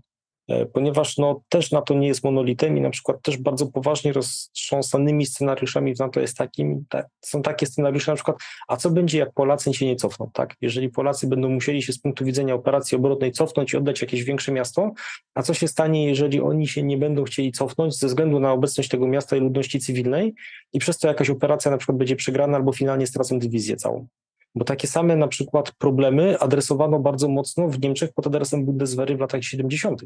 E, 0.50 0.66
ponieważ 0.66 1.18
no, 1.18 1.40
też 1.48 1.70
NATO 1.70 1.94
nie 1.94 2.08
jest 2.08 2.24
monolitem 2.24 2.78
i 2.78 2.80
na 2.80 2.90
przykład 2.90 3.22
też 3.22 3.36
bardzo 3.36 3.66
poważnie 3.66 4.12
roztrząsanymi 4.12 5.26
scenariuszami 5.26 5.94
w 5.94 5.98
NATO 5.98 6.20
jest 6.20 6.36
takim, 6.36 6.84
ta, 6.88 7.02
są 7.20 7.42
takie 7.42 7.66
scenariusze 7.66 8.12
na 8.12 8.16
przykład, 8.16 8.36
a 8.68 8.76
co 8.76 8.90
będzie 8.90 9.18
jak 9.18 9.32
Polacy 9.32 9.74
się 9.74 9.86
nie 9.86 9.96
cofną, 9.96 10.30
tak? 10.32 10.54
Jeżeli 10.60 10.88
Polacy 10.88 11.26
będą 11.26 11.48
musieli 11.48 11.82
się 11.82 11.92
z 11.92 11.98
punktu 11.98 12.24
widzenia 12.24 12.54
operacji 12.54 12.96
obronnej 12.96 13.32
cofnąć 13.32 13.72
i 13.72 13.76
oddać 13.76 14.02
jakieś 14.02 14.24
większe 14.24 14.52
miasto, 14.52 14.92
a 15.34 15.42
co 15.42 15.54
się 15.54 15.68
stanie, 15.68 16.06
jeżeli 16.06 16.40
oni 16.40 16.68
się 16.68 16.82
nie 16.82 16.98
będą 16.98 17.24
chcieli 17.24 17.52
cofnąć 17.52 17.98
ze 17.98 18.06
względu 18.06 18.40
na 18.40 18.52
obecność 18.52 18.88
tego 18.88 19.06
miasta 19.06 19.36
i 19.36 19.40
ludności 19.40 19.80
cywilnej 19.80 20.34
i 20.72 20.78
przez 20.78 20.98
to 20.98 21.08
jakaś 21.08 21.30
operacja 21.30 21.70
na 21.70 21.76
przykład 21.76 21.98
będzie 21.98 22.16
przegrana 22.16 22.56
albo 22.56 22.72
finalnie 22.72 23.06
stracą 23.06 23.38
dywizję 23.38 23.76
całą. 23.76 24.06
Bo 24.54 24.64
takie 24.64 24.88
same 24.88 25.16
na 25.16 25.28
przykład 25.28 25.72
problemy 25.72 26.38
adresowano 26.38 26.98
bardzo 26.98 27.28
mocno 27.28 27.68
w 27.68 27.80
Niemczech 27.80 28.12
pod 28.12 28.26
adresem 28.26 28.64
Bundeswehry 28.64 29.16
w 29.16 29.20
latach 29.20 29.42
70. 29.42 30.02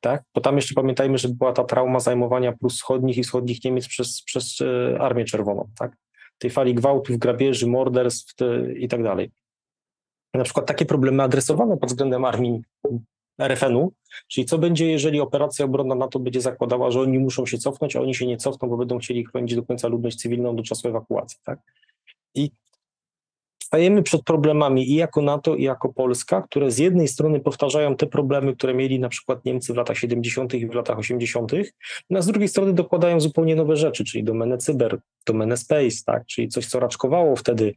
Tak? 0.00 0.22
Bo 0.34 0.40
tam 0.40 0.56
jeszcze 0.56 0.74
pamiętajmy, 0.74 1.18
że 1.18 1.28
była 1.28 1.52
ta 1.52 1.64
trauma 1.64 2.00
zajmowania 2.00 2.52
Prus 2.52 2.74
wschodnich 2.74 3.18
i 3.18 3.22
wschodnich 3.22 3.64
Niemiec 3.64 3.88
przez, 3.88 4.22
przez 4.22 4.60
e, 4.60 5.00
Armię 5.00 5.24
Czerwoną. 5.24 5.68
Tak? 5.78 5.96
Tej 6.38 6.50
fali 6.50 6.74
gwałtów, 6.74 7.18
grabieży, 7.18 7.66
morderstw 7.66 8.34
i 8.76 8.88
tak 8.88 9.02
dalej. 9.02 9.30
Na 10.34 10.44
przykład 10.44 10.66
takie 10.66 10.86
problemy 10.86 11.22
adresowano 11.22 11.76
pod 11.76 11.88
względem 11.88 12.24
armii 12.24 12.62
RFN-u, 13.38 13.92
czyli 14.28 14.44
co 14.44 14.58
będzie, 14.58 14.90
jeżeli 14.90 15.20
operacja 15.20 15.64
obronna 15.64 15.94
NATO 15.94 16.18
będzie 16.18 16.40
zakładała, 16.40 16.90
że 16.90 17.00
oni 17.00 17.18
muszą 17.18 17.46
się 17.46 17.58
cofnąć, 17.58 17.96
a 17.96 18.00
oni 18.00 18.14
się 18.14 18.26
nie 18.26 18.36
cofną, 18.36 18.68
bo 18.68 18.76
będą 18.76 18.98
chcieli 18.98 19.24
chronić 19.24 19.54
do 19.54 19.62
końca 19.62 19.88
ludność 19.88 20.16
cywilną 20.16 20.56
do 20.56 20.62
czasu 20.62 20.88
ewakuacji. 20.88 21.38
Tak? 21.44 21.58
I 22.34 22.50
stajemy 23.66 24.02
przed 24.02 24.22
problemami 24.22 24.90
i 24.90 24.94
jako 24.94 25.22
NATO, 25.22 25.54
i 25.54 25.62
jako 25.62 25.92
Polska, 25.92 26.42
które 26.42 26.70
z 26.70 26.78
jednej 26.78 27.08
strony 27.08 27.40
powtarzają 27.40 27.96
te 27.96 28.06
problemy, 28.06 28.56
które 28.56 28.74
mieli 28.74 29.00
na 29.00 29.08
przykład 29.08 29.44
Niemcy 29.44 29.72
w 29.72 29.76
latach 29.76 29.98
70. 29.98 30.54
i 30.54 30.66
w 30.66 30.74
latach 30.74 30.98
80., 30.98 31.52
no 32.10 32.18
a 32.18 32.22
z 32.22 32.26
drugiej 32.26 32.48
strony 32.48 32.72
dokładają 32.72 33.20
zupełnie 33.20 33.56
nowe 33.56 33.76
rzeczy, 33.76 34.04
czyli 34.04 34.24
domenę 34.24 34.58
cyber, 34.58 34.98
domenę 35.26 35.56
space, 35.56 35.96
tak? 36.06 36.26
czyli 36.26 36.48
coś, 36.48 36.66
co 36.66 36.80
raczkowało 36.80 37.36
wtedy, 37.36 37.74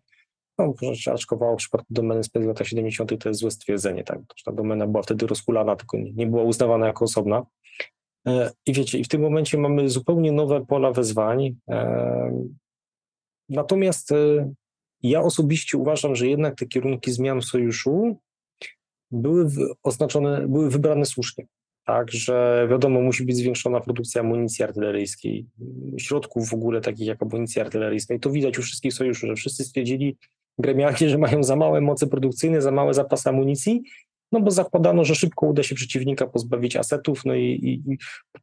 no 0.58 0.74
raczkowało 1.08 1.54
w 1.54 1.58
przypadku 1.58 1.88
domeny 1.90 2.24
space 2.24 2.46
w 2.46 2.48
latach 2.48 2.68
70. 2.68 3.24
to 3.24 3.30
jest 3.30 3.42
złe 3.42 3.52
stwierdzenie, 3.52 4.04
tak? 4.04 4.20
ta 4.46 4.52
domena 4.52 4.88
była 4.88 5.04
wtedy 5.04 5.28
rozkulana, 5.28 5.76
tylko 5.76 5.98
nie, 5.98 6.12
nie 6.12 6.28
była 6.28 6.44
uznawana 6.44 6.88
jako 6.88 7.06
osobna. 7.06 7.46
E, 8.28 8.52
I 8.66 8.74
wiecie, 8.74 9.00
i 9.00 9.04
w 9.04 9.08
tym 9.08 9.22
momencie 9.22 9.58
mamy 9.58 9.90
zupełnie 9.90 10.32
nowe 10.32 10.66
pola 10.66 10.92
wezwań. 10.92 11.56
E, 11.70 12.32
natomiast 13.50 14.12
e, 14.12 14.52
ja 15.04 15.22
osobiście 15.22 15.78
uważam, 15.78 16.16
że 16.16 16.28
jednak 16.28 16.56
te 16.56 16.66
kierunki 16.66 17.12
zmian 17.12 17.42
w 17.42 17.46
sojuszu 17.46 18.18
były 19.12 19.50
oznaczone, 19.84 20.48
były 20.48 20.70
wybrane 20.70 21.06
słusznie. 21.06 21.46
Tak, 21.86 22.12
że 22.12 22.68
wiadomo, 22.72 23.02
musi 23.02 23.26
być 23.26 23.38
zwiększona 23.38 23.80
produkcja 23.80 24.22
amunicji 24.22 24.64
artyleryjskiej, 24.64 25.46
środków 25.98 26.50
w 26.50 26.54
ogóle 26.54 26.82
takich 26.82 27.08
jak 27.08 27.24
amunicji 27.24 27.62
artyleryjskiej. 27.62 28.18
I 28.18 28.20
to 28.20 28.30
widać 28.30 28.60
u 28.60 28.62
wszystkich 28.62 28.94
sojuszy, 28.94 29.28
że 29.28 29.36
wszyscy 29.36 29.64
stwierdzili 29.64 30.18
gremialnie, 30.60 31.10
że 31.10 31.18
mają 31.18 31.44
za 31.44 31.56
małe 31.56 31.82
moce 31.82 32.08
produkcyjne, 32.08 32.62
za 32.62 32.72
małe 32.72 32.94
zapasy 32.94 33.30
amunicji, 33.30 33.84
no 34.32 34.42
bo 34.42 34.52
zakładano, 34.52 35.04
że 35.04 35.16
szybko 35.16 35.46
uda 35.46 35.64
się 35.64 35.76
przeciwnika 35.76 36.28
pozbawić 36.28 36.76
asetów, 36.76 37.26
no 37.26 37.36
i, 37.36 37.44
i, 37.44 37.94
i, 37.94 37.98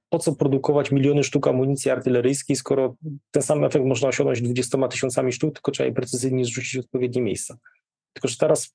po 0.08 0.18
co 0.18 0.34
produkować 0.34 0.90
miliony 0.90 1.24
sztuk 1.24 1.48
amunicji 1.48 1.90
artyleryjskiej, 1.90 2.56
skoro 2.56 2.94
ten 3.30 3.42
sam 3.42 3.64
efekt 3.64 3.86
można 3.86 4.08
osiągnąć 4.08 4.42
20 4.42 4.88
tysiącami 4.88 5.32
sztuk, 5.32 5.54
tylko 5.54 5.70
trzeba 5.70 5.86
je 5.86 5.94
precyzyjnie 5.94 6.44
zrzucić 6.44 6.76
w 6.76 6.84
odpowiednie 6.84 7.22
miejsca. 7.22 7.56
Tylko, 8.12 8.28
że 8.28 8.36
teraz 8.36 8.74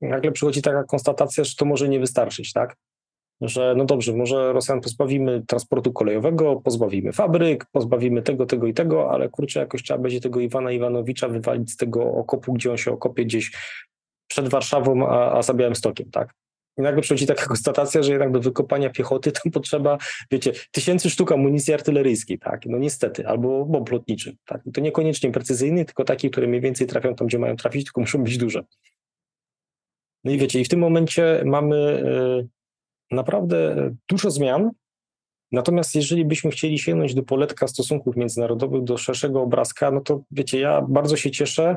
nagle 0.00 0.32
przychodzi 0.32 0.62
taka 0.62 0.84
konstatacja, 0.84 1.44
że 1.44 1.54
to 1.54 1.64
może 1.64 1.88
nie 1.88 2.00
wystarczyć, 2.00 2.52
tak? 2.52 2.76
Że 3.40 3.74
no 3.76 3.84
dobrze, 3.84 4.12
może 4.12 4.52
Rosjan 4.52 4.80
pozbawimy 4.80 5.42
transportu 5.46 5.92
kolejowego, 5.92 6.60
pozbawimy 6.64 7.12
fabryk, 7.12 7.66
pozbawimy 7.72 8.22
tego, 8.22 8.46
tego 8.46 8.66
i 8.66 8.74
tego, 8.74 9.10
ale 9.10 9.28
kurczę, 9.28 9.60
jakoś 9.60 9.82
trzeba 9.82 9.98
będzie 9.98 10.20
tego 10.20 10.40
Iwana 10.40 10.72
Iwanowicza 10.72 11.28
wywalić 11.28 11.72
z 11.72 11.76
tego 11.76 12.04
okopu, 12.04 12.52
gdzie 12.52 12.70
on 12.70 12.76
się 12.76 12.92
okopie 12.92 13.24
gdzieś 13.24 13.52
przed 14.26 14.48
Warszawą, 14.48 15.08
a, 15.08 15.32
a 15.32 15.42
za 15.42 15.54
Białymstokiem, 15.54 16.10
tak? 16.10 16.34
I 16.78 16.82
nagle 16.82 17.02
przychodzi 17.02 17.26
taka 17.26 17.46
konstatacja, 17.54 18.02
że 18.02 18.12
jednak 18.12 18.32
do 18.32 18.40
wykopania 18.40 18.90
piechoty 18.90 19.32
to 19.32 19.50
potrzeba, 19.50 19.98
wiecie, 20.30 20.52
tysięcy 20.70 21.10
sztuk 21.10 21.32
amunicji 21.32 21.74
artyleryjskiej, 21.74 22.38
tak? 22.38 22.66
No 22.66 22.78
niestety, 22.78 23.26
albo 23.28 23.64
bomb 23.64 23.90
lotniczych, 23.90 24.34
tak? 24.46 24.66
I 24.66 24.72
to 24.72 24.80
niekoniecznie 24.80 25.32
precyzyjny, 25.32 25.84
tylko 25.84 26.04
takie, 26.04 26.30
które 26.30 26.46
mniej 26.46 26.60
więcej 26.60 26.86
trafią 26.86 27.14
tam, 27.14 27.26
gdzie 27.26 27.38
mają 27.38 27.56
trafić, 27.56 27.84
tylko 27.84 28.00
muszą 28.00 28.24
być 28.24 28.38
duże. 28.38 28.64
No 30.24 30.32
i 30.32 30.38
wiecie, 30.38 30.60
i 30.60 30.64
w 30.64 30.68
tym 30.68 30.80
momencie 30.80 31.42
mamy 31.44 31.76
y, 31.76 32.48
naprawdę 33.10 33.90
dużo 34.08 34.30
zmian, 34.30 34.70
Natomiast 35.52 35.94
jeżeli 35.94 36.24
byśmy 36.24 36.50
chcieli 36.50 36.78
sięgnąć 36.78 37.14
do 37.14 37.22
poletka 37.22 37.68
stosunków 37.68 38.16
międzynarodowych, 38.16 38.84
do 38.84 38.98
szerszego 38.98 39.42
obrazka, 39.42 39.90
no 39.90 40.00
to 40.00 40.22
wiecie, 40.30 40.60
ja 40.60 40.82
bardzo 40.88 41.16
się 41.16 41.30
cieszę. 41.30 41.76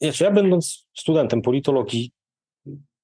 Znaczy, 0.00 0.24
ja 0.24 0.30
będąc 0.30 0.86
studentem 0.96 1.42
politologii, 1.42 2.12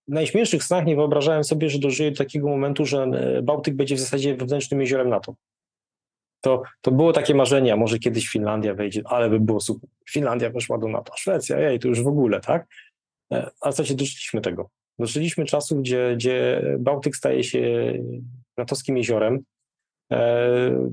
w 0.09 0.13
najśmielszych 0.13 0.65
snach 0.65 0.87
nie 0.87 0.97
wyobrażałem 0.97 1.45
sobie, 1.45 1.71
że 1.71 1.79
dożyję 1.79 2.11
do 2.11 2.17
takiego 2.17 2.49
momentu, 2.49 2.87
że 2.87 3.03
e, 3.03 3.43
Bałtyk 3.43 3.75
będzie 3.75 3.97
w 3.97 4.01
zasadzie 4.01 4.37
wewnętrznym 4.37 4.81
jeziorem 4.81 5.09
NATO. 5.09 5.35
To, 6.41 6.63
to 6.81 6.91
było 6.91 7.13
takie 7.13 7.35
marzenie, 7.35 7.77
może 7.77 7.99
kiedyś 7.99 8.29
Finlandia 8.29 8.75
wejdzie, 8.75 9.03
ale 9.05 9.31
by 9.31 9.41
było 9.41 9.61
super. 9.61 9.91
Finlandia 10.11 10.51
weszła 10.51 10.79
do 10.79 10.89
NATO, 10.89 11.13
Szwecja, 11.17 11.61
jej, 11.61 11.79
to 11.79 11.89
już 11.89 12.03
w 12.03 12.07
ogóle, 12.07 12.41
tak? 12.41 12.67
E, 13.33 13.51
a 13.61 13.69
w 13.69 13.73
zasadzie 13.73 13.95
dożyliśmy 13.95 14.41
tego. 14.41 14.71
Dożyliśmy 14.99 15.45
czasu, 15.45 15.77
gdzie, 15.77 16.13
gdzie 16.17 16.63
Bałtyk 16.79 17.17
staje 17.17 17.45
się 17.45 17.93
natowskim 18.57 18.97
jeziorem. 18.97 19.41
E, 20.13 20.91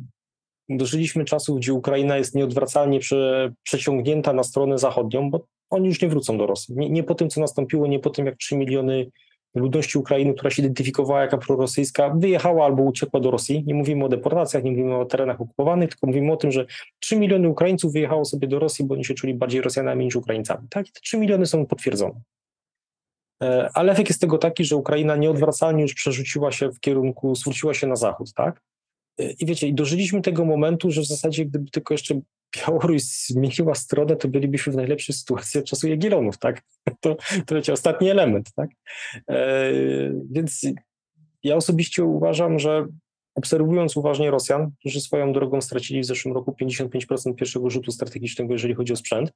dożyliśmy 0.69 1.25
czasu, 1.25 1.55
gdzie 1.55 1.73
Ukraina 1.73 2.17
jest 2.17 2.35
nieodwracalnie 2.35 2.99
prze, 2.99 3.53
przeciągnięta 3.63 4.33
na 4.33 4.43
stronę 4.43 4.77
zachodnią, 4.77 5.29
bo 5.29 5.45
oni 5.73 5.87
już 5.87 6.01
nie 6.01 6.07
wrócą 6.07 6.37
do 6.37 6.47
Rosji. 6.47 6.75
Nie, 6.77 6.89
nie 6.89 7.03
po 7.03 7.15
tym, 7.15 7.29
co 7.29 7.41
nastąpiło, 7.41 7.87
nie 7.87 7.99
po 7.99 8.09
tym, 8.09 8.25
jak 8.25 8.37
3 8.37 8.57
miliony 8.57 9.07
ludności 9.55 9.97
Ukrainy, 9.97 10.33
która 10.33 10.49
się 10.49 10.61
identyfikowała 10.61 11.21
jako 11.21 11.37
prorosyjska, 11.37 12.13
wyjechała 12.17 12.65
albo 12.65 12.83
uciekła 12.83 13.19
do 13.19 13.31
Rosji. 13.31 13.63
Nie 13.67 13.73
mówimy 13.73 14.05
o 14.05 14.09
deportacjach, 14.09 14.63
nie 14.63 14.71
mówimy 14.71 14.95
o 14.95 15.05
terenach 15.05 15.41
okupowanych, 15.41 15.89
tylko 15.89 16.07
mówimy 16.07 16.31
o 16.31 16.37
tym, 16.37 16.51
że 16.51 16.65
3 16.99 17.15
miliony 17.15 17.49
Ukraińców 17.49 17.93
wyjechało 17.93 18.25
sobie 18.25 18.47
do 18.47 18.59
Rosji, 18.59 18.85
bo 18.85 18.93
oni 18.93 19.05
się 19.05 19.13
czuli 19.13 19.33
bardziej 19.33 19.61
Rosjanami 19.61 20.05
niż 20.05 20.15
Ukraińcami. 20.15 20.67
Tak? 20.69 20.89
I 20.89 20.91
te 20.91 20.99
3 21.01 21.17
miliony 21.17 21.45
są 21.45 21.65
potwierdzone. 21.65 22.21
E, 23.43 23.69
ale 23.73 23.91
efekt 23.91 24.09
jest 24.09 24.21
tego 24.21 24.37
taki, 24.37 24.65
że 24.65 24.75
Ukraina 24.75 25.15
nieodwracalnie 25.15 25.81
już 25.81 25.93
przerzuciła 25.93 26.51
się 26.51 26.69
w 26.69 26.79
kierunku, 26.79 27.35
zwróciła 27.35 27.73
się 27.73 27.87
na 27.87 27.95
zachód, 27.95 28.33
tak? 28.33 28.61
E, 29.19 29.31
I 29.31 29.45
wiecie, 29.45 29.67
i 29.67 29.73
dożyliśmy 29.73 30.21
tego 30.21 30.45
momentu, 30.45 30.91
że 30.91 31.01
w 31.01 31.07
zasadzie 31.07 31.45
gdyby 31.45 31.71
tylko 31.71 31.93
jeszcze 31.93 32.21
Białoruś 32.57 33.01
zmieniła 33.01 33.75
stronę, 33.75 34.15
to 34.15 34.27
bylibyśmy 34.27 34.73
w 34.73 34.75
najlepszej 34.75 35.15
sytuacji 35.15 35.59
od 35.59 35.65
czasu 35.65 35.87
Jagiellonów, 35.87 36.37
tak? 36.37 36.61
To, 37.01 37.15
to 37.45 37.55
wiecie, 37.55 37.73
ostatni 37.73 38.09
element, 38.09 38.53
tak? 38.55 38.69
E, 39.29 39.71
więc 40.31 40.61
ja 41.43 41.55
osobiście 41.55 42.03
uważam, 42.03 42.59
że 42.59 42.87
obserwując 43.35 43.97
uważnie 43.97 44.31
Rosjan, 44.31 44.71
którzy 44.79 45.01
swoją 45.01 45.33
drogą 45.33 45.61
stracili 45.61 46.01
w 46.01 46.05
zeszłym 46.05 46.33
roku 46.33 46.55
55% 46.61 47.35
pierwszego 47.35 47.69
rzutu 47.69 47.91
strategicznego, 47.91 48.53
jeżeli 48.53 48.73
chodzi 48.73 48.93
o 48.93 48.95
sprzęt, 48.95 49.31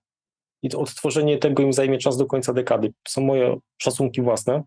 i 0.63 0.70
to 0.70 0.80
odtworzenie 0.80 1.38
tego 1.38 1.63
im 1.63 1.74
zajmie 1.74 1.97
czas 1.97 2.18
do 2.18 2.26
końca 2.26 2.53
dekady. 2.53 2.93
Są 3.07 3.22
moje 3.22 3.57
szacunki 3.78 4.22
własne. 4.22 4.63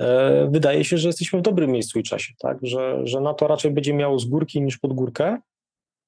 E, 0.00 0.48
wydaje 0.50 0.84
się, 0.84 0.98
że 0.98 1.08
jesteśmy 1.08 1.38
w 1.38 1.42
dobrym 1.42 1.70
miejscu 1.70 1.98
i 1.98 2.02
czasie, 2.02 2.32
tak? 2.38 2.58
Że, 2.62 3.06
że 3.06 3.20
NATO 3.20 3.46
raczej 3.46 3.70
będzie 3.70 3.94
miało 3.94 4.18
z 4.18 4.24
górki 4.24 4.62
niż 4.62 4.78
pod 4.78 4.92
górkę. 4.92 5.38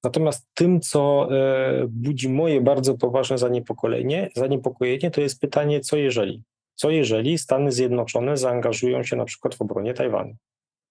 Natomiast 0.05 0.47
tym, 0.55 0.81
co 0.81 1.29
e, 1.31 1.87
budzi 1.89 2.29
moje 2.29 2.61
bardzo 2.61 2.95
poważne 2.95 3.39
zaniepokojenie, 3.39 4.31
zaniepokojenie, 4.35 5.11
to 5.11 5.21
jest 5.21 5.41
pytanie, 5.41 5.81
co 5.81 5.97
jeżeli? 5.97 6.43
Co 6.75 6.91
jeżeli 6.91 7.39
Stany 7.39 7.73
Zjednoczone 7.73 8.37
zaangażują 8.37 9.03
się 9.03 9.17
na 9.17 9.25
przykład 9.25 9.55
w 9.55 9.63
obronie 9.63 9.95
Tajwanu? 9.95 10.35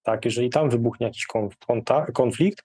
Tak, 0.02 0.24
jeżeli 0.24 0.50
tam 0.50 0.70
wybuchnie 0.70 1.06
jakiś 1.06 1.26
konflikt, 2.12 2.64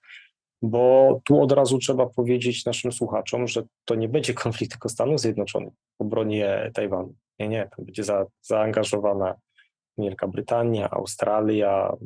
bo 0.62 1.20
tu 1.24 1.42
od 1.42 1.52
razu 1.52 1.78
trzeba 1.78 2.06
powiedzieć 2.06 2.64
naszym 2.64 2.92
słuchaczom, 2.92 3.48
że 3.48 3.62
to 3.84 3.94
nie 3.94 4.08
będzie 4.08 4.34
konflikt 4.44 4.72
tylko 4.72 4.88
Stanów 4.88 5.20
Zjednoczonych 5.20 5.72
w 5.98 6.02
obronie 6.02 6.70
Tajwanu. 6.74 7.14
Nie, 7.38 7.48
nie, 7.48 7.68
to 7.76 7.82
będzie 7.82 8.04
za, 8.04 8.26
zaangażowana 8.42 9.34
Wielka 9.98 10.28
Brytania, 10.28 10.90
Australia, 10.90 11.96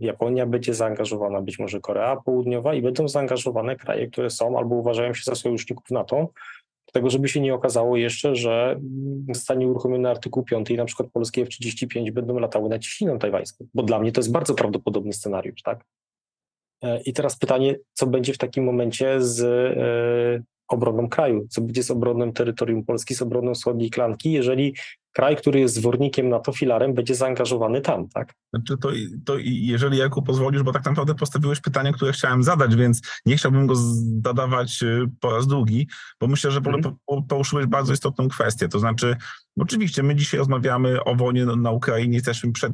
Japonia 0.00 0.46
będzie 0.46 0.74
zaangażowana, 0.74 1.40
być 1.40 1.58
może 1.58 1.80
Korea 1.80 2.16
Południowa 2.16 2.74
i 2.74 2.82
będą 2.82 3.08
zaangażowane 3.08 3.76
kraje, 3.76 4.06
które 4.06 4.30
są 4.30 4.58
albo 4.58 4.74
uważają 4.74 5.14
się 5.14 5.22
za 5.24 5.34
sojuszników 5.34 5.90
NATO, 5.90 6.28
tego, 6.92 7.10
żeby 7.10 7.28
się 7.28 7.40
nie 7.40 7.54
okazało 7.54 7.96
jeszcze, 7.96 8.36
że 8.36 8.80
zostanie 9.28 9.68
uruchomiony 9.68 10.10
artykuł 10.10 10.42
5 10.42 10.70
i 10.70 10.76
na 10.76 10.84
przykład 10.84 11.08
polskie 11.12 11.42
F-35 11.42 12.10
będą 12.10 12.38
latały 12.38 12.68
nad 12.68 12.82
ciśniną 12.82 13.18
tajwańską, 13.18 13.66
bo 13.74 13.82
dla 13.82 13.98
mnie 13.98 14.12
to 14.12 14.20
jest 14.20 14.32
bardzo 14.32 14.54
prawdopodobny 14.54 15.12
scenariusz, 15.12 15.62
tak? 15.62 15.84
E, 16.82 17.00
I 17.00 17.12
teraz 17.12 17.38
pytanie, 17.38 17.78
co 17.92 18.06
będzie 18.06 18.32
w 18.32 18.38
takim 18.38 18.64
momencie 18.64 19.22
z 19.22 19.40
e, 19.42 20.42
obroną 20.68 21.08
kraju, 21.08 21.46
co 21.50 21.60
będzie 21.60 21.82
z 21.82 21.90
obroną 21.90 22.32
terytorium 22.32 22.84
Polski, 22.84 23.14
z 23.14 23.22
obroną 23.22 23.54
wschodniej 23.54 23.90
klanki, 23.90 24.32
jeżeli 24.32 24.74
Kraj, 25.14 25.36
który 25.36 25.60
jest 25.60 25.74
zwornikiem 25.74 26.28
NATO 26.28 26.52
filarem, 26.52 26.94
będzie 26.94 27.14
zaangażowany 27.14 27.80
tam, 27.80 28.08
tak? 28.08 28.34
Znaczy 28.54 28.76
to, 28.78 28.88
to 29.24 29.38
i- 29.38 29.66
jeżeli 29.66 29.98
Jarku 29.98 30.22
pozwolisz, 30.22 30.62
bo 30.62 30.72
tak 30.72 30.84
naprawdę 30.84 31.14
postawiłeś 31.14 31.60
pytanie, 31.60 31.92
które 31.92 32.12
chciałem 32.12 32.42
zadać, 32.42 32.76
więc 32.76 33.00
nie 33.26 33.36
chciałbym 33.36 33.66
go 33.66 33.74
zadawać 33.76 34.82
y, 34.82 35.08
po 35.20 35.30
raz 35.30 35.46
drugi, 35.46 35.88
bo 36.20 36.26
myślę, 36.26 36.50
że 36.50 36.60
po- 37.06 37.22
poruszyłeś 37.22 37.66
bardzo 37.66 37.92
istotną 37.92 38.28
kwestię. 38.28 38.68
To 38.68 38.78
znaczy, 38.78 39.16
oczywiście 39.58 40.02
my 40.02 40.14
dzisiaj 40.14 40.38
rozmawiamy 40.38 41.04
o 41.04 41.14
wojnie 41.14 41.46
na 41.46 41.70
Ukrainie, 41.70 42.14
jesteśmy 42.14 42.52
przed 42.52 42.72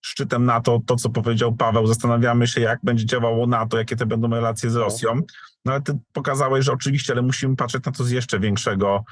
szczytem 0.00 0.44
NATO, 0.44 0.80
to 0.86 0.96
co 0.96 1.10
powiedział 1.10 1.56
Paweł, 1.56 1.86
zastanawiamy 1.86 2.46
się, 2.46 2.60
jak 2.60 2.78
będzie 2.82 3.06
działało 3.06 3.46
NATO, 3.46 3.78
jakie 3.78 3.96
te 3.96 4.06
będą 4.06 4.30
relacje 4.30 4.70
z 4.70 4.76
Rosją. 4.76 5.14
No 5.14 5.22
ale 5.72 5.82
ty 5.82 5.98
pokazałeś, 6.12 6.64
że 6.64 6.72
oczywiście, 6.72 7.12
ale 7.12 7.22
musimy 7.22 7.56
patrzeć 7.56 7.84
na 7.84 7.92
to 7.92 8.04
z 8.04 8.10
jeszcze 8.10 8.40
większego 8.40 9.04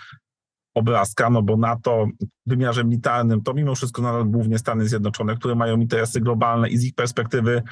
obrazka, 0.74 1.30
no 1.30 1.42
bo 1.42 1.56
NATO 1.56 2.06
w 2.46 2.50
wymiarze 2.50 2.84
militarnym 2.84 3.42
to 3.42 3.54
mimo 3.54 3.74
wszystko 3.74 4.02
nadal 4.02 4.24
głównie 4.24 4.58
Stany 4.58 4.88
Zjednoczone, 4.88 5.36
które 5.36 5.54
mają 5.54 5.80
interesy 5.80 6.20
globalne 6.20 6.68
i 6.68 6.78
z 6.78 6.84
ich 6.84 6.94
perspektywy 6.94 7.62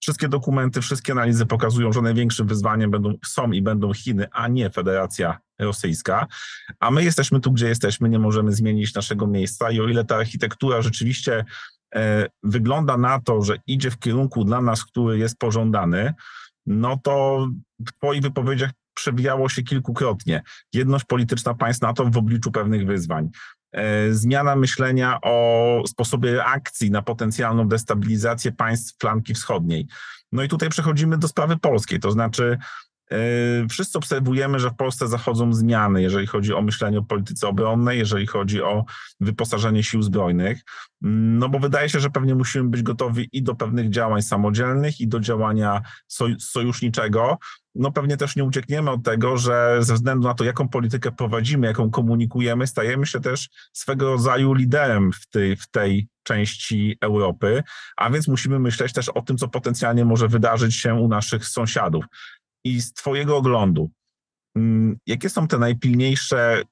wszystkie 0.00 0.28
dokumenty, 0.28 0.80
wszystkie 0.80 1.12
analizy 1.12 1.46
pokazują, 1.46 1.92
że 1.92 2.02
największym 2.02 2.46
wyzwaniem 2.46 2.90
będą, 2.90 3.14
są 3.26 3.52
i 3.52 3.62
będą 3.62 3.92
Chiny, 3.92 4.26
a 4.32 4.48
nie 4.48 4.70
Federacja 4.70 5.38
Rosyjska. 5.58 6.26
A 6.80 6.90
my 6.90 7.04
jesteśmy 7.04 7.40
tu, 7.40 7.52
gdzie 7.52 7.68
jesteśmy, 7.68 8.08
nie 8.08 8.18
możemy 8.18 8.52
zmienić 8.52 8.94
naszego 8.94 9.26
miejsca 9.26 9.70
i 9.70 9.80
o 9.80 9.88
ile 9.88 10.04
ta 10.04 10.16
architektura 10.16 10.82
rzeczywiście 10.82 11.44
e, 11.94 12.26
wygląda 12.42 12.96
na 12.96 13.20
to, 13.20 13.42
że 13.42 13.56
idzie 13.66 13.90
w 13.90 13.98
kierunku 13.98 14.44
dla 14.44 14.60
nas, 14.60 14.84
który 14.84 15.18
jest 15.18 15.38
pożądany, 15.38 16.14
no 16.66 16.96
to 17.02 17.46
w 17.80 17.92
Twoich 17.92 18.22
wypowiedziach 18.22 18.70
przewijało 18.94 19.48
się 19.48 19.62
kilkukrotnie. 19.62 20.42
Jedność 20.72 21.04
polityczna 21.04 21.54
państw 21.54 21.82
NATO 21.82 22.04
w 22.04 22.16
obliczu 22.16 22.52
pewnych 22.52 22.86
wyzwań. 22.86 23.28
E, 23.72 24.12
Zmiana 24.12 24.56
myślenia 24.56 25.18
o 25.22 25.82
sposobie 25.86 26.32
reakcji 26.32 26.90
na 26.90 27.02
potencjalną 27.02 27.68
destabilizację 27.68 28.52
państw 28.52 28.98
flanki 29.00 29.34
wschodniej. 29.34 29.86
No 30.32 30.42
i 30.42 30.48
tutaj 30.48 30.68
przechodzimy 30.68 31.18
do 31.18 31.28
sprawy 31.28 31.56
polskiej, 31.56 32.00
to 32.00 32.10
znaczy 32.10 32.58
wszyscy 33.70 33.98
obserwujemy, 33.98 34.58
że 34.58 34.70
w 34.70 34.76
Polsce 34.76 35.08
zachodzą 35.08 35.52
zmiany, 35.52 36.02
jeżeli 36.02 36.26
chodzi 36.26 36.54
o 36.54 36.62
myślenie 36.62 36.98
o 36.98 37.02
polityce 37.02 37.48
obronnej, 37.48 37.98
jeżeli 37.98 38.26
chodzi 38.26 38.62
o 38.62 38.84
wyposażenie 39.20 39.82
sił 39.82 40.02
zbrojnych, 40.02 40.60
no 41.00 41.48
bo 41.48 41.58
wydaje 41.58 41.88
się, 41.88 42.00
że 42.00 42.10
pewnie 42.10 42.34
musimy 42.34 42.68
być 42.68 42.82
gotowi 42.82 43.28
i 43.32 43.42
do 43.42 43.54
pewnych 43.54 43.90
działań 43.90 44.22
samodzielnych, 44.22 45.00
i 45.00 45.08
do 45.08 45.20
działania 45.20 45.82
soj- 46.08 46.40
sojuszniczego, 46.40 47.38
no 47.74 47.92
pewnie 47.92 48.16
też 48.16 48.36
nie 48.36 48.44
uciekniemy 48.44 48.90
od 48.90 49.02
tego, 49.02 49.36
że 49.36 49.76
ze 49.80 49.94
względu 49.94 50.28
na 50.28 50.34
to, 50.34 50.44
jaką 50.44 50.68
politykę 50.68 51.12
prowadzimy, 51.12 51.66
jaką 51.66 51.90
komunikujemy, 51.90 52.66
stajemy 52.66 53.06
się 53.06 53.20
też 53.20 53.48
swego 53.72 54.10
rodzaju 54.10 54.54
liderem 54.54 55.12
w 55.12 55.26
tej, 55.26 55.56
w 55.56 55.68
tej 55.68 56.08
części 56.22 56.96
Europy, 57.00 57.62
a 57.96 58.10
więc 58.10 58.28
musimy 58.28 58.58
myśleć 58.58 58.92
też 58.92 59.08
o 59.08 59.22
tym, 59.22 59.36
co 59.36 59.48
potencjalnie 59.48 60.04
może 60.04 60.28
wydarzyć 60.28 60.74
się 60.74 60.94
u 60.94 61.08
naszych 61.08 61.46
sąsiadów. 61.46 62.04
I 62.66 62.80
z 62.80 62.92
Twojego 62.92 63.36
oglądu, 63.36 63.90
mm, 64.56 64.98
jakie 65.06 65.28
są 65.30 65.48
te 65.48 65.58
najpilniejsze, 65.58 66.62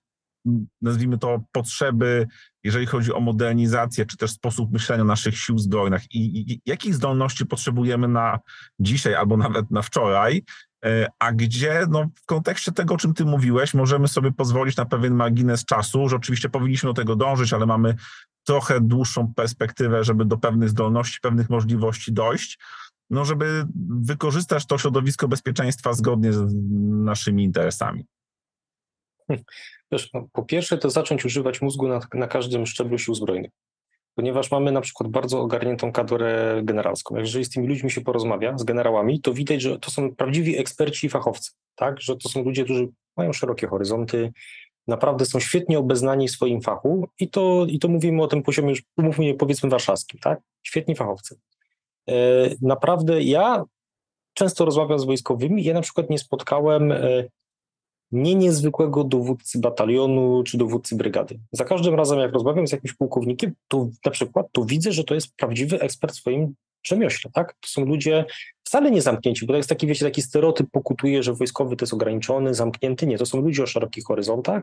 mm, 0.46 0.66
nazwijmy 0.82 1.18
to, 1.18 1.40
potrzeby, 1.52 2.26
jeżeli 2.64 2.86
chodzi 2.86 3.12
o 3.12 3.20
modernizację, 3.20 4.06
czy 4.06 4.16
też 4.16 4.30
sposób 4.30 4.72
myślenia 4.72 5.04
naszych 5.04 5.38
sił 5.38 5.58
zbrojnych? 5.58 6.02
I, 6.10 6.52
i 6.52 6.60
jakich 6.66 6.94
zdolności 6.94 7.46
potrzebujemy 7.46 8.08
na 8.08 8.38
dzisiaj 8.78 9.14
albo 9.14 9.36
nawet 9.36 9.70
na 9.70 9.82
wczoraj, 9.82 10.42
E, 10.84 11.08
a 11.18 11.32
gdzie 11.32 11.86
no, 11.90 12.06
w 12.22 12.26
kontekście 12.26 12.72
tego, 12.72 12.94
o 12.94 12.96
czym 12.96 13.14
ty 13.14 13.24
mówiłeś, 13.24 13.74
możemy 13.74 14.08
sobie 14.08 14.32
pozwolić 14.32 14.76
na 14.76 14.84
pewien 14.84 15.14
margines 15.14 15.64
czasu, 15.64 16.08
że 16.08 16.16
oczywiście 16.16 16.48
powinniśmy 16.48 16.90
do 16.90 16.94
tego 16.94 17.16
dążyć, 17.16 17.52
ale 17.52 17.66
mamy 17.66 17.94
trochę 18.46 18.80
dłuższą 18.80 19.34
perspektywę, 19.34 20.04
żeby 20.04 20.24
do 20.24 20.38
pewnych 20.38 20.68
zdolności, 20.68 21.18
pewnych 21.22 21.50
możliwości 21.50 22.12
dojść, 22.12 22.58
no 23.10 23.24
żeby 23.24 23.66
wykorzystać 24.00 24.66
to 24.66 24.78
środowisko 24.78 25.28
bezpieczeństwa 25.28 25.92
zgodnie 25.92 26.32
z 26.32 26.54
naszymi 27.04 27.44
interesami. 27.44 28.04
Wiesz, 29.92 30.12
no, 30.12 30.28
po 30.32 30.42
pierwsze, 30.42 30.78
to 30.78 30.90
zacząć 30.90 31.24
używać 31.24 31.62
mózgu 31.62 31.88
na, 31.88 32.00
na 32.14 32.26
każdym 32.26 32.66
szczeblu 32.66 32.98
sił 32.98 33.14
zbrojnych. 33.14 33.50
Ponieważ 34.14 34.50
mamy 34.50 34.72
na 34.72 34.80
przykład 34.80 35.10
bardzo 35.10 35.40
ogarniętą 35.40 35.92
kadrę 35.92 36.60
generalską. 36.64 37.16
Jeżeli 37.16 37.44
z 37.44 37.50
tymi 37.50 37.68
ludźmi 37.68 37.90
się 37.90 38.00
porozmawia, 38.00 38.58
z 38.58 38.64
generałami, 38.64 39.20
to 39.20 39.32
widać, 39.32 39.62
że 39.62 39.78
to 39.78 39.90
są 39.90 40.14
prawdziwi 40.14 40.58
eksperci 40.58 41.06
i 41.06 41.10
fachowcy. 41.10 41.52
Tak? 41.74 42.00
Że 42.00 42.16
to 42.16 42.28
są 42.28 42.44
ludzie, 42.44 42.64
którzy 42.64 42.88
mają 43.16 43.32
szerokie 43.32 43.66
horyzonty, 43.66 44.32
naprawdę 44.86 45.26
są 45.26 45.40
świetnie 45.40 45.78
obeznani 45.78 46.28
w 46.28 46.30
swoim 46.30 46.60
fachu 46.60 47.08
i 47.18 47.30
to, 47.30 47.66
i 47.68 47.78
to 47.78 47.88
mówimy 47.88 48.22
o 48.22 48.26
tym 48.26 48.42
poziomie, 48.42 48.70
już 48.70 48.82
mówmy 48.96 49.34
powiedzmy 49.34 49.70
warszawskim. 49.70 50.20
Tak? 50.20 50.40
Świetni 50.62 50.94
fachowcy. 50.94 51.38
E, 52.08 52.14
naprawdę 52.62 53.22
ja 53.22 53.64
często 54.34 54.64
rozmawiam 54.64 54.98
z 54.98 55.04
wojskowymi, 55.04 55.64
ja 55.64 55.74
na 55.74 55.80
przykład 55.80 56.10
nie 56.10 56.18
spotkałem 56.18 56.92
e, 56.92 57.24
nie 58.12 58.34
niezwykłego 58.34 59.04
dowódcy 59.04 59.58
batalionu 59.58 60.42
czy 60.42 60.58
dowódcy 60.58 60.96
brygady. 60.96 61.40
Za 61.52 61.64
każdym 61.64 61.94
razem, 61.94 62.18
jak 62.18 62.32
rozmawiam 62.32 62.66
z 62.66 62.72
jakimś 62.72 62.92
pułkownikiem, 62.92 63.52
to 63.68 63.88
na 64.04 64.10
przykład 64.10 64.46
to 64.52 64.64
widzę, 64.64 64.92
że 64.92 65.04
to 65.04 65.14
jest 65.14 65.36
prawdziwy 65.36 65.80
ekspert 65.80 66.14
w 66.14 66.16
swoim 66.16 66.54
rzemiośle, 66.86 67.30
tak? 67.34 67.52
To 67.52 67.68
są 67.68 67.84
ludzie 67.84 68.24
wcale 68.64 68.90
nie 68.90 69.02
zamknięci, 69.02 69.46
bo 69.46 69.52
to 69.52 69.56
jest 69.56 69.68
taki, 69.68 69.86
wiecie, 69.86 70.04
taki 70.04 70.22
stereotyp 70.22 70.66
pokutuje, 70.70 71.22
że 71.22 71.32
wojskowy 71.32 71.76
to 71.76 71.84
jest 71.84 71.94
ograniczony, 71.94 72.54
zamknięty. 72.54 73.06
Nie, 73.06 73.18
to 73.18 73.26
są 73.26 73.40
ludzie 73.40 73.62
o 73.62 73.66
szerokich 73.66 74.04
horyzontach, 74.04 74.62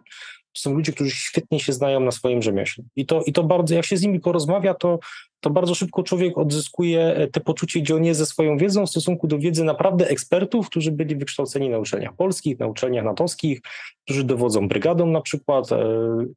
to 0.54 0.62
są 0.62 0.74
ludzie, 0.74 0.92
którzy 0.92 1.12
świetnie 1.12 1.60
się 1.60 1.74
znają 1.74 2.00
na 2.00 2.12
swoim 2.12 2.42
rzemiośle. 2.42 2.84
I 2.96 3.06
to, 3.06 3.24
i 3.26 3.34
to 3.34 3.44
bardzo, 3.44 3.76
jak 3.76 3.86
się 3.86 3.98
z 3.98 4.02
nimi 4.02 4.20
porozmawia, 4.20 4.74
to, 4.74 5.00
to 5.40 5.50
bardzo 5.50 5.76
szybko 5.76 6.04
człowiek 6.04 6.38
odzyskuje 6.38 7.02
e, 7.16 7.28
te 7.28 7.40
poczucie, 7.40 7.80
gdzie 7.80 7.96
on 7.96 8.06
jest 8.06 8.20
ze 8.20 8.26
swoją 8.26 8.58
wiedzą 8.58 8.86
w 8.86 8.90
stosunku 8.90 9.28
do 9.28 9.40
wiedzy 9.40 9.64
naprawdę 9.64 10.08
ekspertów, 10.08 10.70
którzy 10.70 10.92
byli 10.92 11.16
wykształceni 11.16 11.70
na 11.70 11.78
uczelniach 11.78 12.16
polskich, 12.16 12.60
na 12.60 12.68
uczelniach 12.68 13.06
natowskich, 13.06 13.62
którzy 14.04 14.24
dowodzą 14.24 14.68
brygadą 14.68 15.06
na 15.06 15.22
przykład 15.22 15.72
e, 15.72 15.78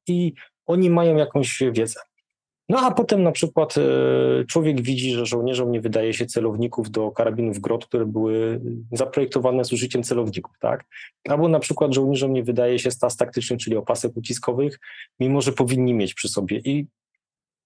i 0.09 0.33
oni 0.67 0.91
mają 0.91 1.17
jakąś 1.17 1.63
wiedzę. 1.73 2.01
No 2.69 2.81
a 2.81 2.91
potem 2.91 3.23
na 3.23 3.33
przykład 3.33 3.75
e, 3.79 4.45
człowiek 4.45 4.81
widzi, 4.81 5.13
że 5.13 5.27
żołnierzom 5.27 5.73
nie 5.73 5.81
wydaje 5.81 6.15
się 6.15 6.27
celowników 6.27 6.91
do 6.91 7.11
karabinów 7.11 7.59
grot, 7.59 7.87
które 7.87 8.07
były 8.07 8.61
zaprojektowane 8.93 9.65
z 9.65 9.73
użyciem 9.73 10.03
celowników, 10.03 10.59
tak? 10.61 10.85
Albo 11.29 11.49
na 11.49 11.59
przykład 11.59 11.95
żołnierzom 11.95 12.33
nie 12.33 12.43
wydaje 12.43 12.79
się 12.79 12.91
stas 12.91 13.17
taktyczny, 13.17 13.57
czyli 13.57 13.77
opasek 13.77 14.17
uciskowych, 14.17 14.79
mimo 15.21 15.41
że 15.41 15.53
powinni 15.53 15.95
mieć 15.95 16.15
przy 16.15 16.29
sobie. 16.29 16.59
I 16.59 16.85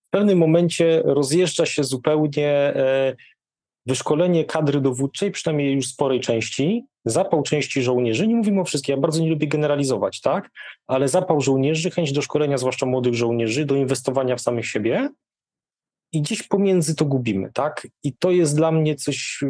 w 0.08 0.10
pewnym 0.10 0.38
momencie 0.38 1.02
rozjeżdża 1.04 1.66
się 1.66 1.84
zupełnie 1.84 2.48
e, 2.48 3.16
wyszkolenie 3.86 4.44
kadry 4.44 4.80
dowódczej, 4.80 5.30
przynajmniej 5.30 5.74
już 5.74 5.86
sporej 5.86 6.20
części, 6.20 6.84
zapał 7.10 7.42
części 7.42 7.82
żołnierzy, 7.82 8.26
nie 8.26 8.36
mówimy 8.36 8.60
o 8.60 8.64
wszystkich, 8.64 8.94
ja 8.94 9.00
bardzo 9.00 9.22
nie 9.22 9.30
lubię 9.30 9.46
generalizować, 9.46 10.20
tak, 10.20 10.50
ale 10.86 11.08
zapał 11.08 11.40
żołnierzy, 11.40 11.90
chęć 11.90 12.12
do 12.12 12.22
szkolenia, 12.22 12.58
zwłaszcza 12.58 12.86
młodych 12.86 13.14
żołnierzy, 13.14 13.64
do 13.64 13.76
inwestowania 13.76 14.36
w 14.36 14.40
samych 14.40 14.66
siebie. 14.66 15.08
I 16.12 16.22
gdzieś 16.22 16.42
pomiędzy 16.42 16.94
to 16.94 17.04
gubimy, 17.04 17.50
tak, 17.52 17.86
i 18.02 18.12
to 18.12 18.30
jest 18.30 18.56
dla 18.56 18.72
mnie 18.72 18.94
coś 18.94 19.40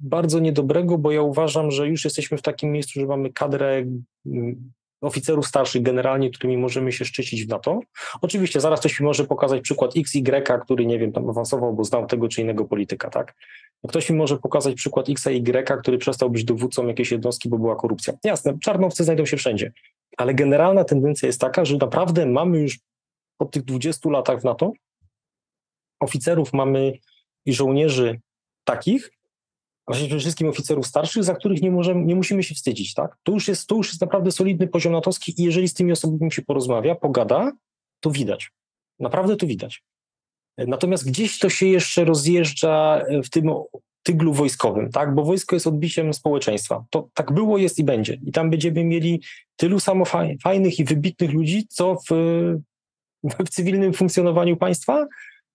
bardzo 0.00 0.38
niedobrego, 0.38 0.98
bo 0.98 1.12
ja 1.12 1.22
uważam, 1.22 1.70
że 1.70 1.88
już 1.88 2.04
jesteśmy 2.04 2.38
w 2.38 2.42
takim 2.42 2.72
miejscu, 2.72 3.00
że 3.00 3.06
mamy 3.06 3.32
kadrę 3.32 3.84
mm, 4.26 4.72
oficerów 5.04 5.46
starszych 5.46 5.82
generalnie, 5.82 6.30
którymi 6.30 6.56
możemy 6.56 6.92
się 6.92 7.04
szczycić 7.04 7.44
w 7.44 7.48
NATO. 7.48 7.80
Oczywiście 8.20 8.60
zaraz 8.60 8.80
ktoś 8.80 9.00
mi 9.00 9.06
może 9.06 9.24
pokazać 9.24 9.60
przykład 9.60 9.96
X, 9.96 10.14
Y, 10.14 10.60
który 10.64 10.86
nie 10.86 10.98
wiem, 10.98 11.12
tam 11.12 11.30
awansował, 11.30 11.74
bo 11.74 11.84
znał 11.84 12.06
tego 12.06 12.28
czy 12.28 12.40
innego 12.40 12.64
polityka, 12.64 13.10
tak? 13.10 13.34
Ktoś 13.88 14.10
mi 14.10 14.16
może 14.16 14.38
pokazać 14.38 14.74
przykład 14.74 15.08
X, 15.08 15.26
Y, 15.26 15.80
który 15.80 15.98
przestał 15.98 16.30
być 16.30 16.44
dowódcą 16.44 16.86
jakiejś 16.86 17.12
jednostki, 17.12 17.48
bo 17.48 17.58
była 17.58 17.76
korupcja. 17.76 18.14
Jasne, 18.24 18.58
czarnowcy 18.58 19.04
znajdą 19.04 19.26
się 19.26 19.36
wszędzie, 19.36 19.72
ale 20.16 20.34
generalna 20.34 20.84
tendencja 20.84 21.26
jest 21.26 21.40
taka, 21.40 21.64
że 21.64 21.76
naprawdę 21.76 22.26
mamy 22.26 22.58
już 22.58 22.78
po 23.38 23.44
tych 23.44 23.62
20 23.62 24.10
latach 24.10 24.40
w 24.40 24.44
NATO 24.44 24.72
oficerów 26.00 26.52
mamy 26.52 26.92
i 27.46 27.52
żołnierzy 27.52 28.20
takich, 28.64 29.10
właśnie 29.86 30.06
przede 30.06 30.20
wszystkim 30.20 30.48
oficerów 30.48 30.86
starszych, 30.86 31.24
za 31.24 31.34
których 31.34 31.62
nie, 31.62 31.70
możemy, 31.70 32.04
nie 32.04 32.14
musimy 32.14 32.42
się 32.42 32.54
wstydzić, 32.54 32.94
tak? 32.94 33.16
To 33.22 33.32
już, 33.32 33.48
jest, 33.48 33.66
to 33.66 33.74
już 33.74 33.88
jest 33.88 34.00
naprawdę 34.00 34.32
solidny 34.32 34.68
poziom 34.68 34.92
natowski 34.92 35.34
i 35.38 35.44
jeżeli 35.44 35.68
z 35.68 35.74
tymi 35.74 35.92
osobami 35.92 36.32
się 36.32 36.42
porozmawia, 36.42 36.94
pogada, 36.94 37.52
to 38.00 38.10
widać. 38.10 38.50
Naprawdę 38.98 39.36
to 39.36 39.46
widać. 39.46 39.82
Natomiast 40.58 41.06
gdzieś 41.06 41.38
to 41.38 41.50
się 41.50 41.66
jeszcze 41.66 42.04
rozjeżdża 42.04 43.02
w 43.24 43.30
tym 43.30 43.50
tyglu 44.02 44.32
wojskowym, 44.32 44.90
tak? 44.90 45.14
Bo 45.14 45.24
wojsko 45.24 45.56
jest 45.56 45.66
odbiciem 45.66 46.14
społeczeństwa. 46.14 46.84
To 46.90 47.08
tak 47.14 47.32
było, 47.32 47.58
jest 47.58 47.78
i 47.78 47.84
będzie. 47.84 48.18
I 48.26 48.32
tam 48.32 48.50
będziemy 48.50 48.84
mieli 48.84 49.22
tylu 49.56 49.80
samo 49.80 50.04
fajnych 50.42 50.78
i 50.78 50.84
wybitnych 50.84 51.32
ludzi, 51.32 51.66
co 51.68 51.96
w, 52.10 52.14
w 53.24 53.48
cywilnym 53.50 53.92
funkcjonowaniu 53.92 54.56
państwa 54.56 55.06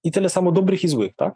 i 0.04 0.12
tyle 0.12 0.30
samo 0.30 0.52
dobrych 0.52 0.84
i 0.84 0.88
złych, 0.88 1.16
tak? 1.16 1.36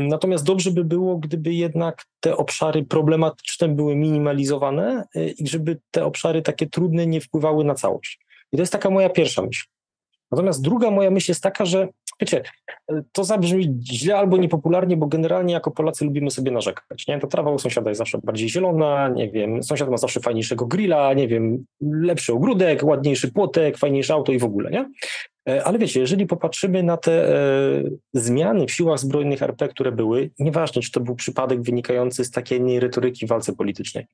Natomiast 0.00 0.44
dobrze 0.44 0.70
by 0.70 0.84
było, 0.84 1.16
gdyby 1.16 1.54
jednak 1.54 2.04
te 2.20 2.36
obszary 2.36 2.84
problematyczne 2.84 3.68
były 3.68 3.96
minimalizowane 3.96 5.04
i 5.38 5.48
żeby 5.48 5.78
te 5.90 6.04
obszary 6.04 6.42
takie 6.42 6.66
trudne 6.66 7.06
nie 7.06 7.20
wpływały 7.20 7.64
na 7.64 7.74
całość. 7.74 8.20
I 8.52 8.56
to 8.56 8.62
jest 8.62 8.72
taka 8.72 8.90
moja 8.90 9.10
pierwsza 9.10 9.42
myśl. 9.42 9.66
Natomiast 10.30 10.62
druga 10.62 10.90
moja 10.90 11.10
myśl 11.10 11.30
jest 11.30 11.42
taka, 11.42 11.64
że 11.64 11.88
wiecie, 12.20 12.42
to 13.12 13.24
zabrzmi 13.24 13.78
źle 13.92 14.16
albo 14.18 14.36
niepopularnie, 14.36 14.96
bo 14.96 15.06
generalnie 15.06 15.54
jako 15.54 15.70
Polacy 15.70 16.04
lubimy 16.04 16.30
sobie 16.30 16.50
narzekać. 16.50 17.06
Nie? 17.06 17.18
Ta 17.18 17.26
trawa 17.26 17.50
u 17.50 17.58
sąsiada 17.58 17.90
jest 17.90 17.98
zawsze 17.98 18.18
bardziej 18.18 18.48
zielona, 18.48 19.08
nie 19.08 19.30
wiem, 19.30 19.62
sąsiad 19.62 19.90
ma 19.90 19.96
zawsze 19.96 20.20
fajniejszego 20.20 20.66
grilla, 20.66 21.14
nie 21.14 21.28
wiem, 21.28 21.64
lepszy 21.80 22.32
ogródek, 22.32 22.84
ładniejszy 22.84 23.32
płotek, 23.32 23.78
fajniejsze 23.78 24.14
auto 24.14 24.32
i 24.32 24.38
w 24.38 24.44
ogóle, 24.44 24.70
nie? 24.70 24.90
E, 25.48 25.64
Ale 25.64 25.78
wiecie, 25.78 26.00
jeżeli 26.00 26.26
popatrzymy 26.26 26.82
na 26.82 26.96
te 26.96 27.36
e, 27.36 27.82
zmiany 28.12 28.66
w 28.66 28.72
siłach 28.72 28.98
zbrojnych 28.98 29.42
RP, 29.42 29.68
które 29.68 29.92
były, 29.92 30.30
nieważne, 30.38 30.82
czy 30.82 30.90
to 30.90 31.00
był 31.00 31.14
przypadek 31.14 31.62
wynikający 31.62 32.24
z 32.24 32.30
takiej 32.30 32.80
retoryki 32.80 33.26
w 33.26 33.28
walce 33.28 33.52
politycznej, 33.52 34.06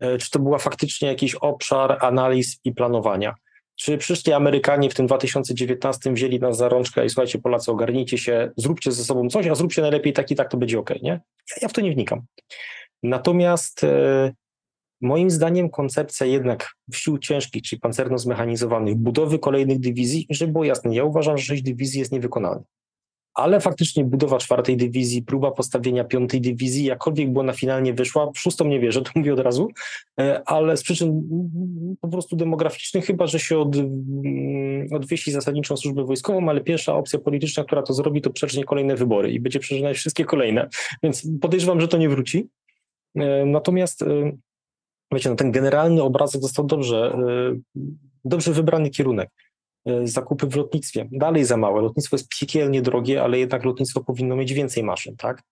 e, 0.00 0.18
czy 0.18 0.30
to 0.30 0.38
była 0.38 0.58
faktycznie 0.58 1.08
jakiś 1.08 1.34
obszar 1.34 1.98
analiz 2.00 2.60
i 2.64 2.72
planowania, 2.72 3.34
czy 3.76 3.98
przyszli 3.98 4.32
Amerykanie 4.32 4.90
w 4.90 4.94
tym 4.94 5.06
2019 5.06 6.12
wzięli 6.12 6.40
nas 6.40 6.56
za 6.56 6.68
rączkę 6.68 7.06
i 7.06 7.10
słuchajcie, 7.10 7.38
Polacy, 7.38 7.70
ogarnijcie 7.70 8.18
się, 8.18 8.50
zróbcie 8.56 8.92
ze 8.92 9.04
sobą 9.04 9.28
coś, 9.28 9.46
a 9.46 9.54
zróbcie 9.54 9.82
najlepiej 9.82 10.12
tak 10.12 10.30
i 10.30 10.34
tak, 10.34 10.50
to 10.50 10.56
będzie 10.56 10.78
ok, 10.78 10.90
nie? 11.02 11.10
Ja, 11.50 11.56
ja 11.62 11.68
w 11.68 11.72
to 11.72 11.80
nie 11.80 11.92
wnikam. 11.92 12.22
Natomiast 13.02 13.86
moim 15.00 15.30
zdaniem 15.30 15.70
koncepcja 15.70 16.26
jednak 16.26 16.74
sił 16.92 17.18
ciężkich, 17.18 17.62
czyli 17.62 17.80
pancerno 17.80 18.18
zmechanizowanych, 18.18 18.96
budowy 18.96 19.38
kolejnych 19.38 19.80
dywizji, 19.80 20.26
żeby 20.30 20.52
było 20.52 20.64
jasne, 20.64 20.94
ja 20.94 21.04
uważam, 21.04 21.38
że 21.38 21.44
sześć 21.44 21.62
dywizji 21.62 21.98
jest 21.98 22.12
niewykonalne. 22.12 22.62
Ale 23.34 23.60
faktycznie 23.60 24.04
budowa 24.04 24.38
czwartej 24.38 24.76
dywizji, 24.76 25.22
próba 25.22 25.50
postawienia 25.50 26.04
piątej 26.04 26.40
dywizji, 26.40 26.84
jakkolwiek 26.84 27.32
była 27.32 27.44
na 27.44 27.52
finalnie 27.52 27.94
wyszła, 27.94 28.30
szóstą 28.36 28.64
nie 28.64 28.80
wierzę, 28.80 29.02
to 29.02 29.10
mówię 29.14 29.32
od 29.32 29.38
razu, 29.38 29.68
e, 30.20 30.42
ale 30.46 30.76
z 30.76 30.82
przyczyn 30.82 31.28
po 32.00 32.08
prostu 32.08 32.36
demograficznych, 32.36 33.06
chyba 33.06 33.26
że 33.26 33.38
się 33.38 33.58
od, 33.58 33.76
mm, 33.76 34.88
odwiesi 34.92 35.32
zasadniczą 35.32 35.76
służbę 35.76 36.04
wojskową, 36.04 36.48
ale 36.48 36.60
pierwsza 36.60 36.94
opcja 36.94 37.18
polityczna, 37.18 37.64
która 37.64 37.82
to 37.82 37.92
zrobi, 37.92 38.20
to 38.20 38.30
przecznie 38.30 38.64
kolejne 38.64 38.96
wybory 38.96 39.32
i 39.32 39.40
będzie 39.40 39.58
przeżynać 39.58 39.96
wszystkie 39.96 40.24
kolejne, 40.24 40.68
więc 41.02 41.28
podejrzewam, 41.40 41.80
że 41.80 41.88
to 41.88 41.98
nie 41.98 42.08
wróci. 42.08 42.48
E, 43.16 43.46
Natomiast 43.46 44.02
e, 44.02 44.32
wiecie, 45.12 45.30
no 45.30 45.36
ten 45.36 45.52
generalny 45.52 46.02
obrazek 46.02 46.42
został 46.42 46.66
dobrze, 46.66 47.14
e, 47.14 47.80
dobrze 48.24 48.52
wybrany 48.52 48.90
kierunek 48.90 49.30
e, 49.86 50.06
zakupy 50.06 50.46
w 50.46 50.56
lotnictwie. 50.56 51.08
Dalej 51.12 51.44
za 51.44 51.56
małe. 51.56 51.82
Lotnictwo 51.82 52.16
jest 52.16 52.28
piekielnie 52.40 52.82
drogie, 52.82 53.22
ale 53.22 53.38
jednak 53.38 53.64
lotnictwo 53.64 54.04
powinno 54.04 54.36
mieć 54.36 54.52
więcej 54.52 54.82
maszyn, 54.82 55.16
tak? 55.16 55.42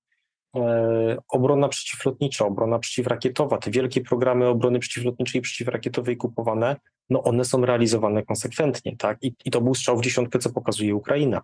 E, 0.56 1.16
obrona 1.28 1.68
przeciwlotnicza, 1.68 2.46
obrona 2.46 2.78
przeciwrakietowa, 2.78 3.58
te 3.58 3.70
wielkie 3.70 4.00
programy 4.00 4.46
obrony 4.46 4.78
przeciwlotniczej 4.78 5.38
i 5.38 5.42
przeciwrakietowej 5.42 6.16
kupowane, 6.16 6.76
no 7.10 7.22
one 7.22 7.44
są 7.44 7.66
realizowane 7.66 8.22
konsekwentnie, 8.22 8.96
tak? 8.96 9.18
I, 9.22 9.34
i 9.44 9.50
to 9.50 9.60
był 9.60 9.74
strzał 9.74 9.98
w 9.98 10.02
dziesiątkę, 10.02 10.38
co 10.38 10.50
pokazuje 10.50 10.94
Ukraina. 10.94 11.42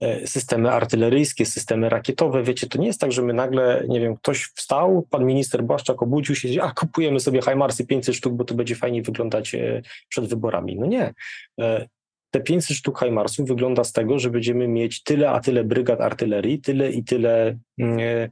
E, 0.00 0.26
Systemy 0.26 0.70
artyleryjskie, 0.70 1.46
systemy 1.46 1.88
rakietowe, 1.88 2.42
wiecie, 2.42 2.66
to 2.66 2.78
nie 2.78 2.86
jest 2.86 3.00
tak, 3.00 3.12
że 3.12 3.22
my 3.22 3.32
nagle, 3.32 3.84
nie 3.88 4.00
wiem, 4.00 4.16
ktoś 4.16 4.44
wstał, 4.44 5.06
pan 5.10 5.24
minister 5.24 5.64
Błaszczak 5.64 6.02
obudził 6.02 6.34
się, 6.34 6.62
a 6.62 6.72
kupujemy 6.72 7.20
sobie 7.20 7.42
Heimarsy 7.42 7.86
500 7.86 8.14
sztuk, 8.14 8.34
bo 8.34 8.44
to 8.44 8.54
będzie 8.54 8.74
fajnie 8.74 9.02
wyglądać 9.02 9.54
e, 9.54 9.82
przed 10.08 10.26
wyborami. 10.26 10.76
No 10.76 10.86
nie. 10.86 11.14
E, 11.60 11.88
te 12.30 12.40
500 12.40 12.76
sztuk 12.76 12.98
Heimarsów 12.98 13.48
wygląda 13.48 13.84
z 13.84 13.92
tego, 13.92 14.18
że 14.18 14.30
będziemy 14.30 14.68
mieć 14.68 15.02
tyle 15.02 15.30
a 15.30 15.40
tyle 15.40 15.64
brygad 15.64 16.00
artylerii, 16.00 16.60
tyle 16.60 16.90
i 16.90 17.04
tyle 17.04 17.58
mm, 17.78 18.30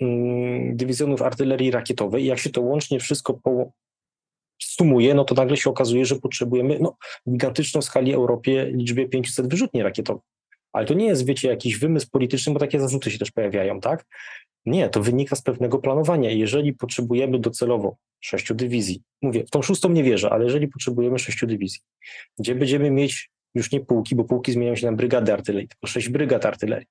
mm, 0.00 0.76
dywizjonów 0.76 1.22
artylerii 1.22 1.70
rakietowej 1.70 2.22
i 2.22 2.26
jak 2.26 2.38
się 2.38 2.50
to 2.50 2.60
łącznie 2.60 3.00
wszystko 3.00 3.34
po, 3.34 3.72
sumuje, 4.62 5.14
no 5.14 5.24
to 5.24 5.34
nagle 5.34 5.56
się 5.56 5.70
okazuje, 5.70 6.06
że 6.06 6.16
potrzebujemy 6.16 6.78
no, 6.80 6.96
gigantyczną 7.30 7.82
skali 7.82 8.14
Europie 8.14 8.70
liczbie 8.72 9.08
500 9.08 9.48
wyrzutni 9.48 9.82
rakietowych. 9.82 10.22
Ale 10.74 10.86
to 10.86 10.94
nie 10.94 11.06
jest, 11.06 11.26
wiecie, 11.26 11.48
jakiś 11.48 11.78
wymysł 11.78 12.10
polityczny, 12.10 12.52
bo 12.52 12.60
takie 12.60 12.80
zarzuty 12.80 13.10
się 13.10 13.18
też 13.18 13.30
pojawiają, 13.30 13.80
tak? 13.80 14.04
Nie, 14.66 14.88
to 14.88 15.02
wynika 15.02 15.36
z 15.36 15.42
pewnego 15.42 15.78
planowania. 15.78 16.30
Jeżeli 16.30 16.72
potrzebujemy 16.72 17.38
docelowo 17.38 17.96
sześciu 18.20 18.54
dywizji, 18.54 19.02
mówię, 19.22 19.44
w 19.46 19.50
tą 19.50 19.62
szóstą 19.62 19.88
nie 19.88 20.04
wierzę, 20.04 20.30
ale 20.30 20.44
jeżeli 20.44 20.68
potrzebujemy 20.68 21.18
sześciu 21.18 21.46
dywizji, 21.46 21.80
gdzie 22.38 22.54
będziemy 22.54 22.90
mieć 22.90 23.30
już 23.54 23.72
nie 23.72 23.80
pułki, 23.80 24.14
bo 24.14 24.24
pułki 24.24 24.52
zmieniają 24.52 24.76
się 24.76 24.86
na 24.86 24.96
brygady 24.96 25.32
artylerii, 25.32 25.68
tylko 25.68 25.86
sześć 25.86 26.08
brygad 26.08 26.46
artylerii, 26.46 26.86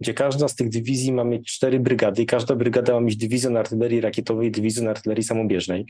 gdzie 0.00 0.14
każda 0.14 0.48
z 0.48 0.54
tych 0.54 0.68
dywizji 0.68 1.12
ma 1.12 1.24
mieć 1.24 1.52
cztery 1.52 1.80
brygady 1.80 2.22
i 2.22 2.26
każda 2.26 2.54
brygada 2.56 2.92
ma 2.94 3.00
mieć 3.00 3.16
dywizjon 3.16 3.56
artylerii 3.56 4.00
rakietowej 4.00 4.48
i 4.48 4.50
dywizjon 4.50 4.88
artylerii 4.88 5.24
samobieżnej, 5.24 5.86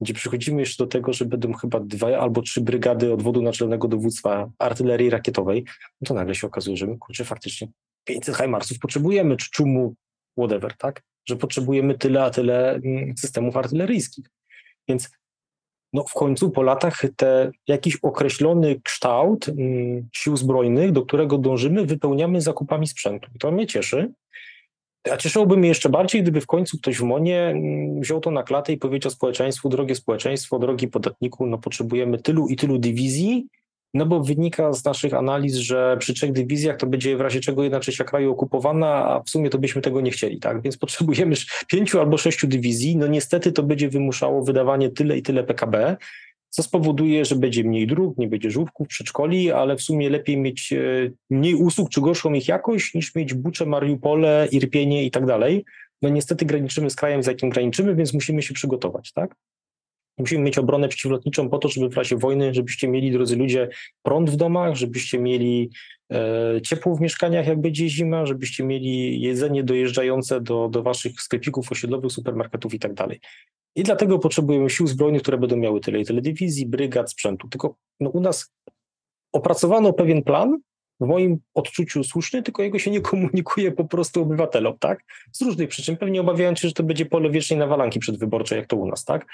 gdzie 0.00 0.14
przychodzimy 0.14 0.60
jeszcze 0.60 0.84
do 0.84 0.88
tego, 0.88 1.12
że 1.12 1.24
będą 1.24 1.52
chyba 1.52 1.80
dwa 1.80 2.18
albo 2.18 2.42
trzy 2.42 2.60
brygady 2.60 3.12
odwodu 3.12 3.42
naczelnego 3.42 3.88
dowództwa 3.88 4.50
artylerii 4.58 5.10
rakietowej, 5.10 5.64
no 6.00 6.06
to 6.08 6.14
nagle 6.14 6.34
się 6.34 6.46
okazuje, 6.46 6.76
że 6.76 6.86
my 6.86 6.98
kurczę 6.98 7.24
faktycznie 7.24 7.68
500 8.04 8.36
Heimarsów 8.36 8.78
potrzebujemy, 8.78 9.36
czy 9.36 9.50
czumu, 9.50 9.94
whatever, 10.38 10.76
tak? 10.76 11.02
Że 11.28 11.36
potrzebujemy 11.36 11.98
tyle, 11.98 12.24
a 12.24 12.30
tyle 12.30 12.74
mm, 12.74 13.16
systemów 13.16 13.56
artyleryjskich. 13.56 14.26
Więc 14.88 15.10
no 15.92 16.04
w 16.08 16.12
końcu 16.12 16.50
po 16.50 16.62
latach 16.62 17.02
te 17.16 17.50
jakiś 17.68 17.96
określony 17.96 18.80
kształt 18.80 19.48
mm, 19.48 20.08
sił 20.12 20.36
zbrojnych, 20.36 20.92
do 20.92 21.02
którego 21.02 21.38
dążymy, 21.38 21.86
wypełniamy 21.86 22.40
zakupami 22.40 22.86
sprzętu. 22.86 23.30
To 23.38 23.50
mnie 23.50 23.66
cieszy. 23.66 24.12
A 25.10 25.16
cieszyłoby 25.16 25.56
mnie 25.56 25.68
jeszcze 25.68 25.88
bardziej, 25.88 26.22
gdyby 26.22 26.40
w 26.40 26.46
końcu 26.46 26.78
ktoś 26.78 26.98
w 26.98 27.02
Monie 27.02 27.40
mm, 27.40 28.00
wziął 28.00 28.20
to 28.20 28.30
na 28.30 28.42
klatę 28.42 28.72
i 28.72 28.76
powiedział 28.76 29.10
społeczeństwu, 29.10 29.68
drogie 29.68 29.94
społeczeństwo, 29.94 30.58
drogi 30.58 30.88
podatniku, 30.88 31.46
no 31.46 31.58
potrzebujemy 31.58 32.18
tylu 32.18 32.48
i 32.48 32.56
tylu 32.56 32.78
dywizji, 32.78 33.46
no 33.94 34.06
bo 34.06 34.20
wynika 34.20 34.72
z 34.72 34.84
naszych 34.84 35.14
analiz, 35.14 35.54
że 35.54 35.96
przy 36.00 36.14
trzech 36.14 36.32
dywizjach 36.32 36.76
to 36.76 36.86
będzie 36.86 37.16
w 37.16 37.20
razie 37.20 37.40
czego 37.40 37.62
jedna 37.62 37.80
trzecia 37.80 38.04
kraju 38.04 38.32
okupowana, 38.32 39.08
a 39.08 39.22
w 39.22 39.30
sumie 39.30 39.50
to 39.50 39.58
byśmy 39.58 39.82
tego 39.82 40.00
nie 40.00 40.10
chcieli, 40.10 40.40
tak? 40.40 40.62
Więc 40.62 40.76
potrzebujemy 40.76 41.36
pięciu 41.68 42.00
albo 42.00 42.18
sześciu 42.18 42.46
dywizji. 42.46 42.96
No 42.96 43.06
niestety 43.06 43.52
to 43.52 43.62
będzie 43.62 43.88
wymuszało 43.88 44.44
wydawanie 44.44 44.90
tyle 44.90 45.18
i 45.18 45.22
tyle 45.22 45.44
PKB, 45.44 45.96
co 46.50 46.62
spowoduje, 46.62 47.24
że 47.24 47.36
będzie 47.36 47.64
mniej 47.64 47.86
dróg, 47.86 48.18
nie 48.18 48.28
będzie 48.28 48.50
żłobków, 48.50 48.88
przedszkoli, 48.88 49.50
ale 49.50 49.76
w 49.76 49.82
sumie 49.82 50.10
lepiej 50.10 50.36
mieć 50.36 50.72
e, 50.72 50.76
mniej 51.30 51.54
usług 51.54 51.90
czy 51.90 52.00
gorszą 52.00 52.32
ich 52.32 52.48
jakość, 52.48 52.94
niż 52.94 53.14
mieć 53.14 53.34
Bucze, 53.34 53.66
Mariupole, 53.66 54.48
Irpienie 54.50 55.04
i 55.04 55.10
tak 55.10 55.26
dalej. 55.26 55.64
No 56.02 56.08
niestety 56.08 56.44
graniczymy 56.44 56.90
z 56.90 56.96
krajem, 56.96 57.22
z 57.22 57.26
jakim 57.26 57.50
graniczymy, 57.50 57.94
więc 57.94 58.14
musimy 58.14 58.42
się 58.42 58.54
przygotować, 58.54 59.12
tak? 59.12 59.34
Musimy 60.18 60.44
mieć 60.44 60.58
obronę 60.58 60.88
przeciwlotniczą 60.88 61.48
po 61.48 61.58
to, 61.58 61.68
żeby 61.68 61.88
w 61.88 61.96
razie 61.96 62.16
wojny, 62.16 62.54
żebyście 62.54 62.88
mieli, 62.88 63.10
drodzy 63.10 63.36
ludzie, 63.36 63.68
prąd 64.02 64.30
w 64.30 64.36
domach, 64.36 64.74
żebyście 64.74 65.18
mieli 65.18 65.70
e, 66.12 66.60
ciepło 66.62 66.96
w 66.96 67.00
mieszkaniach, 67.00 67.46
jak 67.46 67.60
będzie 67.60 67.88
zima, 67.88 68.26
żebyście 68.26 68.64
mieli 68.64 69.20
jedzenie 69.20 69.64
dojeżdżające 69.64 70.40
do, 70.40 70.68
do 70.68 70.82
waszych 70.82 71.20
sklepików 71.20 71.72
osiedlowych, 71.72 72.12
supermarketów 72.12 72.74
i 72.74 72.78
tak 72.78 72.94
dalej. 72.94 73.20
I 73.76 73.82
dlatego 73.82 74.18
potrzebujemy 74.18 74.70
sił 74.70 74.86
zbrojnych, 74.86 75.22
które 75.22 75.38
będą 75.38 75.56
miały 75.56 75.80
tyle 75.80 76.00
i 76.00 76.04
tyle 76.04 76.22
dywizji, 76.22 76.66
brygad, 76.66 77.10
sprzętu. 77.10 77.48
Tylko 77.48 77.76
no, 78.00 78.10
u 78.10 78.20
nas 78.20 78.52
opracowano 79.32 79.92
pewien 79.92 80.22
plan, 80.22 80.58
w 81.02 81.08
moim 81.08 81.38
odczuciu 81.54 82.04
słuszny, 82.04 82.42
tylko 82.42 82.62
jego 82.62 82.78
się 82.78 82.90
nie 82.90 83.00
komunikuje 83.00 83.72
po 83.72 83.84
prostu 83.84 84.22
obywatelom, 84.22 84.78
tak? 84.78 85.04
Z 85.32 85.42
różnych 85.42 85.68
przyczyn, 85.68 85.96
pewnie 85.96 86.20
obawiając 86.20 86.60
się, 86.60 86.68
że 86.68 86.74
to 86.74 86.82
będzie 86.82 87.06
pole 87.06 87.30
wiecznej 87.30 87.58
nawalanki 87.58 88.00
przedwyborczej, 88.00 88.58
jak 88.58 88.66
to 88.66 88.76
u 88.76 88.86
nas, 88.86 89.04
tak? 89.04 89.26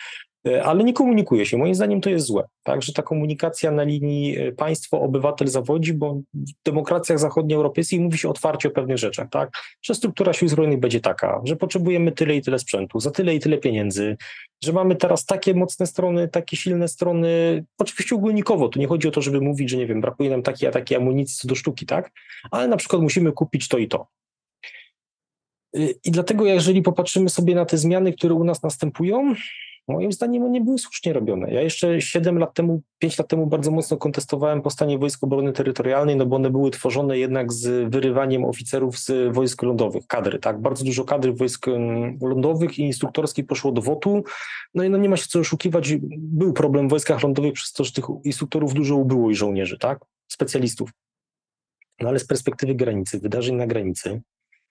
E, 0.47 0.65
Ale 0.65 0.85
nie 0.85 0.93
komunikuje 0.93 1.47
się. 1.47 1.57
Moim 1.57 1.75
zdaniem 1.75 2.01
to 2.01 2.11
jest 2.11 2.27
złe, 2.27 2.45
tak? 2.63 2.83
Że 2.83 2.93
ta 2.93 3.03
komunikacja 3.03 3.71
na 3.71 3.83
linii 3.83 4.39
e, 4.39 4.53
państwo-obywatel 4.53 5.49
zawodzi, 5.49 5.95
bo 5.95 6.15
w 6.35 6.51
demokracjach 6.65 7.19
zachodnioeuropejskich 7.19 8.01
mówi 8.01 8.19
się 8.19 8.29
otwarcie 8.29 8.69
o 8.69 8.73
pewnych 8.73 8.99
rzeczach, 8.99 9.29
tak? 9.31 9.51
Że 9.83 9.95
struktura 9.95 10.33
sił 10.33 10.49
zbrojnych 10.49 10.81
będzie 10.81 11.01
taka, 11.01 11.41
że 11.45 11.57
potrzebujemy 11.57 12.13
tyle 12.13 12.37
i 12.37 12.43
tyle 12.43 12.59
sprzętu, 12.59 13.01
za 13.01 13.11
tyle 13.11 13.35
i 13.35 13.41
tyle 13.41 13.59
pieniędzy, 13.59 14.17
że 14.65 14.73
mamy 14.73 14.97
teraz 14.97 15.27
takie 15.27 15.55
mocne 15.55 15.87
strony, 15.87 16.29
takie 16.29 16.57
silne 16.57 16.89
strony, 16.89 17.65
oczywiście 17.79 18.15
ogólnikowo, 18.15 18.69
tu 18.69 18.79
nie 18.79 18.87
chodzi 18.87 19.09
o 19.09 19.11
to, 19.11 19.23
żeby 19.23 19.41
mówić, 19.41 19.71
że 19.71 19.77
nie 19.77 19.87
wiem, 19.87 20.01
brakuje 20.01 20.31
nam 20.31 20.43
takiej 20.43 20.69
a 20.69 20.73
takiej 20.73 20.97
amunicji 20.97 21.37
co 21.39 21.49
do 21.49 21.55
sztuki, 21.59 21.87
tak? 21.87 22.13
Ale 22.51 22.69
na 22.69 22.77
przykład 22.77 23.03
musimy 23.03 23.33
kupić 23.33 23.69
to 23.69 23.79
i 23.79 23.89
to. 23.89 24.07
Y, 25.77 25.95
I 26.05 26.11
dlatego, 26.11 26.47
jeżeli 26.47 26.83
popatrzymy 26.83 27.29
sobie 27.29 27.55
na 27.55 27.65
te 27.65 27.79
zmiany, 27.79 28.13
które 28.13 28.35
u 28.35 28.45
nas 28.45 28.63
następują, 28.63 29.35
moim 29.89 30.13
zdaniem 30.13 30.43
one 30.43 30.61
były 30.61 30.79
słusznie 30.79 31.13
robione. 31.13 31.53
Ja 31.53 31.63
jeszcze 31.63 32.01
7 32.01 32.39
lat 32.39 32.55
temu, 32.55 32.83
5 32.99 33.19
lat 33.19 33.29
temu 33.29 33.47
bardzo 33.47 33.71
mocno 33.71 33.97
kontestowałem 33.97 34.63
powstanie 34.63 34.99
Wojsk 34.99 35.25
Obrony 35.25 35.53
Terytorialnej, 35.53 36.17
no 36.17 36.27
bo 36.27 36.37
one 36.37 36.51
były 36.51 36.71
tworzone 36.71 37.19
jednak 37.19 37.53
z 37.53 37.91
wyrywaniem 37.91 38.45
oficerów 38.45 38.99
z 38.99 39.35
wojsk 39.35 39.63
lądowych, 39.63 40.07
kadry, 40.07 40.39
tak? 40.39 40.61
Bardzo 40.61 40.85
dużo 40.85 41.05
kadry 41.05 41.33
wojsk 41.33 41.67
lądowych 42.23 42.79
i 42.79 42.83
instruktorskich 42.83 43.47
poszło 43.47 43.73
do 43.73 43.83
WOT-u, 43.83 44.25
no 44.75 44.85
i 44.85 44.91
no 44.91 44.99
nie 44.99 45.09
ma 45.09 45.17
się 45.17 45.27
co 45.29 45.39
oszukiwać, 45.39 45.95
był 46.13 46.53
problem 46.53 46.89
w 46.89 46.91
wojskach 46.91 47.23
lądowych 47.23 47.53
przez 47.53 47.73
to, 47.73 47.85
że 47.85 47.93
tych 47.93 48.05
instruktorów 48.25 48.75
dużo 48.75 48.97
ubyło 48.97 49.31
i 49.31 49.35
żołnierzy, 49.35 49.79
tak? 49.79 49.99
Specjalistów. 50.29 50.91
No 52.01 52.09
ale 52.09 52.19
z 52.19 52.27
perspektywy 52.27 52.75
granicy, 52.75 53.19
wydarzeń 53.19 53.57
na 53.57 53.67
granicy, 53.67 54.23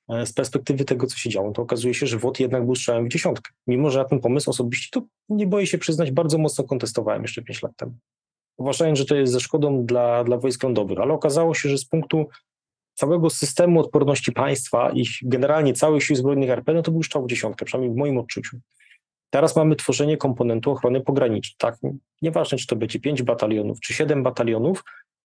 e, 0.10 0.26
z 0.26 0.34
perspektywy 0.34 0.86
tego, 0.86 1.08
co 1.08 1.18
się 1.18 1.30
działo, 1.30 1.52
to 1.52 1.62
okazuje 1.62 1.94
się, 1.94 2.08
że 2.08 2.18
WOT 2.18 2.40
jednak 2.40 2.66
był 2.66 2.76
strzałem 2.76 3.06
w 3.06 3.10
dziesiątkę. 3.10 3.52
Mimo, 3.68 3.90
że 3.90 4.00
na 4.00 4.06
ten 4.06 4.20
pomysł 4.20 4.50
osobiście, 4.50 4.90
to 4.92 5.08
nie 5.30 5.48
boję 5.48 5.68
się 5.68 5.78
przyznać, 5.78 6.12
bardzo 6.12 6.38
mocno 6.38 6.64
kontestowałem 6.64 7.22
jeszcze 7.22 7.42
5 7.42 7.62
lat 7.64 7.76
temu. 7.76 7.94
uważając, 8.58 9.00
że 9.00 9.06
to 9.06 9.16
jest 9.16 9.34
ze 9.34 9.40
szkodą 9.40 9.86
dla, 9.86 10.24
dla 10.24 10.38
wojsk 10.38 10.64
lądowych, 10.64 11.00
ale 11.00 11.14
okazało 11.14 11.54
się, 11.54 11.70
że 11.70 11.78
z 11.78 11.86
punktu 11.86 12.28
całego 12.94 13.30
systemu 13.30 13.80
odporności 13.80 14.32
państwa 14.32 14.92
i 14.92 15.06
generalnie 15.22 15.74
całych 15.74 16.04
sił 16.04 16.16
zbrojnych 16.16 16.50
RP, 16.50 16.74
no 16.74 16.82
to 16.82 16.92
był 16.92 17.04
strzał 17.04 17.24
w 17.24 17.30
dziesiątkę, 17.30 17.66
przynajmniej 17.66 17.96
w 17.96 17.98
moim 17.98 18.18
odczuciu. 18.18 18.60
Teraz 19.30 19.56
mamy 19.56 19.76
tworzenie 19.76 20.18
komponentu 20.18 20.72
ochrony 20.72 21.02
pogranicznej. 21.02 21.56
Tak, 21.58 21.78
nieważne, 22.22 22.58
czy 22.58 22.68
to 22.68 22.76
będzie 22.76 23.00
5 23.00 23.24
batalionów, 23.24 23.80
czy 23.80 23.94
7 23.94 24.24
batalionów, 24.24 24.84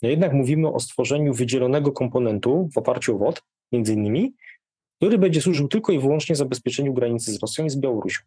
jednak 0.08 0.32
mówimy 0.32 0.68
o 0.68 0.80
stworzeniu 0.80 1.34
wydzielonego 1.34 1.92
komponentu 1.92 2.68
w 2.74 2.78
oparciu 2.78 3.14
o 3.14 3.18
WOD, 3.18 3.42
między 3.72 3.94
innymi, 3.94 4.34
który 4.96 5.18
będzie 5.18 5.40
służył 5.40 5.68
tylko 5.68 5.92
i 5.92 5.98
wyłącznie 5.98 6.36
zabezpieczeniu 6.36 6.94
granicy 6.94 7.32
z 7.32 7.42
Rosją 7.42 7.64
i 7.64 7.70
z 7.70 7.76
Białorusią. 7.76 8.22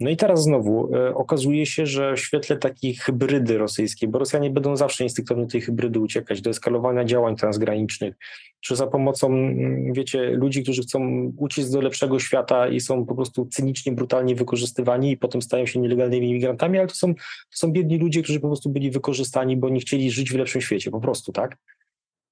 No 0.00 0.10
i 0.10 0.16
teraz 0.16 0.42
znowu 0.42 0.94
e, 0.94 1.14
okazuje 1.14 1.66
się, 1.66 1.86
że 1.86 2.14
w 2.14 2.20
świetle 2.20 2.56
takiej 2.56 2.94
hybrydy 2.94 3.58
rosyjskiej, 3.58 4.08
bo 4.08 4.18
Rosjanie 4.18 4.50
będą 4.50 4.76
zawsze 4.76 5.04
instynktownie 5.04 5.46
tej 5.46 5.60
hybrydy 5.60 6.00
uciekać, 6.00 6.40
do 6.40 6.50
eskalowania 6.50 7.04
działań 7.04 7.36
transgranicznych, 7.36 8.14
czy 8.60 8.76
za 8.76 8.86
pomocą, 8.86 9.26
mm, 9.26 9.92
wiecie, 9.92 10.30
ludzi, 10.30 10.62
którzy 10.62 10.82
chcą 10.82 11.32
uciec 11.36 11.70
do 11.70 11.80
lepszego 11.80 12.18
świata 12.18 12.68
i 12.68 12.80
są 12.80 13.06
po 13.06 13.14
prostu 13.14 13.46
cynicznie, 13.46 13.92
brutalnie 13.92 14.34
wykorzystywani 14.34 15.10
i 15.10 15.16
potem 15.16 15.42
stają 15.42 15.66
się 15.66 15.80
nielegalnymi 15.80 16.30
imigrantami, 16.30 16.78
ale 16.78 16.88
to 16.88 16.94
są, 16.94 17.14
to 17.14 17.22
są 17.50 17.72
biedni 17.72 17.98
ludzie, 17.98 18.22
którzy 18.22 18.40
po 18.40 18.48
prostu 18.48 18.70
byli 18.70 18.90
wykorzystani, 18.90 19.56
bo 19.56 19.68
nie 19.68 19.80
chcieli 19.80 20.10
żyć 20.10 20.32
w 20.32 20.36
lepszym 20.36 20.60
świecie, 20.60 20.90
po 20.90 21.00
prostu, 21.00 21.32
tak? 21.32 21.56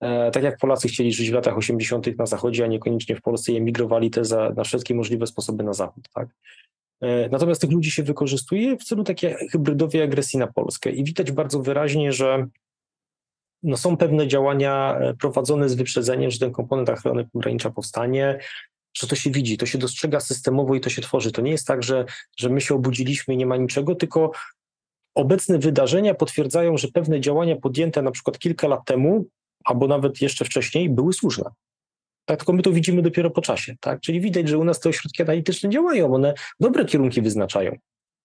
E, 0.01 0.31
tak 0.31 0.43
jak 0.43 0.59
Polacy 0.59 0.89
chcieli 0.89 1.12
żyć 1.12 1.31
w 1.31 1.35
latach 1.35 1.59
80. 1.59 2.19
na 2.19 2.27
Zachodzie, 2.27 2.65
a 2.65 2.67
niekoniecznie 2.67 3.17
w 3.17 3.23
Polsce 3.23 3.53
i 3.53 3.57
emigrowali 3.57 4.11
te 4.11 4.25
za, 4.25 4.53
na 4.57 4.65
wszystkie 4.65 4.95
możliwe 4.95 5.27
sposoby 5.27 5.65
na 5.65 5.73
Zachód, 5.73 6.09
tak? 6.15 6.29
E, 7.01 7.29
natomiast 7.29 7.61
tych 7.61 7.71
ludzi 7.71 7.91
się 7.91 8.03
wykorzystuje 8.03 8.77
w 8.77 8.85
celu 8.85 9.05
takiej 9.05 9.35
hybrydowej 9.53 10.03
agresji 10.03 10.39
na 10.39 10.47
Polskę 10.47 10.91
i 10.91 11.05
widać 11.05 11.33
bardzo 11.33 11.61
wyraźnie, 11.61 12.13
że 12.13 12.47
no 13.63 13.77
są 13.77 13.97
pewne 13.97 14.29
działania 14.29 14.99
e, 14.99 15.15
prowadzone 15.15 15.69
z 15.69 15.75
wyprzedzeniem, 15.75 16.31
że 16.31 16.39
ten 16.39 16.53
komponent 16.53 16.91
ochrony 16.91 17.29
pogranicza 17.33 17.71
powstanie, 17.71 18.39
że 18.97 19.07
to 19.07 19.17
się 19.17 19.31
widzi, 19.31 19.59
to 19.59 19.67
się 19.67 19.79
dostrzega 19.79 20.21
systemowo 20.21 20.75
i 20.75 20.81
to 20.81 20.91
się 20.91 21.03
tworzy. 21.03 21.33
To 21.33 21.43
nie 21.43 21.51
jest 21.51 21.67
tak, 21.67 21.83
że, 21.83 22.05
że 22.37 22.49
my 22.49 22.61
się 22.61 22.75
obudziliśmy 22.75 23.35
i 23.35 23.37
nie 23.37 23.47
ma 23.47 23.57
niczego, 23.57 23.95
tylko 23.95 24.31
obecne 25.15 25.59
wydarzenia 25.59 26.15
potwierdzają, 26.15 26.77
że 26.77 26.89
pewne 26.89 27.21
działania 27.21 27.57
podjęte 27.57 28.03
na 28.03 28.11
przykład 28.11 28.39
kilka 28.39 28.69
lat 28.69 28.85
temu, 28.85 29.27
albo 29.65 29.87
nawet 29.87 30.21
jeszcze 30.21 30.45
wcześniej, 30.45 30.91
były 30.91 31.13
słuszne. 31.13 31.51
Tak, 32.25 32.39
tylko 32.39 32.53
my 32.53 32.62
to 32.62 32.72
widzimy 32.72 33.03
dopiero 33.03 33.31
po 33.31 33.41
czasie, 33.41 33.75
tak? 33.81 34.01
Czyli 34.01 34.20
widać, 34.20 34.49
że 34.49 34.59
u 34.59 34.64
nas 34.64 34.81
te 34.81 34.89
ośrodki 34.89 35.22
analityczne 35.22 35.70
działają, 35.70 36.14
one 36.14 36.35
dobre 36.61 36.85
kierunki 36.85 37.22
wyznaczają. 37.22 37.77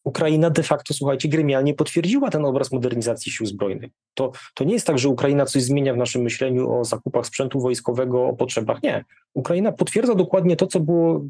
Ukraina 0.04 0.50
de 0.50 0.64
facto, 0.64 0.94
słuchajcie, 0.94 1.30
gremialnie 1.30 1.74
potwierdziła 1.74 2.30
ten 2.30 2.46
obraz 2.46 2.72
modernizacji 2.72 3.32
sił 3.32 3.46
zbrojnych. 3.46 3.92
To, 4.14 4.32
to 4.54 4.64
nie 4.64 4.74
jest 4.74 4.88
tak, 4.88 5.00
że 5.00 5.10
Ukraina 5.10 5.46
coś 5.46 5.64
zmienia 5.64 5.94
w 5.94 5.98
naszym 5.98 6.22
myśleniu 6.22 6.74
o 6.74 6.86
zakupach 6.86 7.26
sprzętu 7.26 7.60
wojskowego, 7.60 8.28
o 8.28 8.36
potrzebach. 8.36 8.84
Nie. 8.84 9.06
Ukraina 9.34 9.72
potwierdza 9.72 10.16
dokładnie 10.16 10.56
to, 10.56 10.68
co 10.68 10.80
było 10.80 11.26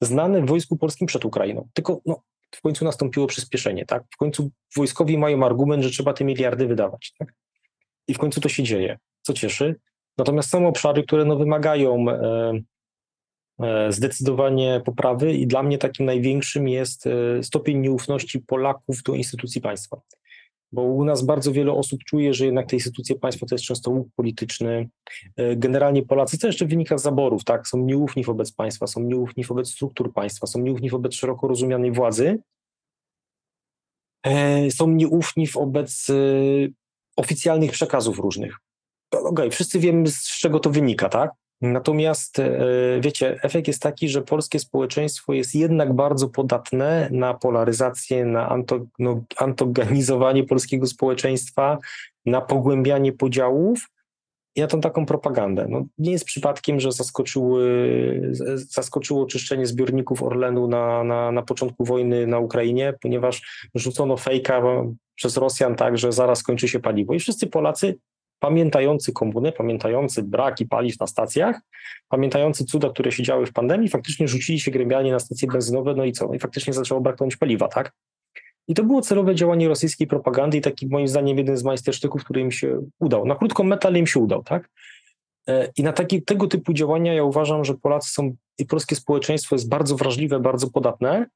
znane 0.00 0.42
w 0.42 0.46
wojsku 0.46 0.76
polskim 0.76 1.06
przed 1.06 1.24
Ukrainą. 1.24 1.68
Tylko 1.72 2.00
no, 2.06 2.22
w 2.50 2.60
końcu 2.60 2.84
nastąpiło 2.84 3.26
przyspieszenie, 3.26 3.86
tak? 3.86 4.04
W 4.10 4.16
końcu 4.16 4.50
wojskowi 4.76 5.18
mają 5.18 5.46
argument, 5.46 5.82
że 5.82 5.90
trzeba 5.90 6.12
te 6.12 6.24
miliardy 6.24 6.66
wydawać, 6.66 7.14
tak? 7.18 7.34
I 8.08 8.14
w 8.14 8.18
końcu 8.18 8.40
to 8.40 8.48
się 8.48 8.62
dzieje, 8.62 8.98
co 9.22 9.32
cieszy. 9.32 9.76
Natomiast 10.18 10.50
są 10.50 10.68
obszary, 10.68 11.02
które 11.02 11.24
no, 11.24 11.36
wymagają 11.36 12.10
e, 12.10 12.52
e, 13.60 13.92
zdecydowanie 13.92 14.82
poprawy 14.84 15.32
i 15.32 15.46
dla 15.46 15.62
mnie 15.62 15.78
takim 15.78 16.06
największym 16.06 16.68
jest 16.68 17.06
e, 17.06 17.42
stopień 17.42 17.78
nieufności 17.78 18.40
Polaków 18.40 19.02
do 19.02 19.14
instytucji 19.14 19.60
państwa. 19.60 20.00
Bo 20.72 20.82
u 20.82 21.04
nas 21.04 21.22
bardzo 21.22 21.52
wiele 21.52 21.72
osób 21.72 22.04
czuje, 22.04 22.34
że 22.34 22.44
jednak 22.44 22.66
te 22.66 22.76
instytucje 22.76 23.16
państwa 23.16 23.46
to 23.46 23.54
jest 23.54 23.64
często 23.64 23.90
łuk 23.90 24.08
polityczny. 24.16 24.88
Generalnie 25.56 26.02
Polacy, 26.02 26.38
co 26.38 26.46
jeszcze 26.46 26.66
wynika 26.66 26.98
z 26.98 27.02
zaborów, 27.02 27.44
tak, 27.44 27.68
są 27.68 27.78
nieufni 27.78 28.24
wobec 28.24 28.52
państwa, 28.52 28.86
są 28.86 29.00
nieufni 29.00 29.44
wobec 29.44 29.70
struktur 29.70 30.12
państwa, 30.12 30.46
są 30.46 30.60
nieufni 30.60 30.90
wobec 30.90 31.14
szeroko 31.14 31.48
rozumianej 31.48 31.92
władzy, 31.92 32.38
są 34.70 34.88
nieufni 34.88 35.46
wobec 35.46 36.06
oficjalnych 37.16 37.72
przekazów 37.72 38.18
różnych 38.18 38.58
okej, 39.18 39.30
okay, 39.30 39.50
wszyscy 39.50 39.78
wiemy, 39.78 40.08
z 40.08 40.38
czego 40.38 40.60
to 40.60 40.70
wynika, 40.70 41.08
tak? 41.08 41.30
Natomiast 41.60 42.38
e, 42.38 42.58
wiecie, 43.00 43.38
efekt 43.42 43.68
jest 43.68 43.82
taki, 43.82 44.08
że 44.08 44.22
polskie 44.22 44.58
społeczeństwo 44.58 45.32
jest 45.32 45.54
jednak 45.54 45.92
bardzo 45.92 46.28
podatne 46.28 47.08
na 47.12 47.34
polaryzację, 47.34 48.24
na 48.24 48.48
anto, 48.48 48.80
no, 48.98 49.20
antogonizowanie 49.36 50.44
polskiego 50.44 50.86
społeczeństwa, 50.86 51.78
na 52.26 52.40
pogłębianie 52.40 53.12
podziałów 53.12 53.88
i 54.56 54.60
na 54.60 54.66
tą 54.66 54.80
taką 54.80 55.06
propagandę. 55.06 55.66
No, 55.68 55.84
nie 55.98 56.12
jest 56.12 56.24
przypadkiem, 56.24 56.80
że 56.80 56.90
zaskoczyło 58.56 59.26
czyszczenie 59.26 59.66
zbiorników 59.66 60.22
Orlenu 60.22 60.68
na, 60.68 61.04
na, 61.04 61.32
na 61.32 61.42
początku 61.42 61.84
wojny 61.84 62.26
na 62.26 62.38
Ukrainie, 62.38 62.94
ponieważ 63.02 63.68
rzucono 63.74 64.16
fejka 64.16 64.62
przez 65.14 65.36
Rosjan 65.36 65.74
tak, 65.74 65.98
że 65.98 66.12
zaraz 66.12 66.42
kończy 66.42 66.68
się 66.68 66.80
paliwo 66.80 67.14
i 67.14 67.20
wszyscy 67.20 67.46
Polacy 67.46 67.98
pamiętający 68.44 69.12
komunę, 69.12 69.52
pamiętający 69.52 70.22
braki 70.22 70.66
paliw 70.66 71.00
na 71.00 71.06
stacjach, 71.06 71.60
pamiętający 72.08 72.64
cuda, 72.64 72.90
które 72.90 73.12
się 73.12 73.22
działy 73.22 73.46
w 73.46 73.52
pandemii, 73.52 73.88
faktycznie 73.88 74.28
rzucili 74.28 74.60
się 74.60 74.70
gremialnie 74.70 75.12
na 75.12 75.18
stacje 75.18 75.48
benzynowe, 75.48 75.94
no 75.94 76.04
i 76.04 76.12
co? 76.12 76.26
No 76.28 76.34
I 76.34 76.38
faktycznie 76.38 76.72
zaczęło 76.72 77.00
braknąć 77.00 77.36
paliwa, 77.36 77.68
tak? 77.68 77.92
I 78.68 78.74
to 78.74 78.84
było 78.84 79.00
celowe 79.00 79.34
działanie 79.34 79.68
rosyjskiej 79.68 80.06
propagandy 80.06 80.56
i 80.56 80.60
taki 80.60 80.86
moim 80.86 81.08
zdaniem 81.08 81.38
jeden 81.38 81.56
z 81.56 81.64
majstersztyków, 81.64 82.24
który 82.24 82.40
im 82.40 82.52
się 82.52 82.80
udał. 82.98 83.26
Na 83.26 83.34
krótką 83.34 83.64
metę, 83.64 83.88
ale 83.88 83.98
im 83.98 84.06
się 84.06 84.20
udał, 84.20 84.42
tak? 84.42 84.70
E, 85.48 85.72
I 85.76 85.82
na 85.82 85.92
taki, 85.92 86.22
tego 86.22 86.46
typu 86.46 86.72
działania 86.72 87.14
ja 87.14 87.24
uważam, 87.24 87.64
że 87.64 87.74
Polacy 87.74 88.12
są 88.12 88.36
i 88.58 88.64
polskie 88.64 88.96
społeczeństwo 88.96 89.54
jest 89.54 89.68
bardzo 89.68 89.96
wrażliwe, 89.96 90.40
bardzo 90.40 90.70
podatne 90.70 91.26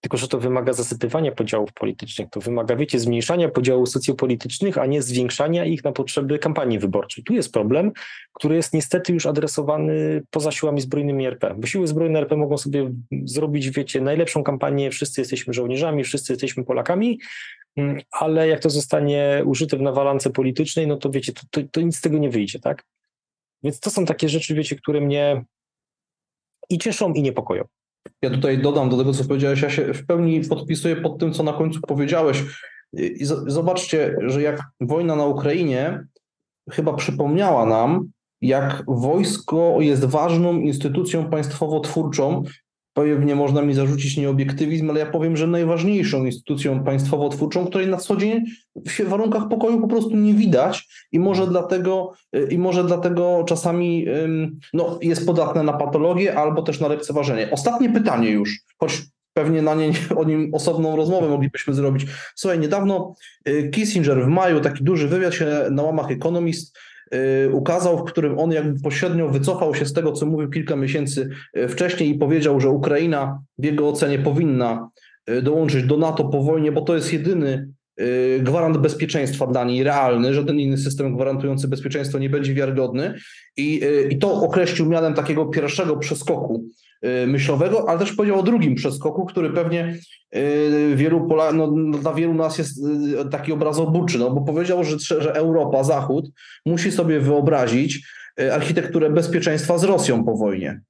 tylko, 0.00 0.16
że 0.16 0.28
to 0.28 0.38
wymaga 0.38 0.72
zasypywania 0.72 1.32
podziałów 1.32 1.72
politycznych, 1.72 2.28
to 2.30 2.40
wymaga, 2.40 2.76
wiecie, 2.76 2.98
zmniejszania 2.98 3.48
podziałów 3.48 3.88
socjopolitycznych, 3.88 4.78
a 4.78 4.86
nie 4.86 5.02
zwiększania 5.02 5.64
ich 5.64 5.84
na 5.84 5.92
potrzeby 5.92 6.38
kampanii 6.38 6.78
wyborczej. 6.78 7.24
Tu 7.24 7.34
jest 7.34 7.52
problem, 7.52 7.92
który 8.32 8.56
jest 8.56 8.74
niestety 8.74 9.12
już 9.12 9.26
adresowany 9.26 10.22
poza 10.30 10.52
siłami 10.52 10.80
zbrojnymi 10.80 11.26
RP, 11.26 11.54
bo 11.58 11.66
siły 11.66 11.86
zbrojne 11.86 12.18
RP 12.18 12.36
mogą 12.36 12.58
sobie 12.58 12.90
zrobić, 13.24 13.70
wiecie, 13.70 14.00
najlepszą 14.00 14.42
kampanię, 14.42 14.90
wszyscy 14.90 15.20
jesteśmy 15.20 15.54
żołnierzami, 15.54 16.04
wszyscy 16.04 16.32
jesteśmy 16.32 16.64
Polakami, 16.64 17.18
mm, 17.76 18.00
ale 18.10 18.48
jak 18.48 18.60
to 18.60 18.70
zostanie 18.70 19.42
użyte 19.46 19.76
w 19.76 19.82
nawalance 19.82 20.30
politycznej, 20.30 20.86
no 20.86 20.96
to 20.96 21.10
wiecie, 21.10 21.32
to, 21.32 21.40
to, 21.50 21.60
to 21.72 21.80
nic 21.80 21.96
z 21.96 22.00
tego 22.00 22.18
nie 22.18 22.30
wyjdzie, 22.30 22.60
tak? 22.60 22.84
Więc 23.62 23.80
to 23.80 23.90
są 23.90 24.06
takie 24.06 24.28
rzeczy, 24.28 24.54
wiecie, 24.54 24.76
które 24.76 25.00
mnie 25.00 25.44
i 26.70 26.78
cieszą, 26.78 27.12
i 27.12 27.22
niepokoją. 27.22 27.64
Ja 28.22 28.30
tutaj 28.30 28.58
dodam 28.58 28.88
do 28.88 28.96
tego, 28.96 29.12
co 29.12 29.24
powiedziałeś, 29.24 29.62
ja 29.62 29.70
się 29.70 29.94
w 29.94 30.06
pełni 30.06 30.40
podpisuję 30.40 30.96
pod 30.96 31.18
tym, 31.18 31.32
co 31.32 31.42
na 31.42 31.52
końcu 31.52 31.80
powiedziałeś. 31.80 32.44
I 32.92 33.24
zobaczcie, 33.46 34.16
że 34.26 34.42
jak 34.42 34.62
wojna 34.80 35.16
na 35.16 35.26
Ukrainie 35.26 36.04
chyba 36.70 36.92
przypomniała 36.92 37.66
nam, 37.66 38.10
jak 38.40 38.82
wojsko 38.88 39.76
jest 39.80 40.04
ważną 40.04 40.60
instytucją 40.60 41.30
państwowo-twórczą, 41.30 42.42
Pewnie 42.94 43.34
można 43.34 43.62
mi 43.62 43.74
zarzucić 43.74 44.16
nieobiektywizm, 44.16 44.90
ale 44.90 45.00
ja 45.00 45.06
powiem, 45.06 45.36
że 45.36 45.46
najważniejszą 45.46 46.24
instytucją 46.24 46.84
państwowo-twórczą, 46.84 47.66
której 47.66 47.88
na 47.88 47.96
co 47.96 48.16
dzień 48.16 48.44
w 48.76 49.08
warunkach 49.08 49.48
pokoju 49.48 49.80
po 49.80 49.88
prostu 49.88 50.16
nie 50.16 50.34
widać 50.34 50.88
i 51.12 51.18
może 51.18 51.46
dlatego, 51.46 52.12
i 52.50 52.58
może 52.58 52.84
dlatego 52.84 53.44
czasami 53.48 54.06
no, 54.72 54.98
jest 55.02 55.26
podatne 55.26 55.62
na 55.62 55.72
patologię 55.72 56.38
albo 56.38 56.62
też 56.62 56.80
na 56.80 56.88
lekceważenie. 56.88 57.50
Ostatnie 57.50 57.90
pytanie 57.90 58.30
już, 58.30 58.60
choć 58.78 59.02
pewnie 59.32 59.62
na 59.62 59.74
nie, 59.74 59.92
o 60.16 60.24
nim 60.24 60.54
osobną 60.54 60.96
rozmowę 60.96 61.28
moglibyśmy 61.28 61.74
zrobić. 61.74 62.06
Słuchaj, 62.34 62.58
niedawno 62.58 63.14
y, 63.48 63.70
Kissinger 63.72 64.24
w 64.24 64.28
maju, 64.28 64.60
taki 64.60 64.84
duży 64.84 65.08
wywiad 65.08 65.34
się 65.34 65.66
na 65.70 65.82
łamach 65.82 66.10
Economist 66.10 66.76
Y, 66.76 66.89
ukazał, 67.52 67.98
w 67.98 68.04
którym 68.04 68.38
on 68.38 68.52
jakby 68.52 68.80
pośrednio 68.80 69.28
wycofał 69.28 69.74
się 69.74 69.86
z 69.86 69.92
tego, 69.92 70.12
co 70.12 70.26
mówił 70.26 70.50
kilka 70.50 70.76
miesięcy 70.76 71.30
y, 71.56 71.68
wcześniej 71.68 72.10
i 72.10 72.18
powiedział, 72.18 72.60
że 72.60 72.68
Ukraina 72.68 73.42
w 73.58 73.64
jego 73.64 73.88
ocenie 73.88 74.18
powinna 74.18 74.90
y, 75.30 75.42
dołączyć 75.42 75.84
do 75.84 75.96
NATO 75.96 76.24
po 76.24 76.42
wojnie, 76.42 76.72
bo 76.72 76.80
to 76.80 76.94
jest 76.94 77.12
jedyny 77.12 77.68
gwarant 78.40 78.78
bezpieczeństwa 78.78 79.46
dla 79.46 79.64
niej 79.64 79.84
realny, 79.84 80.34
żaden 80.34 80.60
inny 80.60 80.78
system 80.78 81.14
gwarantujący 81.14 81.68
bezpieczeństwo 81.68 82.18
nie 82.18 82.30
będzie 82.30 82.54
wiarygodny. 82.54 83.14
I, 83.56 83.80
i 84.10 84.18
to 84.18 84.32
określił 84.32 84.86
mianem 84.86 85.14
takiego 85.14 85.46
pierwszego 85.46 85.96
przeskoku 85.96 86.64
Y, 86.64 86.89
myślowego, 87.26 87.88
ale 87.88 87.98
też 87.98 88.12
powiedział 88.12 88.40
o 88.40 88.42
drugim 88.42 88.74
przeskoku, 88.74 89.26
który 89.26 89.50
pewnie 89.50 89.96
y, 90.36 90.92
wielu 90.96 91.28
Pola, 91.28 91.52
no, 91.52 91.72
dla 92.00 92.14
wielu 92.14 92.34
nas 92.34 92.58
jest 92.58 92.84
y, 93.26 93.30
taki 93.30 93.52
obrazobuczy, 93.52 94.18
no 94.18 94.30
bo 94.30 94.40
powiedział, 94.40 94.84
że, 94.84 94.98
że 94.98 95.32
Europa, 95.34 95.84
Zachód 95.84 96.30
musi 96.66 96.92
sobie 96.92 97.20
wyobrazić 97.20 98.06
architekturę 98.52 99.10
bezpieczeństwa 99.10 99.78
z 99.78 99.84
Rosją 99.84 100.24
po 100.24 100.36
wojnie. 100.36 100.80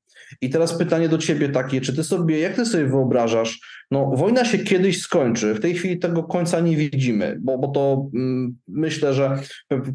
I 0.40 0.50
teraz 0.50 0.78
pytanie 0.78 1.08
do 1.08 1.18
ciebie 1.18 1.48
takie, 1.48 1.80
czy 1.80 1.96
ty 1.96 2.04
sobie, 2.04 2.38
jak 2.38 2.56
ty 2.56 2.66
sobie 2.66 2.86
wyobrażasz, 2.86 3.60
no 3.90 4.10
wojna 4.14 4.44
się 4.44 4.58
kiedyś 4.58 5.02
skończy, 5.02 5.54
w 5.54 5.60
tej 5.60 5.74
chwili 5.74 5.98
tego 5.98 6.22
końca 6.22 6.60
nie 6.60 6.76
widzimy, 6.76 7.38
bo, 7.40 7.58
bo 7.58 7.68
to 7.68 8.06
mm, 8.14 8.56
myślę, 8.68 9.14
że, 9.14 9.38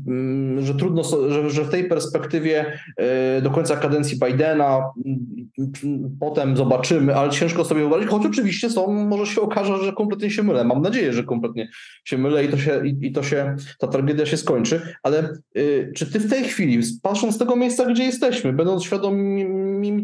mm, 0.07 0.65
że 0.65 0.75
trudno, 0.75 1.03
że, 1.29 1.49
że 1.49 1.63
w 1.63 1.69
tej 1.69 1.88
perspektywie 1.88 2.79
y, 3.38 3.41
do 3.41 3.51
końca 3.51 3.75
kadencji 3.75 4.19
Bidena, 4.25 4.83
mm, 5.05 6.17
potem 6.19 6.57
zobaczymy, 6.57 7.15
ale 7.15 7.29
ciężko 7.31 7.65
sobie 7.65 7.81
wyobrazić, 7.81 8.09
choć 8.09 8.25
oczywiście 8.25 8.69
są, 8.69 8.88
może 8.88 9.25
się 9.25 9.41
okaże, 9.41 9.83
że 9.83 9.93
kompletnie 9.93 10.31
się 10.31 10.43
mylę, 10.43 10.63
mam 10.63 10.81
nadzieję, 10.81 11.13
że 11.13 11.23
kompletnie 11.23 11.69
się 12.03 12.17
mylę 12.17 12.45
i 12.45 12.49
to 12.49 12.57
się, 12.57 12.88
i, 12.88 13.07
i 13.07 13.11
to 13.11 13.23
się 13.23 13.55
ta 13.79 13.88
tragedia 13.88 14.25
się 14.25 14.38
skończy, 14.38 14.81
ale 15.03 15.33
y, 15.57 15.91
czy 15.95 16.11
ty 16.11 16.19
w 16.19 16.29
tej 16.29 16.43
chwili, 16.43 16.81
patrząc 17.01 17.36
z 17.36 17.38
tego 17.38 17.55
miejsca, 17.55 17.86
gdzie 17.86 18.03
jesteśmy, 18.03 18.53
będąc 18.53 18.83
świadomi 18.83 19.45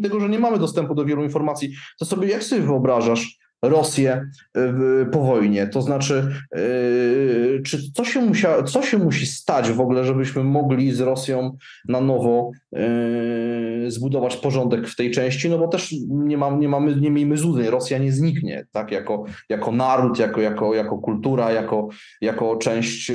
tego, 0.02 0.20
że 0.22 0.28
nie 0.28 0.38
mamy 0.38 0.58
dostępu 0.58 0.94
do 0.94 1.04
wielu 1.04 1.22
informacji, 1.22 1.72
to 1.98 2.04
sobie 2.04 2.28
jak 2.28 2.44
sobie 2.44 2.62
wyobrażasz 2.62 3.42
Rosję 3.64 4.30
y, 4.56 5.06
po 5.12 5.22
wojnie? 5.22 5.66
To 5.66 5.82
znaczy, 5.82 6.34
y, 6.56 7.62
czy 7.66 7.92
co 7.92 8.04
się, 8.04 8.20
musia, 8.20 8.62
co 8.62 8.82
się 8.82 8.98
musi 8.98 9.26
stać 9.26 9.70
w 9.70 9.80
ogóle, 9.80 10.04
żebyśmy 10.04 10.44
mogli 10.44 10.92
z 10.92 11.00
Rosją 11.00 11.56
na 11.88 12.00
nowo 12.00 12.50
y, 12.76 13.90
zbudować 13.90 14.36
porządek 14.36 14.88
w 14.88 14.96
tej 14.96 15.10
części? 15.10 15.50
No 15.50 15.58
bo 15.58 15.68
też 15.68 15.94
nie, 16.08 16.38
mam, 16.38 16.60
nie 16.60 16.68
mamy, 16.68 16.96
nie 16.96 17.10
miejmy 17.10 17.36
złudzeń, 17.36 17.66
Rosja 17.66 17.98
nie 17.98 18.12
zniknie, 18.12 18.66
tak, 18.72 18.90
jako, 18.90 19.24
jako 19.48 19.72
naród, 19.72 20.18
jako, 20.18 20.40
jako, 20.40 20.74
jako 20.74 20.98
kultura, 20.98 21.52
jako, 21.52 21.88
jako 22.20 22.56
część, 22.56 23.12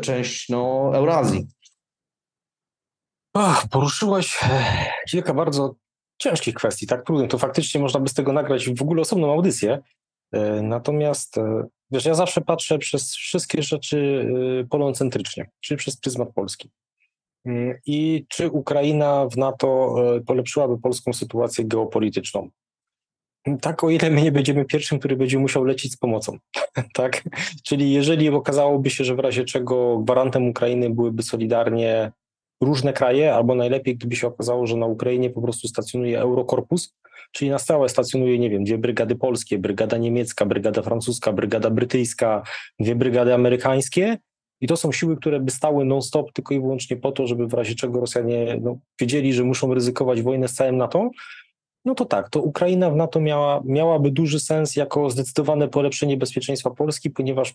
część 0.00 0.48
no, 0.48 0.90
Eurazji. 0.94 1.46
Ach, 3.34 3.68
poruszyłeś 3.70 4.38
e, 4.42 4.48
kilka 5.10 5.34
bardzo 5.34 5.74
ciężkich 6.18 6.54
kwestii, 6.54 6.86
tak 6.86 7.06
trudnych. 7.06 7.30
To 7.30 7.38
faktycznie 7.38 7.80
można 7.80 8.00
by 8.00 8.08
z 8.08 8.14
tego 8.14 8.32
nagrać 8.32 8.68
w 8.70 8.82
ogóle 8.82 9.02
osobną 9.02 9.32
audycję. 9.32 9.78
E, 10.32 10.62
Natomiast 10.62 11.38
e, 11.38 11.66
wiesz, 11.90 12.04
ja 12.04 12.14
zawsze 12.14 12.40
patrzę 12.40 12.78
przez 12.78 13.14
wszystkie 13.14 13.62
rzeczy 13.62 14.28
e, 14.60 14.64
polocentrycznie, 14.64 15.50
czyli 15.60 15.78
przez 15.78 15.96
pryzmat 15.96 16.28
Polski. 16.34 16.70
I 17.86 18.26
czy 18.28 18.50
Ukraina 18.50 19.26
w 19.26 19.36
NATO 19.36 19.94
polepszyłaby 20.26 20.78
polską 20.78 21.12
sytuację 21.12 21.64
geopolityczną? 21.64 22.50
Tak, 23.60 23.84
o 23.84 23.90
ile 23.90 24.10
my 24.10 24.22
nie 24.22 24.32
będziemy 24.32 24.64
pierwszym, 24.64 24.98
który 24.98 25.16
będzie 25.16 25.38
musiał 25.38 25.64
lecieć 25.64 25.92
z 25.92 25.96
pomocą. 25.96 26.38
tak? 26.94 27.22
Czyli 27.64 27.92
jeżeli 27.92 28.28
okazałoby 28.28 28.90
się, 28.90 29.04
że 29.04 29.14
w 29.14 29.18
razie 29.18 29.44
czego 29.44 29.98
gwarantem 29.98 30.48
Ukrainy 30.48 30.90
byłyby 30.90 31.22
solidarnie 31.22 32.12
różne 32.60 32.92
kraje, 32.92 33.34
albo 33.34 33.54
najlepiej, 33.54 33.96
gdyby 33.96 34.16
się 34.16 34.26
okazało, 34.26 34.66
że 34.66 34.76
na 34.76 34.86
Ukrainie 34.86 35.30
po 35.30 35.42
prostu 35.42 35.68
stacjonuje 35.68 36.20
Eurokorpus, 36.20 36.94
czyli 37.32 37.50
na 37.50 37.58
stałe 37.58 37.88
stacjonuje, 37.88 38.38
nie 38.38 38.50
wiem, 38.50 38.64
dwie 38.64 38.78
brygady 38.78 39.16
polskie, 39.16 39.58
brygada 39.58 39.96
niemiecka, 39.96 40.46
brygada 40.46 40.82
francuska, 40.82 41.32
brygada 41.32 41.70
brytyjska, 41.70 42.42
dwie 42.80 42.94
brygady 42.94 43.34
amerykańskie. 43.34 44.18
I 44.60 44.66
to 44.66 44.76
są 44.76 44.92
siły, 44.92 45.16
które 45.16 45.40
by 45.40 45.50
stały 45.50 45.84
non-stop 45.84 46.32
tylko 46.32 46.54
i 46.54 46.60
wyłącznie 46.60 46.96
po 46.96 47.12
to, 47.12 47.26
żeby 47.26 47.46
w 47.46 47.54
razie 47.54 47.74
czego 47.74 48.00
Rosjanie 48.00 48.58
no, 48.62 48.78
wiedzieli, 49.00 49.32
że 49.32 49.44
muszą 49.44 49.74
ryzykować 49.74 50.22
wojnę 50.22 50.48
z 50.48 50.54
całym 50.54 50.76
NATO. 50.76 51.10
No 51.84 51.94
to 51.94 52.04
tak, 52.04 52.30
to 52.30 52.40
Ukraina 52.40 52.90
w 52.90 52.96
NATO 52.96 53.20
miała, 53.20 53.62
miałaby 53.64 54.10
duży 54.10 54.40
sens 54.40 54.76
jako 54.76 55.10
zdecydowane 55.10 55.68
polepszenie 55.68 56.16
bezpieczeństwa 56.16 56.70
Polski, 56.70 57.10
ponieważ 57.10 57.54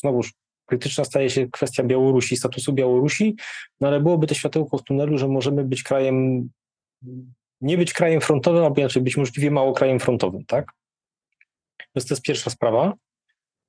znowuż 0.00 0.32
krytyczna 0.66 1.04
staje 1.04 1.30
się 1.30 1.48
kwestia 1.48 1.82
Białorusi, 1.82 2.36
statusu 2.36 2.72
Białorusi, 2.72 3.36
no 3.80 3.88
ale 3.88 4.00
byłoby 4.00 4.26
to 4.26 4.34
światełko 4.34 4.78
w 4.78 4.84
tunelu, 4.84 5.18
że 5.18 5.28
możemy 5.28 5.64
być 5.64 5.82
krajem, 5.82 6.50
nie 7.60 7.78
być 7.78 7.92
krajem 7.92 8.20
frontowym, 8.20 8.64
albo 8.64 8.80
inaczej 8.80 9.02
być 9.02 9.16
możliwie 9.16 9.50
mało 9.50 9.72
krajem 9.72 10.00
frontowym, 10.00 10.44
tak? 10.44 10.72
Więc 11.94 12.08
to 12.08 12.14
jest 12.14 12.22
pierwsza 12.22 12.50
sprawa. 12.50 12.94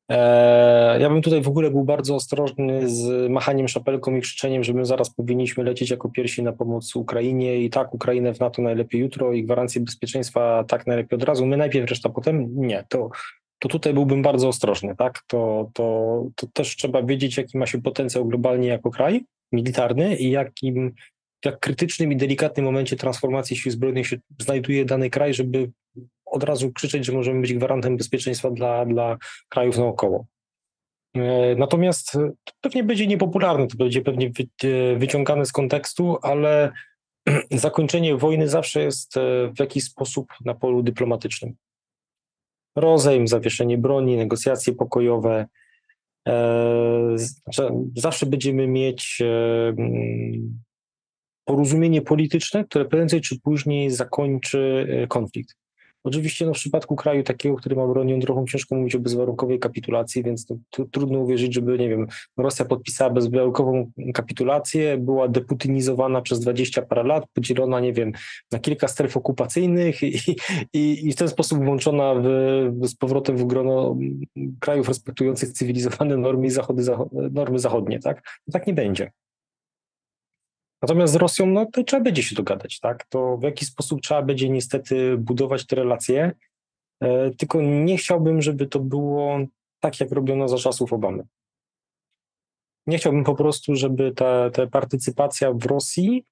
Eee, 0.10 1.02
ja 1.02 1.10
bym 1.10 1.22
tutaj 1.22 1.42
w 1.42 1.48
ogóle 1.48 1.72
był 1.72 1.84
bardzo 1.84 2.16
ostrożny 2.16 2.90
z 2.90 3.32
machaniem 3.32 3.68
szapelką 3.68 4.16
i 4.16 4.22
krzyczeniem, 4.22 4.64
że 4.64 4.74
my 4.74 4.86
zaraz 4.86 5.10
powinniśmy 5.16 5.64
lecieć 5.64 5.90
jako 5.90 6.10
pierwsi 6.10 6.44
na 6.44 6.54
pomoc 6.54 6.96
Ukrainie 6.96 7.58
i 7.58 7.70
tak, 7.70 7.94
Ukrainę 7.94 8.34
w 8.34 8.40
NATO 8.40 8.62
najlepiej 8.62 9.02
jutro 9.02 9.34
i 9.34 9.44
gwarancję 9.44 9.82
bezpieczeństwa 9.82 10.64
tak 10.68 10.88
najlepiej 10.88 11.18
od 11.18 11.24
razu, 11.24 11.46
my 11.46 11.58
najpierw, 11.58 11.90
reszta 11.90 12.10
potem. 12.10 12.56
Nie, 12.56 12.84
to, 12.90 13.10
to 13.64 13.70
tutaj 13.70 13.94
byłbym 13.94 14.22
bardzo 14.22 14.48
ostrożny, 14.48 14.96
tak? 14.96 15.24
To, 15.28 15.70
to, 15.74 16.26
to 16.36 16.48
też 16.48 16.76
trzeba 16.76 17.04
wiedzieć, 17.04 17.38
jaki 17.38 17.58
ma 17.58 17.66
się 17.66 17.82
potencjał 17.82 18.26
globalnie 18.26 18.68
jako 18.68 18.92
kraj 18.92 19.26
militarny 19.52 20.18
i 20.18 20.32
jakim, 20.32 20.94
jak 21.46 21.60
krytycznym 21.60 22.12
i 22.12 22.18
delikatnym 22.18 22.66
momencie 22.66 22.96
transformacji 22.96 23.58
sił 23.58 23.72
zbrojnych 23.72 24.08
się 24.08 24.18
znajduje 24.42 24.86
dany 24.86 25.10
kraj, 25.10 25.34
żeby 25.34 25.72
od 26.26 26.44
razu 26.44 26.72
krzyczeć, 26.72 27.06
że 27.06 27.12
możemy 27.12 27.42
być 27.42 27.54
gwarantem 27.54 27.98
bezpieczeństwa 27.98 28.52
dla, 28.52 28.86
dla 28.86 29.18
krajów 29.50 29.78
naokoło. 29.78 30.26
E, 31.16 31.56
Natomiast 31.56 32.12
to 32.44 32.54
pewnie 32.62 32.84
będzie 32.84 33.08
niepopularne, 33.08 33.68
to 33.68 33.78
będzie 33.78 34.02
pewnie 34.02 34.32
e, 34.64 34.96
wyciągane 34.96 35.46
z 35.46 35.52
kontekstu, 35.52 36.18
ale 36.22 36.72
zakończenie 37.52 38.18
wojny 38.18 38.48
zawsze 38.50 38.82
jest 38.82 39.18
e, 39.18 39.22
w 39.56 39.60
jakiś 39.60 39.84
sposób 39.84 40.28
na 40.46 40.54
polu 40.54 40.84
dyplomatycznym. 40.84 41.56
Rozejm, 42.76 43.28
zawieszenie 43.28 43.78
broni, 43.78 44.18
negocjacje 44.18 44.74
pokojowe. 44.74 45.46
E, 46.28 47.16
Zawsze 47.96 48.26
będziemy 48.26 48.68
mieć 48.68 49.22
e, 49.22 49.68
mm, 49.68 50.64
porozumienie 51.46 52.02
polityczne, 52.02 52.66
które 52.66 52.86
prędzej 52.86 53.22
czy 53.22 53.40
później 53.40 53.92
zakończy 53.92 54.88
e, 54.90 55.08
konflikt. 55.08 55.56
Oczywiście 56.04 56.46
no, 56.46 56.54
w 56.54 56.56
przypadku 56.56 56.96
kraju 56.96 57.24
takiego, 57.24 57.56
który 57.56 57.76
ma 57.76 57.88
broń 57.88 58.10
jądrową, 58.10 58.46
ciężko 58.46 58.76
mówić 58.76 58.96
o 58.96 59.00
bezwarunkowej 59.00 59.60
kapitulacji, 59.60 60.24
więc 60.24 60.46
tu- 60.46 60.86
trudno 60.92 61.20
uwierzyć, 61.20 61.54
żeby, 61.54 61.80
nie 61.80 61.90
wiem, 61.90 62.08
Rosja 62.38 62.66
podpisała 62.66 63.10
bezwarunkową 63.10 63.92
kapitulację, 64.14 64.98
była 64.98 65.28
deputynizowana 65.28 66.22
przez 66.22 66.40
20 66.40 66.82
parę 66.82 67.04
lat, 67.04 67.26
podzielona, 67.34 67.80
nie 67.80 67.94
wiem, 67.94 68.12
na 68.52 68.60
kilka 68.60 68.88
stref 68.88 69.18
okupacyjnych 69.18 70.04
i, 70.04 70.18
i, 70.74 71.08
i 71.08 71.12
w 71.12 71.16
ten 71.16 71.28
sposób 71.30 71.66
włączona 71.66 72.14
w, 72.16 72.24
z 72.88 72.96
powrotem 72.96 73.38
w 73.38 73.46
grono 73.46 73.98
krajów 74.60 74.88
respektujących 74.88 75.52
cywilizowane 75.52 76.18
normy, 76.18 76.52
zachody, 76.52 76.84
zacho- 76.84 77.32
normy 77.32 77.60
zachodnie, 77.60 78.00
tak? 78.00 78.22
No, 78.48 78.52
tak 78.52 78.68
nie 78.68 78.74
będzie. 78.74 79.12
Natomiast 80.84 81.14
z 81.14 81.16
Rosją, 81.16 81.46
no 81.46 81.66
to 81.66 81.84
trzeba 81.84 82.04
będzie 82.04 82.24
się 82.24 82.36
dogadać, 82.36 82.80
tak? 82.80 83.06
To 83.06 83.38
w 83.38 83.44
jaki 83.44 83.66
sposób 83.66 84.02
trzeba 84.02 84.22
będzie 84.22 84.50
niestety 84.50 85.18
budować 85.18 85.66
te 85.66 85.76
relacje. 85.76 86.32
E, 87.02 87.32
tylko 87.32 87.62
nie 87.62 87.98
chciałbym, 87.98 88.42
żeby 88.42 88.68
to 88.68 88.80
było 88.80 89.40
tak, 89.80 90.00
jak 90.00 90.12
robiono 90.12 90.48
za 90.48 90.58
czasów 90.58 90.94
Obamy. 90.94 91.24
Nie 92.88 92.98
chciałbym 92.98 93.24
po 93.24 93.36
prostu, 93.36 93.76
żeby 93.76 94.12
ta, 94.12 94.50
ta 94.50 94.68
partycypacja 94.68 95.54
w 95.54 95.66
Rosji 95.66 96.26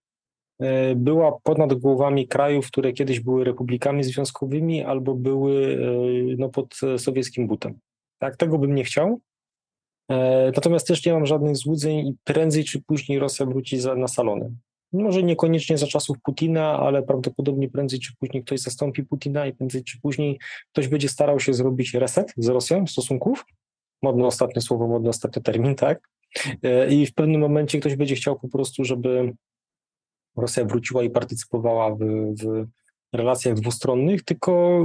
e, 0.60 0.95
była 0.95 1.39
ponad 1.43 1.74
głowami 1.74 2.28
krajów, 2.28 2.68
które 2.68 2.93
kiedyś 2.93 3.20
były 3.20 3.43
republikami 3.43 4.04
związkowymi 4.04 4.84
albo 4.84 5.16
były 5.16 5.74
e, 5.74 6.36
no, 6.38 6.49
pod 6.49 6.80
sowieckim 6.97 7.47
butem. 7.47 7.80
Tak, 8.20 8.38
tego 8.38 8.58
bym 8.58 8.76
nie 8.76 8.84
chciał. 8.84 9.22
E, 10.12 10.51
Natomiast 10.55 10.88
też 10.88 11.05
nie 11.05 11.14
mam 11.14 11.26
żadnych 11.26 11.57
złudzeń 11.57 12.07
i 12.07 12.16
prędzej 12.24 12.64
czy 12.64 12.82
później 12.82 13.20
Rosja 13.20 13.45
wróci 13.45 13.80
za, 13.80 13.95
na 13.95 14.07
salony. 14.07 14.51
Może 14.93 15.24
niekoniecznie 15.24 15.78
za 15.78 15.88
czasów 15.88 16.18
Putina, 16.24 16.80
ale 16.80 17.03
prawdopodobnie 17.03 17.70
prędzej 17.70 17.99
czy 17.99 18.14
później 18.20 18.43
ktoś 18.43 18.59
zastąpi 18.59 19.03
Putina 19.03 19.47
i 19.47 19.53
prędzej 19.53 19.84
czy 19.84 20.01
później 20.01 20.39
ktoś 20.72 20.88
będzie 20.88 21.09
starał 21.09 21.39
się 21.39 21.53
zrobić 21.53 21.93
reset 21.93 22.34
z 22.38 22.47
Rosją 22.47 22.88
stosunków. 22.88 23.45
Modne 24.01 24.26
ostatnie 24.26 24.62
słowo, 24.62 24.88
modny 24.88 25.09
ostatni 25.09 25.43
termin, 25.43 25.76
tak? 25.76 26.09
E, 26.64 26.93
I 26.93 27.05
w 27.05 27.14
pewnym 27.14 27.41
momencie 27.41 27.80
ktoś 27.80 27.95
będzie 27.95 28.16
chciał 28.16 28.39
po 28.39 28.49
prostu, 28.49 28.84
żeby 28.84 29.34
Rosja 30.38 30.66
wróciła 30.66 31.03
i 31.03 31.09
partycypowała 31.09 31.95
w, 31.95 31.99
w 32.41 32.68
relacjach 33.14 33.55
dwustronnych, 33.55 34.24
tylko 34.24 34.82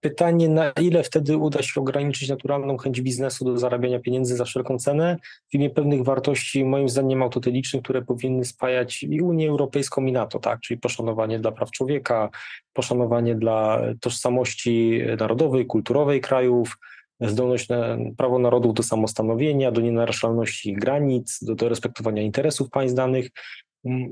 Pytanie, 0.00 0.48
na 0.48 0.72
ile 0.80 1.02
wtedy 1.02 1.36
uda 1.36 1.62
się 1.62 1.80
ograniczyć 1.80 2.28
naturalną 2.28 2.76
chęć 2.76 3.00
biznesu 3.00 3.44
do 3.44 3.58
zarabiania 3.58 4.00
pieniędzy 4.00 4.36
za 4.36 4.44
wszelką 4.44 4.78
cenę 4.78 5.16
w 5.50 5.54
imię 5.54 5.70
pewnych 5.70 6.04
wartości, 6.04 6.64
moim 6.64 6.88
zdaniem 6.88 7.22
autotelicznych, 7.22 7.82
które 7.82 8.02
powinny 8.02 8.44
spajać 8.44 9.02
i 9.02 9.20
Unię 9.20 9.48
Europejską 9.48 10.04
i 10.04 10.12
NATO, 10.12 10.38
tak? 10.38 10.60
Czyli 10.60 10.80
poszanowanie 10.80 11.38
dla 11.38 11.52
praw 11.52 11.70
człowieka, 11.70 12.30
poszanowanie 12.72 13.34
dla 13.34 13.82
tożsamości 14.00 15.00
narodowej, 15.18 15.66
kulturowej 15.66 16.20
krajów, 16.20 16.76
zdolność 17.20 17.68
na 17.68 17.96
prawo 18.16 18.38
narodów 18.38 18.74
do 18.74 18.82
samostanowienia, 18.82 19.72
do 19.72 19.80
nienaruszalności 19.80 20.74
granic, 20.74 21.44
do, 21.44 21.54
do 21.54 21.68
respektowania 21.68 22.22
interesów 22.22 22.70
państw 22.70 22.96
danych, 22.96 23.28
mm, 23.84 24.10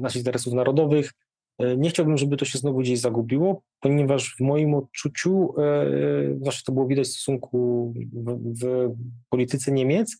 naszych 0.00 0.20
interesów 0.20 0.54
narodowych. 0.54 1.12
E, 1.58 1.76
Nie 1.76 1.90
chciałbym, 1.90 2.18
żeby 2.18 2.36
to 2.36 2.44
się 2.44 2.58
znowu 2.58 2.78
gdzieś 2.78 3.00
zagubiło, 3.00 3.62
ponieważ 3.80 4.36
w 4.36 4.40
moim 4.40 4.74
odczuciu, 4.74 5.54
e, 5.58 6.36
zwłaszcza 6.40 6.62
to 6.66 6.72
było 6.72 6.86
widać 6.86 7.06
w 7.06 7.10
stosunku 7.10 7.92
w, 8.12 8.38
w 8.62 8.94
polityce 9.28 9.72
Niemiec, 9.72 10.16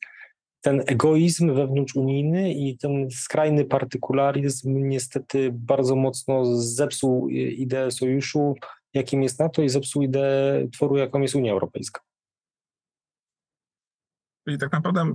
ten 0.61 0.83
egoizm 0.87 1.55
wewnątrzunijny 1.55 2.53
i 2.53 2.79
ten 2.79 3.11
skrajny 3.11 3.65
partykularyzm 3.65 4.89
niestety 4.89 5.51
bardzo 5.53 5.97
mocno 5.97 6.57
zepsuł 6.57 7.29
ideę 7.29 7.91
sojuszu, 7.91 8.55
jakim 8.95 9.23
jest 9.23 9.41
NATO 9.41 9.63
i 9.63 9.69
zepsuł 9.69 10.03
ideę 10.03 10.69
tworu, 10.69 10.97
jaką 10.97 11.21
jest 11.21 11.35
Unia 11.35 11.53
Europejska. 11.53 12.01
Czyli 14.47 14.59
tak 14.59 14.73
naprawdę 14.73 15.15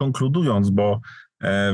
konkludując, 0.00 0.70
bo 0.70 0.92
e, 0.92 1.00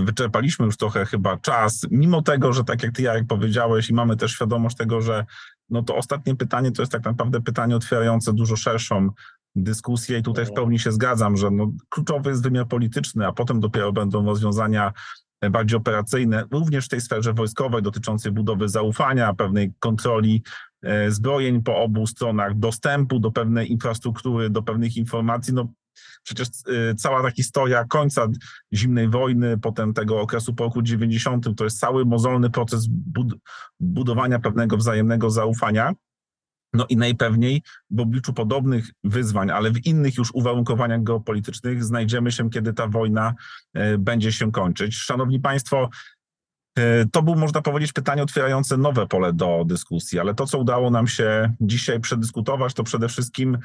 wyczerpaliśmy 0.04 0.66
już 0.66 0.76
trochę 0.76 1.06
chyba 1.06 1.36
czas, 1.36 1.86
mimo 1.90 2.22
tego, 2.22 2.52
że 2.52 2.64
tak 2.64 2.82
jak 2.82 2.92
ty 2.92 3.02
Jarek 3.02 3.26
powiedziałeś 3.26 3.90
i 3.90 3.94
mamy 3.94 4.16
też 4.16 4.32
świadomość 4.32 4.76
tego, 4.76 5.00
że 5.00 5.24
no 5.70 5.82
to 5.82 5.96
ostatnie 5.96 6.36
pytanie 6.36 6.72
to 6.72 6.82
jest 6.82 6.92
tak 6.92 7.04
naprawdę 7.04 7.40
pytanie 7.40 7.76
otwierające 7.76 8.32
dużo 8.32 8.56
szerszą 8.56 9.11
dyskusję 9.54 10.18
i 10.18 10.22
tutaj 10.22 10.46
w 10.46 10.52
pełni 10.52 10.78
się 10.78 10.92
zgadzam, 10.92 11.36
że 11.36 11.50
no, 11.50 11.72
kluczowy 11.88 12.30
jest 12.30 12.42
wymiar 12.42 12.68
polityczny, 12.68 13.26
a 13.26 13.32
potem 13.32 13.61
dopiero 13.61 13.92
będą 13.92 14.26
rozwiązania 14.26 14.92
e, 15.40 15.50
bardziej 15.50 15.76
operacyjne, 15.76 16.44
również 16.50 16.86
w 16.86 16.88
tej 16.88 17.00
sferze 17.00 17.32
wojskowej 17.32 17.82
dotyczącej 17.82 18.32
budowy 18.32 18.68
zaufania, 18.68 19.34
pewnej 19.34 19.72
kontroli 19.78 20.42
e, 20.82 21.11
zbrojeń 21.11 21.62
po 21.62 21.76
obu 21.76 22.06
stronach, 22.06 22.58
dostępu 22.58 23.18
do 23.18 23.30
pewnej 23.30 23.72
infrastruktury, 23.72 24.50
do 24.50 24.62
pewnych 24.62 24.96
informacji. 24.96 25.54
No, 25.54 25.68
przecież 26.22 26.48
e, 26.48 26.94
cała 26.94 27.22
ta 27.22 27.30
historia 27.30 27.84
końca 27.84 28.26
zimnej 28.74 29.09
wojny, 29.09 29.59
potem 29.59 29.94
tego 29.94 30.20
okresu 30.20 30.55
po 30.55 30.64
roku 30.64 30.82
90, 30.82 31.57
to 31.57 31.64
jest 31.64 31.78
cały 31.78 32.05
mozolny 32.05 32.51
proces 32.51 32.86
bud 32.86 33.34
budowania 33.80 34.38
pewnego 34.38 34.76
wzajemnego 34.76 35.30
zaufania. 35.30 35.94
No 36.72 36.86
i 36.88 36.96
najpewniej 36.96 37.62
w 37.90 38.01
obliczu 38.01 38.32
podobnych 38.32 38.90
wyzwań, 39.05 39.51
ale 39.51 39.70
w 39.70 39.86
innych 39.86 40.16
już 40.16 40.30
uwarunkowaniach 40.34 41.03
geopolitycznych 41.03 41.84
znajdziemy 41.84 42.32
się, 42.32 42.51
kiedy 42.51 42.72
ta 42.72 42.86
wojna 42.86 43.34
e, 43.74 43.98
będzie 43.98 44.32
się 44.32 44.53
kończyć. 44.53 44.96
Szanowni 44.96 45.40
Państwo, 45.40 45.90
e, 46.78 47.07
to 47.12 47.22
był, 47.22 47.36
można 47.36 47.62
powiedzieć, 47.62 47.92
pytanie 47.92 48.22
otwierające 48.22 48.76
nowe 48.76 49.07
pole 49.07 49.32
do 49.32 49.64
dyskusji, 49.66 50.18
ale 50.18 50.34
to, 50.34 50.46
co 50.46 50.59
udało 50.59 50.90
nam 50.90 51.07
się 51.07 51.55
dzisiaj 51.61 52.01
przedyskutować, 52.01 52.74
to 52.74 52.84
przede 52.84 53.09
wszystkim 53.09 53.59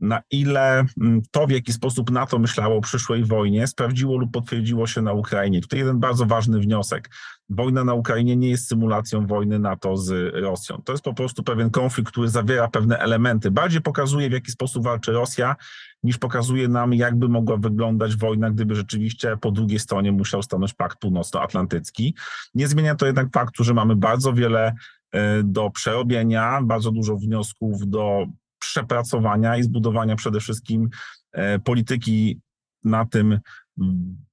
na 0.00 0.22
ile 0.30 0.84
mm, 1.00 1.22
to, 1.30 1.46
w 1.46 1.50
jaki 1.50 1.72
sposób 1.72 2.10
NATO 2.10 2.38
myślało 2.38 2.76
o 2.76 2.80
przyszłej 2.80 3.24
wojnie, 3.24 3.66
sprawdziło 3.66 4.16
lub 4.16 4.32
potwierdziło 4.32 4.86
się 4.86 5.02
na 5.02 5.12
Ukrainie. 5.12 5.60
Tutaj 5.60 5.78
jeden 5.78 6.00
bardzo 6.00 6.26
ważny 6.26 6.60
wniosek. 6.60 7.10
Wojna 7.48 7.84
na 7.84 7.94
Ukrainie 7.94 8.36
nie 8.36 8.48
jest 8.50 8.68
symulacją 8.68 9.26
wojny 9.26 9.58
NATO 9.58 9.96
z 9.96 10.34
Rosją. 10.34 10.82
To 10.84 10.92
jest 10.92 11.04
po 11.04 11.14
prostu 11.14 11.42
pewien 11.42 11.70
konflikt, 11.70 12.12
który 12.12 12.28
zawiera 12.28 12.68
pewne 12.68 12.98
elementy. 12.98 13.50
Bardziej 13.50 13.80
pokazuje, 13.80 14.30
w 14.30 14.32
jaki 14.32 14.50
sposób 14.50 14.84
walczy 14.84 15.12
Rosja, 15.12 15.56
niż 16.02 16.18
pokazuje 16.18 16.68
nam, 16.68 16.94
jakby 16.94 17.28
mogła 17.28 17.56
wyglądać 17.56 18.16
wojna, 18.16 18.50
gdyby 18.50 18.74
rzeczywiście 18.74 19.36
po 19.40 19.50
drugiej 19.50 19.78
stronie 19.78 20.12
musiał 20.12 20.42
stanąć 20.42 20.74
Pakt 20.74 20.98
Północnoatlantycki. 20.98 22.14
Nie 22.54 22.68
zmienia 22.68 22.94
to 22.94 23.06
jednak 23.06 23.28
faktu, 23.32 23.64
że 23.64 23.74
mamy 23.74 23.96
bardzo 23.96 24.32
wiele 24.32 24.74
e, 25.12 25.42
do 25.42 25.70
przerobienia, 25.70 26.60
bardzo 26.62 26.92
dużo 26.92 27.16
wniosków 27.16 27.88
do 27.88 28.26
przepracowania 28.58 29.56
i 29.56 29.62
zbudowania 29.62 30.16
przede 30.16 30.40
wszystkim 30.40 30.88
e, 31.32 31.58
polityki 31.58 32.40
na 32.84 33.06
tym 33.06 33.40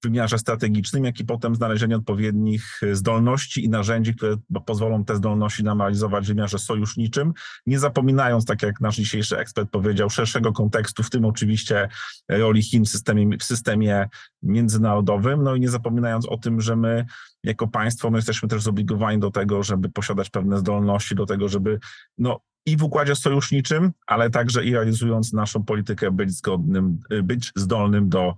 wymiarze 0.04 0.38
strategicznym, 0.38 1.06
jak 1.06 1.20
i 1.20 1.26
potem 1.26 1.56
znalezienie 1.56 1.96
odpowiednich 1.96 2.82
zdolności 2.91 3.66
i 3.66 3.70
narzędzi, 3.70 4.16
które 4.16 4.36
pozwolą 4.66 5.06
te 5.06 5.16
zdolności 5.16 5.64
nam 5.64 5.80
realizować 5.80 6.26
w 6.26 6.28
wymiarze 6.28 6.60
sojuszniczym, 6.60 7.34
nie 7.66 7.80
zapominając, 7.80 8.46
tak 8.46 8.62
jak 8.62 8.82
nasz 8.82 8.96
dzisiejszy 8.96 9.38
ekspert 9.38 9.70
powiedział, 9.70 10.10
szerszego 10.10 10.54
kontekstu, 10.54 11.04
w 11.04 11.10
tym 11.10 11.26
oczywiście 11.26 11.89
roli 12.30 12.64
Chin 12.64 12.86
w 12.86 12.89
systemie, 12.89 13.38
w 13.38 13.44
systemie 13.44 14.10
międzynarodowym, 14.44 15.44
no 15.44 15.56
i 15.56 15.60
nie 15.60 15.70
zapominając 15.70 16.26
o 16.26 16.38
tym, 16.38 16.62
że 16.62 16.76
my 16.76 17.06
jako 17.44 17.68
państwo 17.68 18.10
no 18.10 18.18
jesteśmy 18.18 18.50
też 18.50 18.62
zobligowani 18.62 19.20
do 19.20 19.32
tego, 19.32 19.64
żeby 19.64 19.89
posiadać 19.89 20.30
pewne 20.30 20.58
zdolności, 20.58 21.16
do 21.16 21.26
tego, 21.26 21.50
żeby 21.50 21.80
no, 22.18 22.39
i 22.66 22.78
w 22.78 22.84
układzie 22.84 23.16
sojuszniczym, 23.16 23.91
ale 24.08 24.30
także 24.30 24.66
i 24.66 24.74
realizując 24.74 25.34
naszą 25.34 25.64
politykę 25.64 26.12
być 26.12 26.32
zgodnym, 26.32 27.00
być 27.24 27.52
zdolnym 27.56 28.10
do 28.10 28.36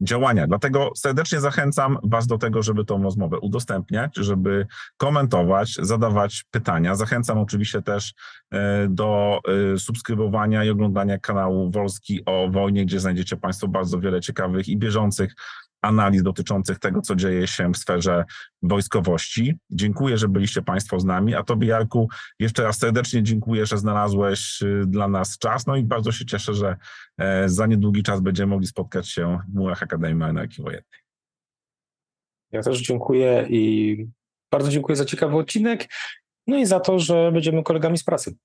działania. 0.00 0.46
Dlatego 0.46 0.90
serdecznie 0.96 1.40
zachęcam 1.40 1.98
Was 2.02 2.26
do 2.26 2.38
tego, 2.38 2.62
żeby 2.62 2.84
tą 2.84 3.02
rozmowę 3.02 3.38
udostępniać, 3.38 4.16
żeby 4.16 4.66
komentować, 4.96 5.74
zadawać 5.82 6.44
pytania. 6.50 6.94
Zachęcam 6.94 7.38
oczywiście 7.38 7.82
też 7.82 8.14
e, 8.50 8.88
do 8.88 9.40
e, 9.74 9.78
subskrybowania 9.78 10.64
i 10.64 10.70
oglądania 10.70 11.18
kanału 11.18 11.70
Wolski 11.70 12.24
o 12.26 12.48
wojnie, 12.50 12.86
gdzie 12.86 13.00
znajdziecie 13.00 13.36
Państwo 13.36 13.68
bardzo 13.68 14.00
wiele 14.00 14.20
ciekawych 14.20 14.68
i 14.68 14.76
bieżących 14.76 15.34
analiz 15.82 16.22
dotyczących 16.22 16.78
tego, 16.78 17.02
co 17.02 17.16
dzieje 17.16 17.46
się 17.46 17.72
w 17.72 17.76
sferze 17.76 18.24
wojskowości. 18.62 19.58
Dziękuję, 19.70 20.18
że 20.18 20.28
byliście 20.28 20.62
Państwo 20.62 21.00
z 21.00 21.04
nami, 21.04 21.34
a 21.34 21.42
Tobie, 21.42 21.68
Jarku, 21.68 22.08
jeszcze 22.38 22.62
raz 22.62 22.78
serdecznie 22.78 23.22
dziękuję, 23.22 23.66
że 23.66 23.78
znalazłeś 23.78 24.62
y, 24.62 24.82
dla 24.86 25.08
nas 25.08 25.38
czas, 25.38 25.66
no 25.66 25.76
i 25.76 25.82
bardzo 25.82 26.12
się 26.12 26.26
cieszę, 26.26 26.54
że 26.54 26.76
e, 27.18 27.48
za 27.48 27.66
niedługi 27.66 28.02
czas 28.02 28.20
będziemy 28.20 28.50
mogli 28.50 28.66
spotkać 28.66 29.08
się 29.08 29.38
w 29.48 29.54
murach 29.54 29.82
Akademii 29.82 30.16
Marynarki 30.16 30.62
Wojennej. 30.62 31.00
Ja 32.52 32.62
też 32.62 32.80
dziękuję 32.80 33.46
i 33.50 34.06
bardzo 34.52 34.70
dziękuję 34.70 34.96
za 34.96 35.04
ciekawy 35.04 35.36
odcinek, 35.36 35.88
no 36.46 36.56
i 36.56 36.66
za 36.66 36.80
to, 36.80 36.98
że 36.98 37.32
będziemy 37.32 37.62
kolegami 37.62 37.98
z 37.98 38.04
pracy. 38.04 38.36